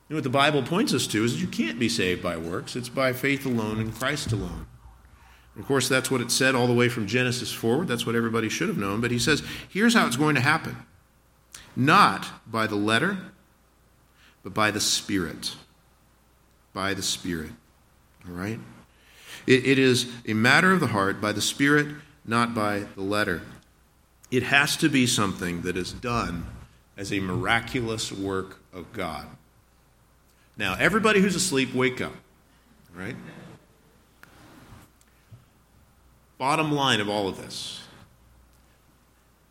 And 0.09 0.17
what 0.17 0.25
the 0.25 0.29
Bible 0.29 0.61
points 0.61 0.93
us 0.93 1.07
to 1.07 1.23
is 1.23 1.35
that 1.35 1.39
you 1.39 1.47
can't 1.47 1.79
be 1.79 1.87
saved 1.87 2.21
by 2.21 2.35
works. 2.35 2.75
It's 2.75 2.89
by 2.89 3.13
faith 3.13 3.45
alone 3.45 3.79
in 3.79 3.93
Christ 3.93 4.33
alone. 4.33 4.67
Of 5.57 5.65
course, 5.65 5.89
that's 5.89 6.11
what 6.11 6.21
it 6.21 6.29
said 6.29 6.53
all 6.53 6.67
the 6.67 6.73
way 6.73 6.87
from 6.87 7.07
Genesis 7.07 7.51
forward. 7.51 7.87
That's 7.87 8.05
what 8.05 8.15
everybody 8.15 8.47
should 8.49 8.67
have 8.67 8.77
known. 8.77 9.01
But 9.01 9.11
he 9.11 9.19
says, 9.19 9.41
here's 9.67 9.93
how 9.93 10.05
it's 10.05 10.17
going 10.17 10.35
to 10.35 10.41
happen 10.41 10.77
not 11.75 12.27
by 12.45 12.67
the 12.67 12.75
letter, 12.75 13.17
but 14.43 14.53
by 14.53 14.71
the 14.71 14.79
Spirit. 14.79 15.55
By 16.73 16.93
the 16.93 17.01
Spirit. 17.01 17.51
All 18.27 18.33
right? 18.33 18.59
it, 19.47 19.65
it 19.65 19.79
is 19.79 20.11
a 20.27 20.33
matter 20.33 20.71
of 20.71 20.79
the 20.79 20.87
heart 20.87 21.19
by 21.19 21.31
the 21.31 21.41
Spirit, 21.41 21.87
not 22.25 22.53
by 22.53 22.85
the 22.95 23.01
letter. 23.01 23.41
It 24.29 24.43
has 24.43 24.75
to 24.77 24.89
be 24.89 25.07
something 25.07 25.61
that 25.61 25.77
is 25.77 25.93
done 25.93 26.45
as 26.97 27.13
a 27.13 27.19
miraculous 27.19 28.11
work 28.11 28.59
of 28.73 28.91
God. 28.91 29.25
Now, 30.57 30.75
everybody 30.77 31.21
who's 31.21 31.35
asleep, 31.35 31.73
wake 31.73 32.01
up. 32.01 32.13
Right? 32.93 33.15
Bottom 36.37 36.71
line 36.71 36.99
of 36.99 37.09
all 37.09 37.27
of 37.27 37.37
this 37.37 37.81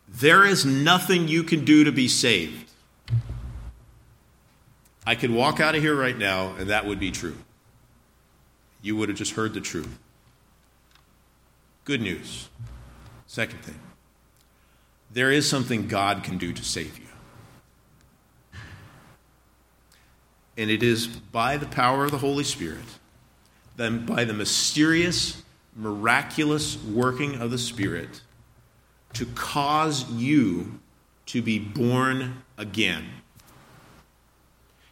there 0.07 0.45
is 0.45 0.65
nothing 0.65 1.27
you 1.27 1.43
can 1.43 1.65
do 1.65 1.83
to 1.83 1.91
be 1.91 2.07
saved. 2.07 2.71
I 5.05 5.15
could 5.15 5.31
walk 5.31 5.59
out 5.59 5.75
of 5.75 5.81
here 5.81 5.95
right 5.95 6.17
now, 6.17 6.55
and 6.57 6.69
that 6.69 6.85
would 6.85 6.99
be 6.99 7.11
true. 7.11 7.37
You 8.81 8.95
would 8.95 9.09
have 9.09 9.17
just 9.17 9.33
heard 9.33 9.53
the 9.53 9.61
truth. 9.61 9.99
Good 11.85 12.01
news. 12.01 12.49
Second 13.27 13.59
thing 13.59 13.79
there 15.11 15.31
is 15.31 15.49
something 15.49 15.87
God 15.87 16.23
can 16.23 16.37
do 16.37 16.51
to 16.51 16.63
save 16.63 16.97
you. 16.97 17.05
And 20.57 20.69
it 20.69 20.83
is 20.83 21.07
by 21.07 21.57
the 21.57 21.65
power 21.65 22.05
of 22.05 22.11
the 22.11 22.17
Holy 22.17 22.43
Spirit, 22.43 22.83
then 23.75 24.05
by 24.05 24.25
the 24.25 24.33
mysterious, 24.33 25.43
miraculous 25.77 26.83
working 26.83 27.35
of 27.35 27.51
the 27.51 27.57
Spirit, 27.57 28.21
to 29.13 29.25
cause 29.27 30.09
you 30.11 30.79
to 31.27 31.41
be 31.41 31.59
born 31.59 32.43
again. 32.57 33.05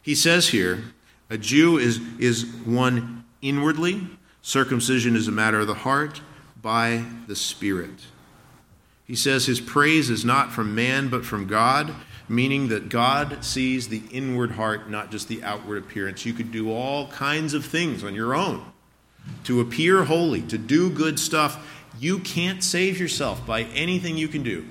He 0.00 0.14
says 0.14 0.48
here, 0.48 0.84
a 1.28 1.36
Jew 1.36 1.76
is, 1.78 2.00
is 2.18 2.46
one 2.64 3.24
inwardly, 3.42 4.06
circumcision 4.42 5.16
is 5.16 5.26
a 5.26 5.32
matter 5.32 5.60
of 5.60 5.66
the 5.66 5.74
heart 5.74 6.20
by 6.62 7.04
the 7.26 7.36
Spirit. 7.36 8.06
He 9.04 9.16
says 9.16 9.46
his 9.46 9.60
praise 9.60 10.08
is 10.08 10.24
not 10.24 10.52
from 10.52 10.74
man 10.74 11.08
but 11.08 11.24
from 11.24 11.46
God 11.46 11.94
meaning 12.28 12.68
that 12.68 12.88
God 12.88 13.44
sees 13.44 13.88
the 13.88 14.02
inward 14.10 14.52
heart, 14.52 14.90
not 14.90 15.10
just 15.10 15.28
the 15.28 15.42
outward 15.42 15.78
appearance. 15.78 16.26
You 16.26 16.32
could 16.32 16.50
do 16.50 16.72
all 16.72 17.08
kinds 17.08 17.54
of 17.54 17.64
things 17.64 18.02
on 18.02 18.14
your 18.14 18.34
own 18.34 18.64
to 19.44 19.60
appear 19.60 20.04
holy, 20.04 20.42
to 20.42 20.58
do 20.58 20.90
good 20.90 21.18
stuff. 21.18 21.64
You 21.98 22.18
can't 22.18 22.62
save 22.62 22.98
yourself 22.98 23.46
by 23.46 23.62
anything 23.62 24.16
you 24.16 24.28
can 24.28 24.42
do. 24.42 24.66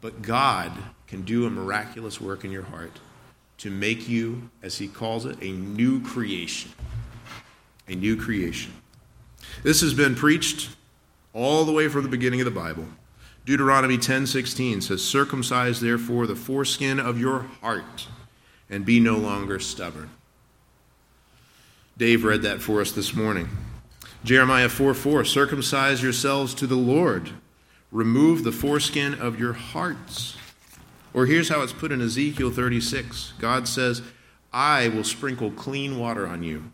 But 0.00 0.22
God 0.22 0.72
can 1.06 1.22
do 1.22 1.46
a 1.46 1.50
miraculous 1.50 2.20
work 2.20 2.44
in 2.44 2.50
your 2.50 2.64
heart 2.64 3.00
to 3.58 3.70
make 3.70 4.08
you, 4.08 4.50
as 4.62 4.78
He 4.78 4.88
calls 4.88 5.24
it, 5.24 5.40
a 5.42 5.52
new 5.52 6.02
creation. 6.02 6.70
A 7.88 7.94
new 7.94 8.16
creation. 8.16 8.72
This 9.62 9.80
has 9.80 9.94
been 9.94 10.14
preached 10.14 10.70
all 11.32 11.64
the 11.64 11.72
way 11.72 11.88
from 11.88 12.02
the 12.02 12.08
beginning 12.08 12.40
of 12.40 12.44
the 12.44 12.50
Bible. 12.50 12.86
Deuteronomy 13.44 13.98
10:16 13.98 14.80
says, 14.80 15.04
"Circumcise 15.04 15.80
therefore 15.80 16.26
the 16.26 16.36
foreskin 16.36 16.98
of 16.98 17.20
your 17.20 17.46
heart 17.60 18.08
and 18.70 18.86
be 18.86 19.00
no 19.00 19.18
longer 19.18 19.58
stubborn." 19.58 20.10
Dave 21.96 22.24
read 22.24 22.42
that 22.42 22.60
for 22.60 22.80
us 22.80 22.90
this 22.90 23.14
morning. 23.14 23.48
Jeremiah 24.24 24.68
4 24.68 24.94
4, 24.94 25.24
circumcise 25.24 26.02
yourselves 26.02 26.52
to 26.54 26.66
the 26.66 26.74
Lord, 26.74 27.30
remove 27.92 28.42
the 28.42 28.50
foreskin 28.50 29.14
of 29.14 29.38
your 29.38 29.52
hearts. 29.52 30.36
Or 31.12 31.26
here's 31.26 31.50
how 31.50 31.62
it's 31.62 31.72
put 31.72 31.92
in 31.92 32.00
Ezekiel 32.00 32.50
36 32.50 33.34
God 33.38 33.68
says, 33.68 34.02
I 34.52 34.88
will 34.88 35.04
sprinkle 35.04 35.52
clean 35.52 35.98
water 35.98 36.26
on 36.26 36.42
you, 36.42 36.72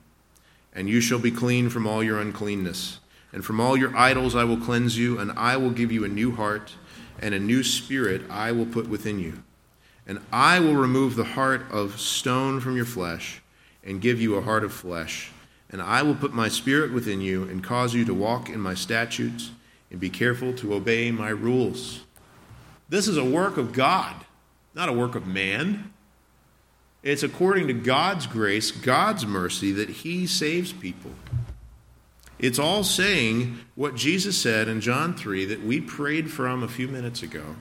and 0.72 0.88
you 0.88 1.02
shall 1.02 1.18
be 1.18 1.30
clean 1.30 1.68
from 1.68 1.86
all 1.86 2.02
your 2.02 2.18
uncleanness. 2.18 3.00
And 3.32 3.44
from 3.44 3.60
all 3.60 3.76
your 3.76 3.96
idols 3.96 4.34
I 4.34 4.44
will 4.44 4.56
cleanse 4.56 4.98
you, 4.98 5.18
and 5.18 5.32
I 5.32 5.56
will 5.56 5.70
give 5.70 5.92
you 5.92 6.04
a 6.04 6.08
new 6.08 6.34
heart, 6.34 6.72
and 7.20 7.34
a 7.34 7.38
new 7.38 7.62
spirit 7.62 8.22
I 8.30 8.52
will 8.52 8.66
put 8.66 8.88
within 8.88 9.20
you. 9.20 9.42
And 10.06 10.20
I 10.32 10.58
will 10.60 10.74
remove 10.74 11.14
the 11.14 11.24
heart 11.24 11.70
of 11.70 12.00
stone 12.00 12.60
from 12.60 12.74
your 12.74 12.86
flesh, 12.86 13.42
and 13.84 14.00
give 14.00 14.20
you 14.20 14.34
a 14.34 14.42
heart 14.42 14.64
of 14.64 14.72
flesh. 14.72 15.30
And 15.70 15.80
I 15.80 16.02
will 16.02 16.14
put 16.14 16.32
my 16.32 16.48
spirit 16.48 16.92
within 16.92 17.20
you, 17.20 17.44
and 17.44 17.62
cause 17.62 17.94
you 17.94 18.04
to 18.04 18.14
walk 18.14 18.48
in 18.48 18.60
my 18.60 18.74
statutes, 18.74 19.52
and 19.90 20.00
be 20.00 20.10
careful 20.10 20.52
to 20.54 20.74
obey 20.74 21.10
my 21.10 21.30
rules. 21.30 22.00
This 22.88 23.06
is 23.06 23.16
a 23.16 23.24
work 23.24 23.56
of 23.56 23.72
God, 23.72 24.14
not 24.74 24.88
a 24.88 24.92
work 24.92 25.14
of 25.14 25.26
man. 25.26 25.92
It's 27.02 27.22
according 27.22 27.68
to 27.68 27.72
God's 27.72 28.26
grace, 28.26 28.70
God's 28.70 29.24
mercy, 29.24 29.72
that 29.72 29.88
He 29.88 30.26
saves 30.26 30.72
people. 30.72 31.12
It's 32.38 32.58
all 32.58 32.84
saying 32.84 33.60
what 33.74 33.94
Jesus 33.94 34.36
said 34.36 34.66
in 34.66 34.80
John 34.80 35.14
3 35.14 35.44
that 35.46 35.62
we 35.62 35.80
prayed 35.80 36.30
from 36.30 36.62
a 36.62 36.68
few 36.68 36.88
minutes 36.88 37.22
ago. 37.22 37.56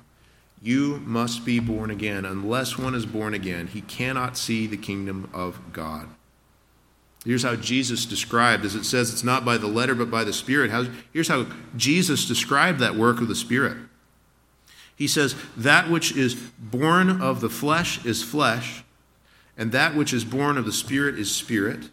You 0.62 1.02
must 1.06 1.46
be 1.46 1.60
born 1.60 1.90
again. 1.90 2.26
Unless 2.26 2.78
one 2.78 2.96
is 2.96 3.06
born 3.06 3.34
again, 3.34 3.68
he 3.68 3.82
cannot 3.82 4.38
see 4.38 4.68
the 4.68 4.78
kingdom 4.78 5.30
of 5.34 5.72
God. 5.72 6.10
Here's 7.26 7.44
how 7.44 7.56
Jesus 7.56 8.06
described, 8.06 8.64
as 8.64 8.76
it 8.76 8.86
says, 8.86 9.12
it's 9.12 9.24
not 9.24 9.44
by 9.44 9.58
the 9.58 9.68
letter 9.68 9.94
but 9.94 10.10
by 10.10 10.24
the 10.24 10.34
Spirit. 10.34 10.72
How, 10.72 10.86
here's 11.14 11.28
how 11.28 11.48
Jesus 11.76 12.26
described 12.26 12.80
that 12.80 12.96
work 12.96 13.20
of 13.20 13.28
the 13.28 13.36
Spirit. 13.36 13.78
He 14.96 15.08
says, 15.08 15.36
That 15.56 15.90
which 15.90 16.16
is 16.16 16.36
born 16.36 17.22
of 17.22 17.42
the 17.42 17.50
flesh 17.50 18.06
is 18.06 18.24
flesh, 18.24 18.84
and 19.58 19.72
that 19.72 19.96
which 19.96 20.14
is 20.14 20.24
born 20.24 20.58
of 20.58 20.66
the 20.66 20.72
Spirit 20.72 21.20
is 21.20 21.34
spirit. 21.34 21.90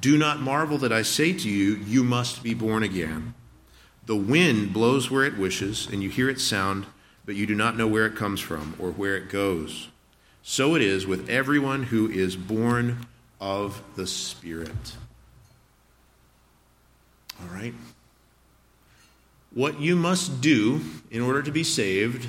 Do 0.00 0.18
not 0.18 0.40
marvel 0.40 0.78
that 0.78 0.92
I 0.92 1.02
say 1.02 1.32
to 1.32 1.48
you, 1.48 1.76
You 1.76 2.04
must 2.04 2.42
be 2.42 2.54
born 2.54 2.82
again. 2.82 3.34
The 4.06 4.16
wind 4.16 4.72
blows 4.72 5.10
where 5.10 5.24
it 5.24 5.38
wishes, 5.38 5.88
and 5.90 6.02
you 6.02 6.10
hear 6.10 6.28
its 6.28 6.42
sound, 6.44 6.86
but 7.26 7.34
you 7.34 7.46
do 7.46 7.54
not 7.54 7.76
know 7.76 7.86
where 7.86 8.06
it 8.06 8.16
comes 8.16 8.40
from 8.40 8.74
or 8.78 8.90
where 8.90 9.16
it 9.16 9.28
goes. 9.28 9.88
So 10.42 10.74
it 10.74 10.82
is 10.82 11.06
with 11.06 11.28
everyone 11.30 11.84
who 11.84 12.10
is 12.10 12.36
born 12.36 13.06
of 13.40 13.82
the 13.96 14.06
Spirit. 14.06 14.96
All 17.40 17.54
right? 17.54 17.74
What 19.52 19.80
you 19.80 19.96
must 19.96 20.40
do 20.40 20.80
in 21.10 21.22
order 21.22 21.42
to 21.42 21.50
be 21.50 21.64
saved 21.64 22.28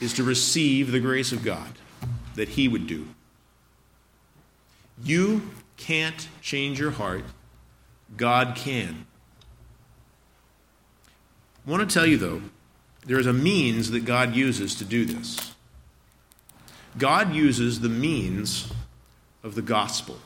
is 0.00 0.12
to 0.14 0.24
receive 0.24 0.90
the 0.90 1.00
grace 1.00 1.32
of 1.32 1.42
God 1.42 1.72
that 2.34 2.50
He 2.50 2.68
would 2.68 2.86
do. 2.86 3.06
You 5.02 5.50
can't 5.76 6.28
change 6.40 6.78
your 6.78 6.90
heart, 6.90 7.24
God 8.16 8.56
can. 8.56 9.06
I 11.66 11.70
want 11.70 11.88
to 11.88 11.92
tell 11.92 12.06
you, 12.06 12.18
though, 12.18 12.42
there 13.04 13.18
is 13.18 13.26
a 13.26 13.32
means 13.32 13.90
that 13.90 14.04
God 14.04 14.34
uses 14.34 14.74
to 14.76 14.84
do 14.84 15.04
this. 15.04 15.54
God 16.96 17.34
uses 17.34 17.80
the 17.80 17.88
means 17.88 18.72
of 19.42 19.54
the 19.54 19.62
gospel. 19.62 20.18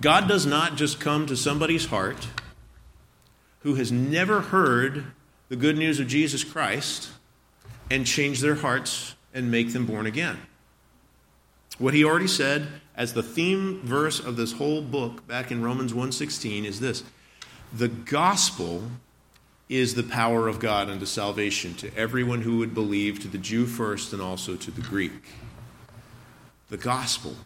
God 0.00 0.28
does 0.28 0.46
not 0.46 0.76
just 0.76 1.00
come 1.00 1.26
to 1.26 1.36
somebody's 1.36 1.86
heart 1.86 2.28
who 3.60 3.74
has 3.74 3.90
never 3.90 4.40
heard 4.40 5.06
the 5.48 5.56
good 5.56 5.76
news 5.76 5.98
of 5.98 6.06
Jesus 6.06 6.44
Christ 6.44 7.10
and 7.90 8.06
change 8.06 8.40
their 8.40 8.54
hearts 8.56 9.16
and 9.34 9.50
make 9.50 9.72
them 9.72 9.86
born 9.86 10.06
again. 10.06 10.38
What 11.78 11.94
he 11.94 12.04
already 12.04 12.28
said 12.28 12.68
as 12.96 13.12
the 13.12 13.22
theme 13.22 13.80
verse 13.82 14.20
of 14.20 14.36
this 14.36 14.52
whole 14.52 14.82
book 14.82 15.26
back 15.26 15.50
in 15.50 15.62
Romans 15.62 15.94
1:16 15.94 16.64
is 16.64 16.80
this. 16.80 17.02
The 17.72 17.88
gospel 17.88 18.90
is 19.68 19.94
the 19.94 20.02
power 20.02 20.48
of 20.48 20.60
God 20.60 20.88
unto 20.88 21.04
salvation 21.04 21.74
to 21.74 21.94
everyone 21.96 22.40
who 22.40 22.58
would 22.58 22.74
believe, 22.74 23.20
to 23.20 23.28
the 23.28 23.38
Jew 23.38 23.66
first 23.66 24.12
and 24.12 24.22
also 24.22 24.56
to 24.56 24.70
the 24.70 24.80
Greek. 24.80 25.34
The 26.70 26.78
gospel. 26.78 27.36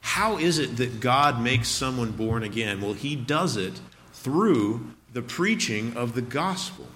How 0.00 0.38
is 0.38 0.58
it 0.58 0.76
that 0.78 1.00
God 1.00 1.40
makes 1.40 1.68
someone 1.68 2.12
born 2.12 2.42
again? 2.42 2.80
Well, 2.80 2.94
he 2.94 3.14
does 3.14 3.56
it 3.56 3.80
through 4.12 4.94
the 5.12 5.22
preaching 5.22 5.96
of 5.96 6.14
the 6.14 6.22
gospel. 6.22 6.86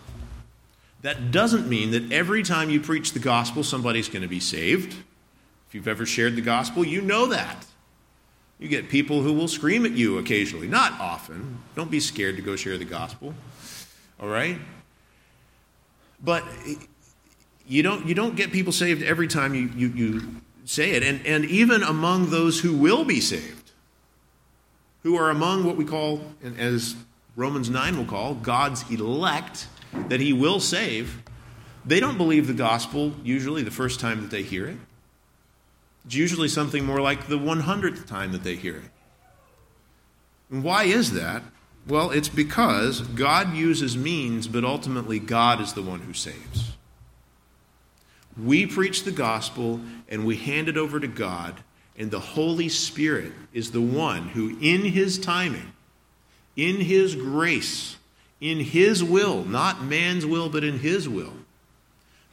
That 1.03 1.31
doesn't 1.31 1.69
mean 1.69 1.91
that 1.91 2.13
every 2.13 2.43
time 2.43 2.71
you 2.71 2.81
preach 2.81 3.13
the 3.13 3.19
gospel, 3.19 3.65
somebody's 3.65 4.09
going 4.09 4.23
to 4.23 4.29
be 4.29 4.41
saved. 4.41 4.95
If 5.69 5.75
you've 5.75 5.89
ever 5.89 6.07
shared 6.07 6.37
the 6.37 6.43
gospel, 6.43 6.85
you 6.85 7.01
know 7.01 7.27
that. 7.27 7.67
You 8.59 8.69
get 8.69 8.89
people 8.89 9.23
who 9.23 9.33
will 9.33 9.49
scream 9.49 9.85
at 9.85 9.93
you 9.93 10.19
occasionally, 10.19 10.69
not 10.69 10.93
often. 11.01 11.59
Don't 11.75 11.91
be 11.91 11.99
scared 11.99 12.37
to 12.37 12.43
go 12.43 12.55
share 12.55 12.79
the 12.79 12.85
gospel. 12.85 13.35
All 14.23 14.29
right? 14.29 14.59
But 16.23 16.45
you 17.67 17.83
don't, 17.83 18.07
you 18.07 18.15
don't 18.15 18.37
get 18.37 18.53
people 18.53 18.73
saved 18.73 19.03
every 19.03 19.27
time 19.27 19.55
you, 19.55 19.71
you, 19.77 19.89
you 19.89 20.23
say 20.65 20.93
it. 20.93 21.03
And, 21.03 21.27
and 21.27 21.45
even 21.47 21.83
among 21.83 22.31
those 22.31 22.61
who 22.61 22.77
will 22.77 23.05
be 23.05 23.21
saved, 23.21 23.73
who 25.03 25.17
are 25.17 25.31
among 25.31 25.65
what 25.65 25.77
we 25.77 25.85
call, 25.85 26.23
as 26.57 26.95
Romans 27.35 27.69
9 27.69 27.97
will 27.97 28.05
call, 28.05 28.35
God's 28.35 28.89
elect, 28.89 29.67
that 30.09 30.21
he 30.21 30.33
will 30.33 30.61
save, 30.61 31.23
they 31.85 31.99
don't 31.99 32.17
believe 32.17 32.47
the 32.47 32.55
gospel 32.55 33.13
usually 33.25 33.63
the 33.63 33.73
first 33.73 33.99
time 33.99 34.23
that 34.23 34.31
they 34.31 34.45
hear 34.45 34.69
it. 34.69 34.77
It's 36.05 36.15
usually 36.15 36.49
something 36.49 36.85
more 36.85 37.01
like 37.01 37.27
the 37.27 37.39
100th 37.39 38.07
time 38.07 38.31
that 38.33 38.45
they 38.45 38.55
hear 38.55 38.77
it. 38.77 38.91
And 40.51 40.63
why 40.63 40.85
is 40.85 41.13
that? 41.13 41.43
Well, 41.89 42.11
it's 42.11 42.29
because 42.29 43.01
God 43.01 43.55
uses 43.55 43.97
means, 43.97 44.47
but 44.47 44.65
ultimately 44.65 45.19
God 45.19 45.61
is 45.61 45.73
the 45.73 45.83
one 45.83 46.01
who 46.01 46.13
saves. 46.13 46.73
We 48.41 48.67
preach 48.67 49.03
the 49.03 49.11
gospel 49.11 49.81
and 50.09 50.25
we 50.25 50.37
hand 50.37 50.69
it 50.69 50.77
over 50.77 51.01
to 51.01 51.09
God, 51.09 51.61
and 51.97 52.11
the 52.11 52.21
Holy 52.21 52.69
Spirit 52.69 53.33
is 53.53 53.73
the 53.73 53.81
one 53.81 54.29
who, 54.29 54.57
in 54.61 54.85
His 54.85 55.19
timing, 55.19 55.73
in 56.57 56.77
His 56.77 57.17
grace, 57.17 57.97
in 58.41 58.61
His 58.61 59.03
will, 59.03 59.45
not 59.45 59.83
man's 59.83 60.25
will, 60.25 60.49
but 60.49 60.65
in 60.65 60.79
His 60.79 61.09
will, 61.09 61.35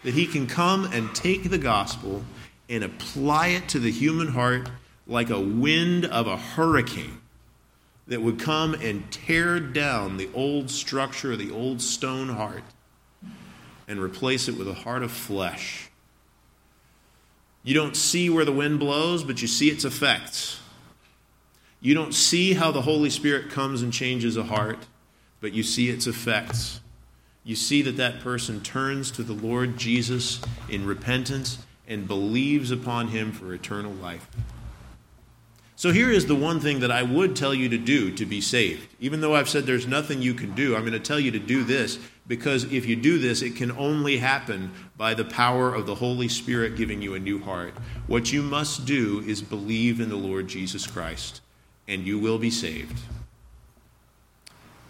that 0.04 0.14
He 0.14 0.28
can 0.28 0.46
come 0.46 0.86
and 0.86 1.14
take 1.16 1.50
the 1.50 1.58
gospel 1.58 2.24
and 2.70 2.84
apply 2.84 3.48
it 3.48 3.68
to 3.70 3.80
the 3.80 3.92
human 3.92 4.28
heart 4.28 4.70
like 5.08 5.32
a 5.32 5.40
wind 5.40 6.06
of 6.06 6.28
a 6.28 6.38
hurricane 6.38 7.19
that 8.10 8.22
would 8.22 8.40
come 8.40 8.74
and 8.74 9.10
tear 9.12 9.60
down 9.60 10.18
the 10.18 10.30
old 10.34 10.70
structure, 10.72 11.38
the 11.38 11.52
old 11.52 11.80
stone 11.80 12.30
heart, 12.30 12.64
and 13.88 14.02
replace 14.02 14.48
it 14.50 14.58
with 14.58 14.68
a 14.68 14.74
heart 14.74 15.04
of 15.04 15.12
flesh. 15.12 15.90
You 17.64 17.76
don't 17.76 17.96
see 17.96 18.30
where 18.30 18.46
the 18.46 18.52
wind 18.52 18.80
blows, 18.80 19.24
but 19.24 19.44
you 19.44 19.48
see 19.48 19.70
its 19.70 19.86
effects. 19.86 20.60
You 21.82 21.94
don't 21.94 22.14
see 22.14 22.54
how 22.54 22.72
the 22.72 22.82
Holy 22.82 23.12
Spirit 23.12 23.52
comes 23.52 23.84
and 23.84 23.94
changes 23.94 24.36
a 24.36 24.44
heart, 24.44 24.88
but 25.40 25.54
you 25.54 25.62
see 25.62 25.90
its 25.90 26.08
effects. 26.08 26.82
You 27.44 27.56
see 27.56 27.84
that 27.84 27.98
that 27.98 28.22
person 28.22 28.62
turns 28.62 29.12
to 29.12 29.24
the 29.24 29.34
Lord 29.34 29.78
Jesus 29.78 30.42
in 30.68 30.86
repentance 30.86 31.60
and 31.88 32.08
believes 32.08 32.72
upon 32.72 33.10
him 33.10 33.32
for 33.32 33.54
eternal 33.54 33.94
life. 33.94 34.28
So 35.80 35.94
here 35.94 36.12
is 36.12 36.26
the 36.26 36.36
one 36.36 36.60
thing 36.60 36.82
that 36.82 36.92
I 36.92 37.04
would 37.04 37.38
tell 37.38 37.54
you 37.54 37.70
to 37.70 37.78
do 37.78 38.12
to 38.16 38.26
be 38.26 38.42
saved. 38.42 38.94
Even 39.00 39.22
though 39.22 39.34
I've 39.34 39.48
said 39.48 39.66
there's 39.66 39.88
nothing 39.88 40.22
you 40.22 40.34
can 40.34 40.54
do, 40.54 40.76
I'm 40.76 40.82
going 40.82 40.92
to 40.92 41.00
tell 41.00 41.22
you 41.22 41.32
to 41.32 41.40
do 41.40 41.64
this 41.64 41.98
because 42.28 42.66
if 42.66 42.86
you 42.86 42.98
do 42.98 43.18
this, 43.18 43.42
it 43.42 43.56
can 43.56 43.72
only 43.72 44.18
happen 44.18 44.74
by 44.98 45.14
the 45.14 45.24
power 45.24 45.74
of 45.74 45.86
the 45.86 45.96
Holy 45.96 46.28
Spirit 46.28 46.76
giving 46.76 47.02
you 47.02 47.14
a 47.14 47.20
new 47.20 47.40
heart. 47.40 47.74
What 48.08 48.34
you 48.34 48.42
must 48.42 48.86
do 48.86 49.24
is 49.26 49.42
believe 49.42 50.02
in 50.02 50.10
the 50.10 50.18
Lord 50.18 50.50
Jesus 50.50 50.86
Christ, 50.86 51.40
and 51.88 52.06
you 52.06 52.20
will 52.20 52.40
be 52.40 52.52
saved. 52.52 53.00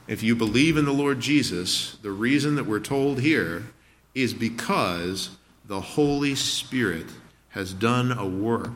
If 0.08 0.24
you 0.24 0.36
believe 0.36 0.76
in 0.76 0.86
the 0.86 0.92
Lord 0.92 1.20
Jesus, 1.20 2.00
the 2.02 2.10
reason 2.10 2.56
that 2.56 2.66
we're 2.66 2.80
told 2.80 3.22
here 3.22 3.68
is 4.16 4.34
because 4.34 5.38
the 5.68 5.82
Holy 5.82 6.34
Spirit 6.34 7.06
has 7.50 7.74
done 7.74 8.12
a 8.12 8.26
work 8.26 8.72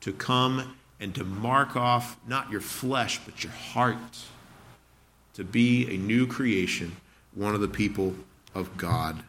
to 0.00 0.12
come 0.12 0.74
and 1.02 1.12
to 1.16 1.24
mark 1.24 1.74
off 1.74 2.16
not 2.28 2.48
your 2.50 2.60
flesh, 2.60 3.20
but 3.24 3.42
your 3.42 3.52
heart, 3.52 3.96
to 5.34 5.42
be 5.42 5.92
a 5.92 5.98
new 5.98 6.28
creation, 6.28 6.94
one 7.34 7.56
of 7.56 7.60
the 7.60 7.66
people 7.66 8.14
of 8.54 8.76
God. 8.76 9.24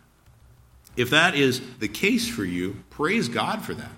If 0.95 1.09
that 1.09 1.33
is 1.33 1.61
the 1.79 1.87
case 1.87 2.29
for 2.29 2.45
you, 2.45 2.83
praise 2.91 3.27
God 3.27 3.63
for 3.63 3.73
that. 3.73 3.91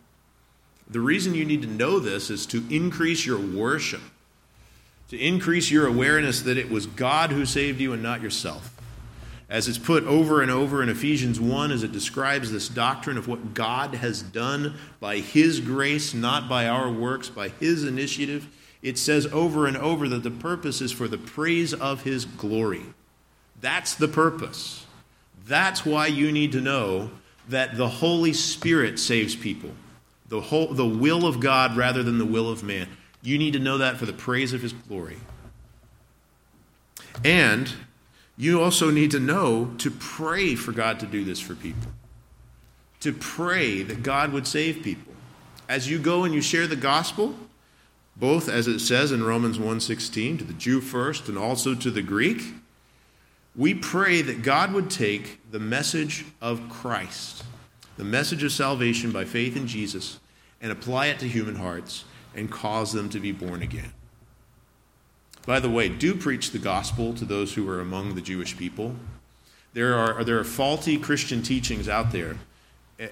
The 0.89 1.01
reason 1.01 1.33
you 1.35 1.43
need 1.43 1.63
to 1.63 1.67
know 1.67 1.99
this 1.99 2.29
is 2.29 2.45
to 2.47 2.63
increase 2.73 3.25
your 3.25 3.39
worship, 3.39 4.01
to 5.09 5.17
increase 5.17 5.69
your 5.69 5.85
awareness 5.85 6.43
that 6.43 6.57
it 6.57 6.69
was 6.69 6.85
God 6.85 7.31
who 7.31 7.45
saved 7.45 7.81
you 7.81 7.91
and 7.91 8.01
not 8.01 8.21
yourself 8.21 8.74
as 9.49 9.67
it's 9.67 9.77
put 9.77 10.03
over 10.05 10.41
and 10.41 10.49
over 10.49 10.81
in 10.81 10.89
Ephesians 10.89 11.39
1 11.39 11.71
as 11.71 11.83
it 11.83 11.91
describes 11.91 12.51
this 12.51 12.67
doctrine 12.67 13.17
of 13.17 13.27
what 13.27 13.53
God 13.53 13.95
has 13.95 14.21
done 14.21 14.75
by 14.99 15.17
His 15.17 15.59
grace, 15.59 16.13
not 16.13 16.49
by 16.49 16.67
our 16.67 16.89
works, 16.89 17.29
by 17.29 17.49
His 17.49 17.83
initiative. 17.83 18.47
It 18.81 18.97
says 18.97 19.27
over 19.27 19.67
and 19.67 19.77
over 19.77 20.09
that 20.09 20.23
the 20.23 20.31
purpose 20.31 20.81
is 20.81 20.91
for 20.91 21.07
the 21.07 21.17
praise 21.17 21.73
of 21.73 22.03
His 22.03 22.25
glory. 22.25 22.85
That's 23.61 23.95
the 23.95 24.07
purpose. 24.07 24.85
That's 25.47 25.85
why 25.85 26.07
you 26.07 26.31
need 26.31 26.51
to 26.53 26.61
know 26.61 27.11
that 27.47 27.77
the 27.77 27.87
Holy 27.87 28.33
Spirit 28.33 28.97
saves 28.97 29.35
people, 29.35 29.71
the, 30.27 30.41
whole, 30.41 30.73
the 30.73 30.85
will 30.85 31.27
of 31.27 31.39
God 31.39 31.77
rather 31.77 32.01
than 32.01 32.17
the 32.17 32.25
will 32.25 32.49
of 32.49 32.63
man. 32.63 32.87
You 33.21 33.37
need 33.37 33.53
to 33.53 33.59
know 33.59 33.77
that 33.77 33.97
for 33.97 34.07
the 34.07 34.13
praise 34.13 34.53
of 34.53 34.61
His 34.63 34.73
glory. 34.73 35.17
And 37.23 37.71
you 38.37 38.61
also 38.61 38.91
need 38.91 39.11
to 39.11 39.19
know 39.19 39.73
to 39.77 39.89
pray 39.89 40.55
for 40.55 40.71
God 40.71 40.99
to 40.99 41.05
do 41.05 41.23
this 41.23 41.39
for 41.39 41.55
people. 41.55 41.91
To 43.01 43.13
pray 43.13 43.81
that 43.83 44.03
God 44.03 44.33
would 44.33 44.47
save 44.47 44.83
people. 44.83 45.13
As 45.69 45.89
you 45.89 45.99
go 45.99 46.23
and 46.23 46.33
you 46.33 46.41
share 46.41 46.67
the 46.67 46.75
gospel, 46.75 47.35
both 48.15 48.49
as 48.49 48.67
it 48.67 48.79
says 48.79 49.11
in 49.11 49.23
Romans 49.23 49.57
1:16 49.57 50.37
to 50.37 50.43
the 50.43 50.53
Jew 50.53 50.81
first 50.81 51.27
and 51.27 51.37
also 51.37 51.75
to 51.75 51.91
the 51.91 52.01
Greek, 52.01 52.53
we 53.55 53.73
pray 53.73 54.21
that 54.21 54.41
God 54.41 54.73
would 54.73 54.89
take 54.89 55.39
the 55.51 55.59
message 55.59 56.25
of 56.41 56.69
Christ, 56.69 57.43
the 57.97 58.03
message 58.03 58.43
of 58.43 58.51
salvation 58.51 59.11
by 59.11 59.23
faith 59.23 59.55
in 59.55 59.67
Jesus, 59.67 60.19
and 60.61 60.71
apply 60.71 61.07
it 61.07 61.19
to 61.19 61.27
human 61.27 61.55
hearts 61.55 62.03
and 62.33 62.51
cause 62.51 62.91
them 62.91 63.09
to 63.09 63.19
be 63.19 63.31
born 63.31 63.61
again. 63.61 63.93
By 65.45 65.59
the 65.59 65.69
way, 65.69 65.89
do 65.89 66.15
preach 66.15 66.51
the 66.51 66.59
gospel 66.59 67.13
to 67.13 67.25
those 67.25 67.53
who 67.53 67.69
are 67.69 67.79
among 67.79 68.15
the 68.15 68.21
Jewish 68.21 68.57
people. 68.57 68.95
There 69.73 69.95
are, 69.95 70.23
there 70.23 70.39
are 70.39 70.43
faulty 70.43 70.97
Christian 70.97 71.43
teachings 71.43 71.87
out 71.87 72.11
there, 72.11 72.37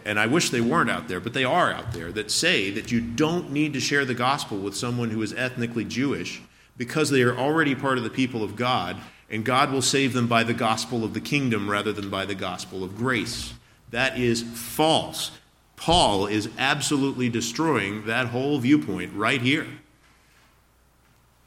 and 0.05 0.19
I 0.19 0.27
wish 0.27 0.49
they 0.49 0.61
weren't 0.61 0.89
out 0.89 1.07
there, 1.07 1.19
but 1.19 1.33
they 1.33 1.43
are 1.43 1.71
out 1.71 1.93
there, 1.93 2.11
that 2.13 2.31
say 2.31 2.71
that 2.71 2.91
you 2.91 3.01
don't 3.01 3.51
need 3.51 3.73
to 3.73 3.79
share 3.79 4.05
the 4.05 4.13
gospel 4.13 4.57
with 4.57 4.75
someone 4.75 5.11
who 5.11 5.21
is 5.21 5.33
ethnically 5.33 5.85
Jewish 5.85 6.41
because 6.75 7.09
they 7.09 7.21
are 7.21 7.37
already 7.37 7.75
part 7.75 7.97
of 7.97 8.03
the 8.03 8.09
people 8.09 8.43
of 8.43 8.55
God, 8.55 8.97
and 9.29 9.45
God 9.45 9.71
will 9.71 9.81
save 9.81 10.13
them 10.13 10.27
by 10.27 10.43
the 10.43 10.53
gospel 10.53 11.03
of 11.03 11.13
the 11.13 11.21
kingdom 11.21 11.69
rather 11.69 11.93
than 11.93 12.09
by 12.09 12.25
the 12.25 12.35
gospel 12.35 12.83
of 12.83 12.97
grace. 12.97 13.53
That 13.91 14.17
is 14.17 14.41
false. 14.41 15.31
Paul 15.75 16.25
is 16.27 16.49
absolutely 16.57 17.29
destroying 17.29 18.05
that 18.05 18.27
whole 18.27 18.57
viewpoint 18.57 19.13
right 19.13 19.41
here. 19.41 19.67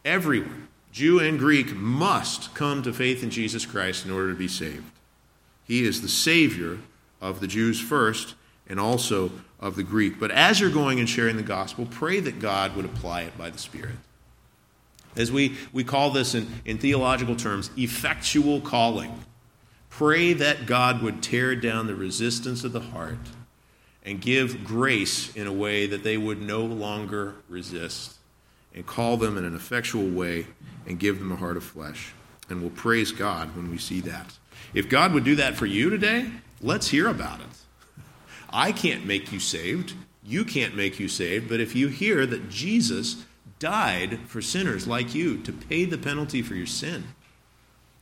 Everyone 0.05 0.65
Jew 0.97 1.18
and 1.18 1.38
Greek 1.38 1.76
must 1.76 2.55
come 2.55 2.82
to 2.82 2.90
faith 2.90 3.22
in 3.22 3.28
Jesus 3.28 3.66
Christ 3.66 4.07
in 4.07 4.11
order 4.11 4.30
to 4.30 4.38
be 4.38 4.49
saved. 4.49 4.90
He 5.62 5.84
is 5.84 6.01
the 6.01 6.09
Savior 6.09 6.78
of 7.20 7.40
the 7.40 7.47
Jews 7.47 7.78
first 7.78 8.34
and 8.66 8.80
also 8.80 9.30
of 9.61 9.76
the 9.76 9.82
Greek. 9.82 10.18
But 10.18 10.30
as 10.30 10.59
you're 10.59 10.70
going 10.70 10.99
and 10.99 11.07
sharing 11.07 11.36
the 11.36 11.42
gospel, 11.42 11.84
pray 11.84 12.20
that 12.20 12.40
God 12.40 12.74
would 12.74 12.86
apply 12.86 13.24
it 13.24 13.36
by 13.36 13.51
the 13.51 13.59
Spirit. 13.59 13.97
As 15.16 15.30
we, 15.30 15.59
we 15.70 15.84
call 15.84 16.12
this 16.12 16.34
in, 16.34 16.47
in 16.64 16.78
theological 16.78 17.36
terms, 17.36 17.68
effectual 17.76 18.62
calling. 18.62 19.22
Pray 19.90 20.32
that 20.32 20.64
God 20.64 21.03
would 21.03 21.22
tear 21.22 21.55
down 21.55 21.88
the 21.88 21.94
resistance 21.94 22.64
of 22.64 22.72
the 22.72 22.80
heart 22.80 23.18
and 24.03 24.18
give 24.18 24.64
grace 24.64 25.36
in 25.36 25.47
a 25.47 25.53
way 25.53 25.86
that 25.88 26.05
they 26.05 26.16
would 26.16 26.40
no 26.40 26.62
longer 26.62 27.34
resist 27.51 28.14
and 28.74 28.86
call 28.86 29.18
them 29.18 29.36
in 29.36 29.44
an 29.44 29.55
effectual 29.55 30.09
way 30.09 30.47
and 30.87 30.99
give 30.99 31.18
them 31.18 31.32
a 31.32 31.37
heart 31.37 31.57
of 31.57 31.64
flesh. 31.64 32.12
And 32.49 32.61
we'll 32.61 32.70
praise 32.70 33.12
God 33.12 33.57
when 33.57 33.70
we 33.70 33.78
see 33.78 34.01
that. 34.03 34.39
If 34.72 34.89
God 34.89 35.12
would 35.12 35.24
do 35.24 35.37
that 35.37 35.57
for 35.57 35.66
you 35.66 35.91
today, 35.91 36.30
let's 36.61 36.89
hear 36.89 37.09
about 37.09 37.41
it. 37.41 37.47
I 38.51 38.72
can't 38.72 39.05
make 39.05 39.32
you 39.32 39.41
saved. 39.41 39.95
You 40.22 40.45
can't 40.45 40.76
make 40.76 40.99
you 40.99 41.09
saved. 41.09 41.49
But 41.49 41.61
if 41.61 41.74
you 41.74 41.89
hear 41.89 42.26
that 42.26 42.49
Jesus 42.49 43.24
died 43.59 44.20
for 44.26 44.41
sinners 44.41 44.87
like 44.87 45.14
you 45.14 45.39
to 45.39 45.53
pay 45.53 45.84
the 45.84 45.99
penalty 45.99 46.43
for 46.43 46.55
your 46.55 46.66
sin, 46.66 47.05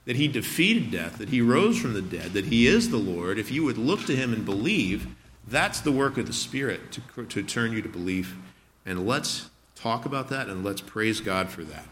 that 0.05 0.17
he 0.17 0.29
defeated 0.29 0.91
death, 0.91 1.19
that 1.19 1.31
he 1.31 1.41
rose 1.41 1.79
from 1.79 1.95
the 1.95 2.03
dead, 2.03 2.33
that 2.35 2.47
he 2.47 2.67
is 2.67 2.91
the 2.91 2.99
Lord, 2.99 3.39
if 3.39 3.51
you 3.51 3.65
would 3.65 3.79
look 3.79 4.05
to 4.07 4.17
him 4.17 4.33
and 4.33 4.45
believe, 4.45 5.07
that's 5.47 5.81
the 5.81 5.93
work 5.93 6.19
of 6.19 6.27
the 6.27 6.33
Spirit 6.33 6.93
to, 6.93 7.25
to 7.25 7.43
turn 7.43 7.73
you 7.73 7.83
to 7.83 7.89
belief. 7.89 8.37
And 8.85 9.07
let's 9.07 9.49
talk 9.75 10.05
about 10.05 10.29
that 10.29 10.49
and 10.49 10.65
let's 10.65 10.81
praise 10.81 11.21
God 11.21 11.49
for 11.49 11.65
that. 11.65 11.87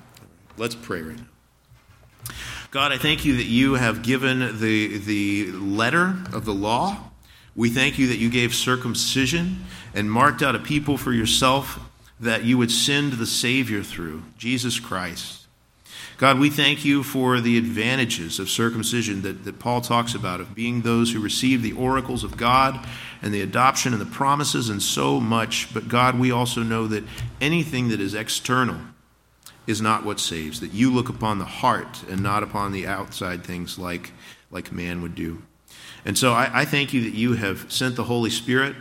Let's 0.57 0.74
pray 0.74 1.03
right 1.03 1.16
now. 1.16 2.34
God, 2.70 2.92
I 2.92 2.98
thank 2.98 3.24
you 3.24 3.36
that 3.36 3.44
you 3.44 3.74
have 3.74 4.03
given 4.03 4.59
the, 4.59 4.98
the 4.98 5.53
letter 5.53 6.16
of 6.32 6.44
the 6.44 6.55
law. 6.55 7.11
We 7.55 7.68
thank 7.68 7.98
you 7.98 8.09
that 8.09 8.16
you 8.16 8.30
gave 8.30 8.55
circumcision 8.55 9.64
and 9.94 10.11
marked 10.11 10.42
out 10.42 10.55
a 10.55 10.59
people 10.59 10.96
for 10.96 11.12
yourself 11.12 11.78
that 12.20 12.44
you 12.44 12.57
would 12.57 12.70
send 12.70 13.14
the 13.14 13.26
Savior 13.26 13.82
through, 13.82 14.22
Jesus 14.38 14.78
Christ. 14.78 15.46
God, 16.18 16.38
we 16.38 16.50
thank 16.50 16.84
you 16.84 17.03
for 17.03 17.40
the 17.40 17.59
advantages 17.59 18.38
of 18.38 18.48
circumcision 18.48 19.22
that, 19.22 19.44
that 19.44 19.59
Paul 19.59 19.80
talks 19.80 20.14
about, 20.14 20.40
of 20.40 20.55
being 20.55 20.82
those 20.82 21.12
who 21.12 21.20
receive 21.20 21.62
the 21.62 21.72
oracles 21.72 22.22
of 22.24 22.36
God 22.36 22.86
and 23.20 23.34
the 23.34 23.40
adoption 23.40 23.92
and 23.92 24.00
the 24.00 24.07
promises 24.07 24.68
and 24.68 24.82
so 24.82 25.18
much. 25.18 25.74
But 25.74 25.88
God, 25.88 26.18
we 26.18 26.30
also 26.30 26.62
know 26.62 26.86
that 26.86 27.05
anything 27.40 27.88
that 27.88 28.00
is 28.00 28.14
external 28.14 28.76
is 29.66 29.80
not 29.80 30.04
what 30.04 30.18
saves, 30.18 30.60
that 30.60 30.72
you 30.72 30.92
look 30.92 31.08
upon 31.08 31.38
the 31.38 31.44
heart 31.44 32.02
and 32.10 32.22
not 32.22 32.42
upon 32.42 32.72
the 32.72 32.86
outside 32.86 33.44
things 33.44 33.78
like, 33.78 34.12
like 34.50 34.72
man 34.72 35.02
would 35.02 35.14
do. 35.14 35.42
And 36.04 36.18
so 36.18 36.32
I, 36.32 36.62
I 36.62 36.64
thank 36.64 36.92
you 36.92 37.02
that 37.02 37.14
you 37.14 37.34
have 37.34 37.70
sent 37.72 37.96
the 37.96 38.04
Holy 38.04 38.30
Spirit 38.30 38.74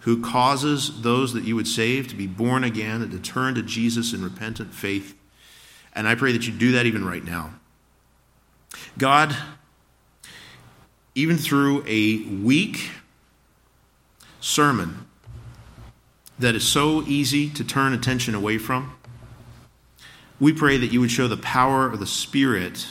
who 0.00 0.22
causes 0.22 1.02
those 1.02 1.32
that 1.34 1.44
you 1.44 1.54
would 1.54 1.68
save 1.68 2.08
to 2.08 2.16
be 2.16 2.26
born 2.26 2.64
again 2.64 3.02
and 3.02 3.12
to 3.12 3.18
turn 3.18 3.54
to 3.54 3.62
Jesus 3.62 4.12
in 4.12 4.22
repentant 4.22 4.74
faith. 4.74 5.16
And 5.92 6.08
I 6.08 6.14
pray 6.14 6.32
that 6.32 6.46
you 6.46 6.52
do 6.52 6.72
that 6.72 6.86
even 6.86 7.04
right 7.04 7.24
now. 7.24 7.54
God, 8.96 9.36
even 11.14 11.36
through 11.36 11.84
a 11.86 12.22
weak 12.24 12.90
sermon 14.40 15.06
that 16.38 16.54
is 16.54 16.66
so 16.66 17.02
easy 17.02 17.48
to 17.50 17.64
turn 17.64 17.92
attention 17.92 18.34
away 18.34 18.58
from, 18.58 18.96
we 20.40 20.52
pray 20.52 20.76
that 20.76 20.92
you 20.92 21.00
would 21.00 21.10
show 21.10 21.28
the 21.28 21.36
power 21.36 21.86
of 21.86 21.98
the 21.98 22.06
Spirit 22.06 22.86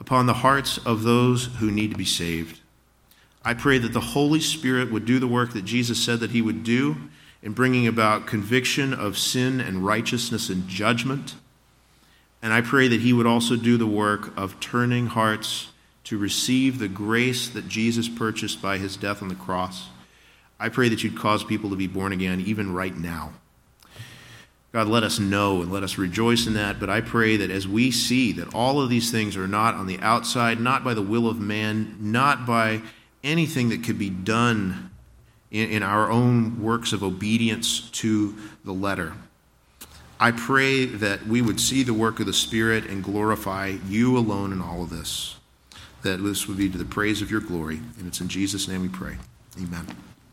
upon 0.00 0.26
the 0.26 0.34
hearts 0.34 0.78
of 0.78 1.02
those 1.02 1.46
who 1.58 1.70
need 1.70 1.90
to 1.90 1.98
be 1.98 2.04
saved. 2.04 2.60
I 3.44 3.54
pray 3.54 3.78
that 3.78 3.92
the 3.92 4.00
Holy 4.00 4.40
Spirit 4.40 4.90
would 4.90 5.04
do 5.04 5.18
the 5.18 5.28
work 5.28 5.52
that 5.52 5.64
Jesus 5.64 6.02
said 6.02 6.20
that 6.20 6.32
he 6.32 6.42
would 6.42 6.64
do 6.64 6.96
in 7.42 7.52
bringing 7.52 7.86
about 7.86 8.26
conviction 8.26 8.92
of 8.92 9.18
sin 9.18 9.60
and 9.60 9.84
righteousness 9.84 10.48
and 10.48 10.66
judgment. 10.66 11.34
And 12.42 12.52
I 12.52 12.60
pray 12.60 12.88
that 12.88 13.00
he 13.00 13.12
would 13.12 13.26
also 13.26 13.56
do 13.56 13.76
the 13.76 13.86
work 13.86 14.36
of 14.36 14.58
turning 14.58 15.06
hearts 15.06 15.68
to 16.04 16.18
receive 16.18 16.78
the 16.78 16.88
grace 16.88 17.48
that 17.48 17.68
Jesus 17.68 18.08
purchased 18.08 18.62
by 18.62 18.78
his 18.78 18.96
death 18.96 19.22
on 19.22 19.28
the 19.28 19.34
cross. 19.34 19.88
I 20.58 20.68
pray 20.68 20.88
that 20.88 21.04
you'd 21.04 21.18
cause 21.18 21.44
people 21.44 21.70
to 21.70 21.76
be 21.76 21.86
born 21.86 22.12
again 22.12 22.40
even 22.40 22.72
right 22.72 22.96
now. 22.96 23.32
God, 24.76 24.88
let 24.88 25.04
us 25.04 25.18
know 25.18 25.62
and 25.62 25.72
let 25.72 25.82
us 25.82 25.96
rejoice 25.96 26.46
in 26.46 26.52
that. 26.52 26.78
But 26.78 26.90
I 26.90 27.00
pray 27.00 27.38
that 27.38 27.50
as 27.50 27.66
we 27.66 27.90
see 27.90 28.32
that 28.32 28.54
all 28.54 28.78
of 28.78 28.90
these 28.90 29.10
things 29.10 29.34
are 29.34 29.48
not 29.48 29.74
on 29.74 29.86
the 29.86 29.98
outside, 30.00 30.60
not 30.60 30.84
by 30.84 30.92
the 30.92 31.00
will 31.00 31.28
of 31.28 31.40
man, 31.40 31.96
not 31.98 32.46
by 32.46 32.82
anything 33.24 33.70
that 33.70 33.82
could 33.82 33.98
be 33.98 34.10
done 34.10 34.90
in, 35.50 35.70
in 35.70 35.82
our 35.82 36.10
own 36.10 36.62
works 36.62 36.92
of 36.92 37.02
obedience 37.02 37.88
to 37.92 38.34
the 38.66 38.72
letter, 38.72 39.14
I 40.20 40.32
pray 40.32 40.84
that 40.84 41.26
we 41.26 41.40
would 41.40 41.58
see 41.58 41.82
the 41.82 41.94
work 41.94 42.20
of 42.20 42.26
the 42.26 42.34
Spirit 42.34 42.84
and 42.84 43.02
glorify 43.02 43.78
you 43.88 44.18
alone 44.18 44.52
in 44.52 44.60
all 44.60 44.82
of 44.82 44.90
this. 44.90 45.36
That 46.02 46.18
this 46.18 46.46
would 46.46 46.58
be 46.58 46.68
to 46.68 46.76
the 46.76 46.84
praise 46.84 47.22
of 47.22 47.30
your 47.30 47.40
glory. 47.40 47.80
And 47.98 48.06
it's 48.06 48.20
in 48.20 48.28
Jesus' 48.28 48.68
name 48.68 48.82
we 48.82 48.88
pray. 48.88 49.16
Amen. 49.56 49.86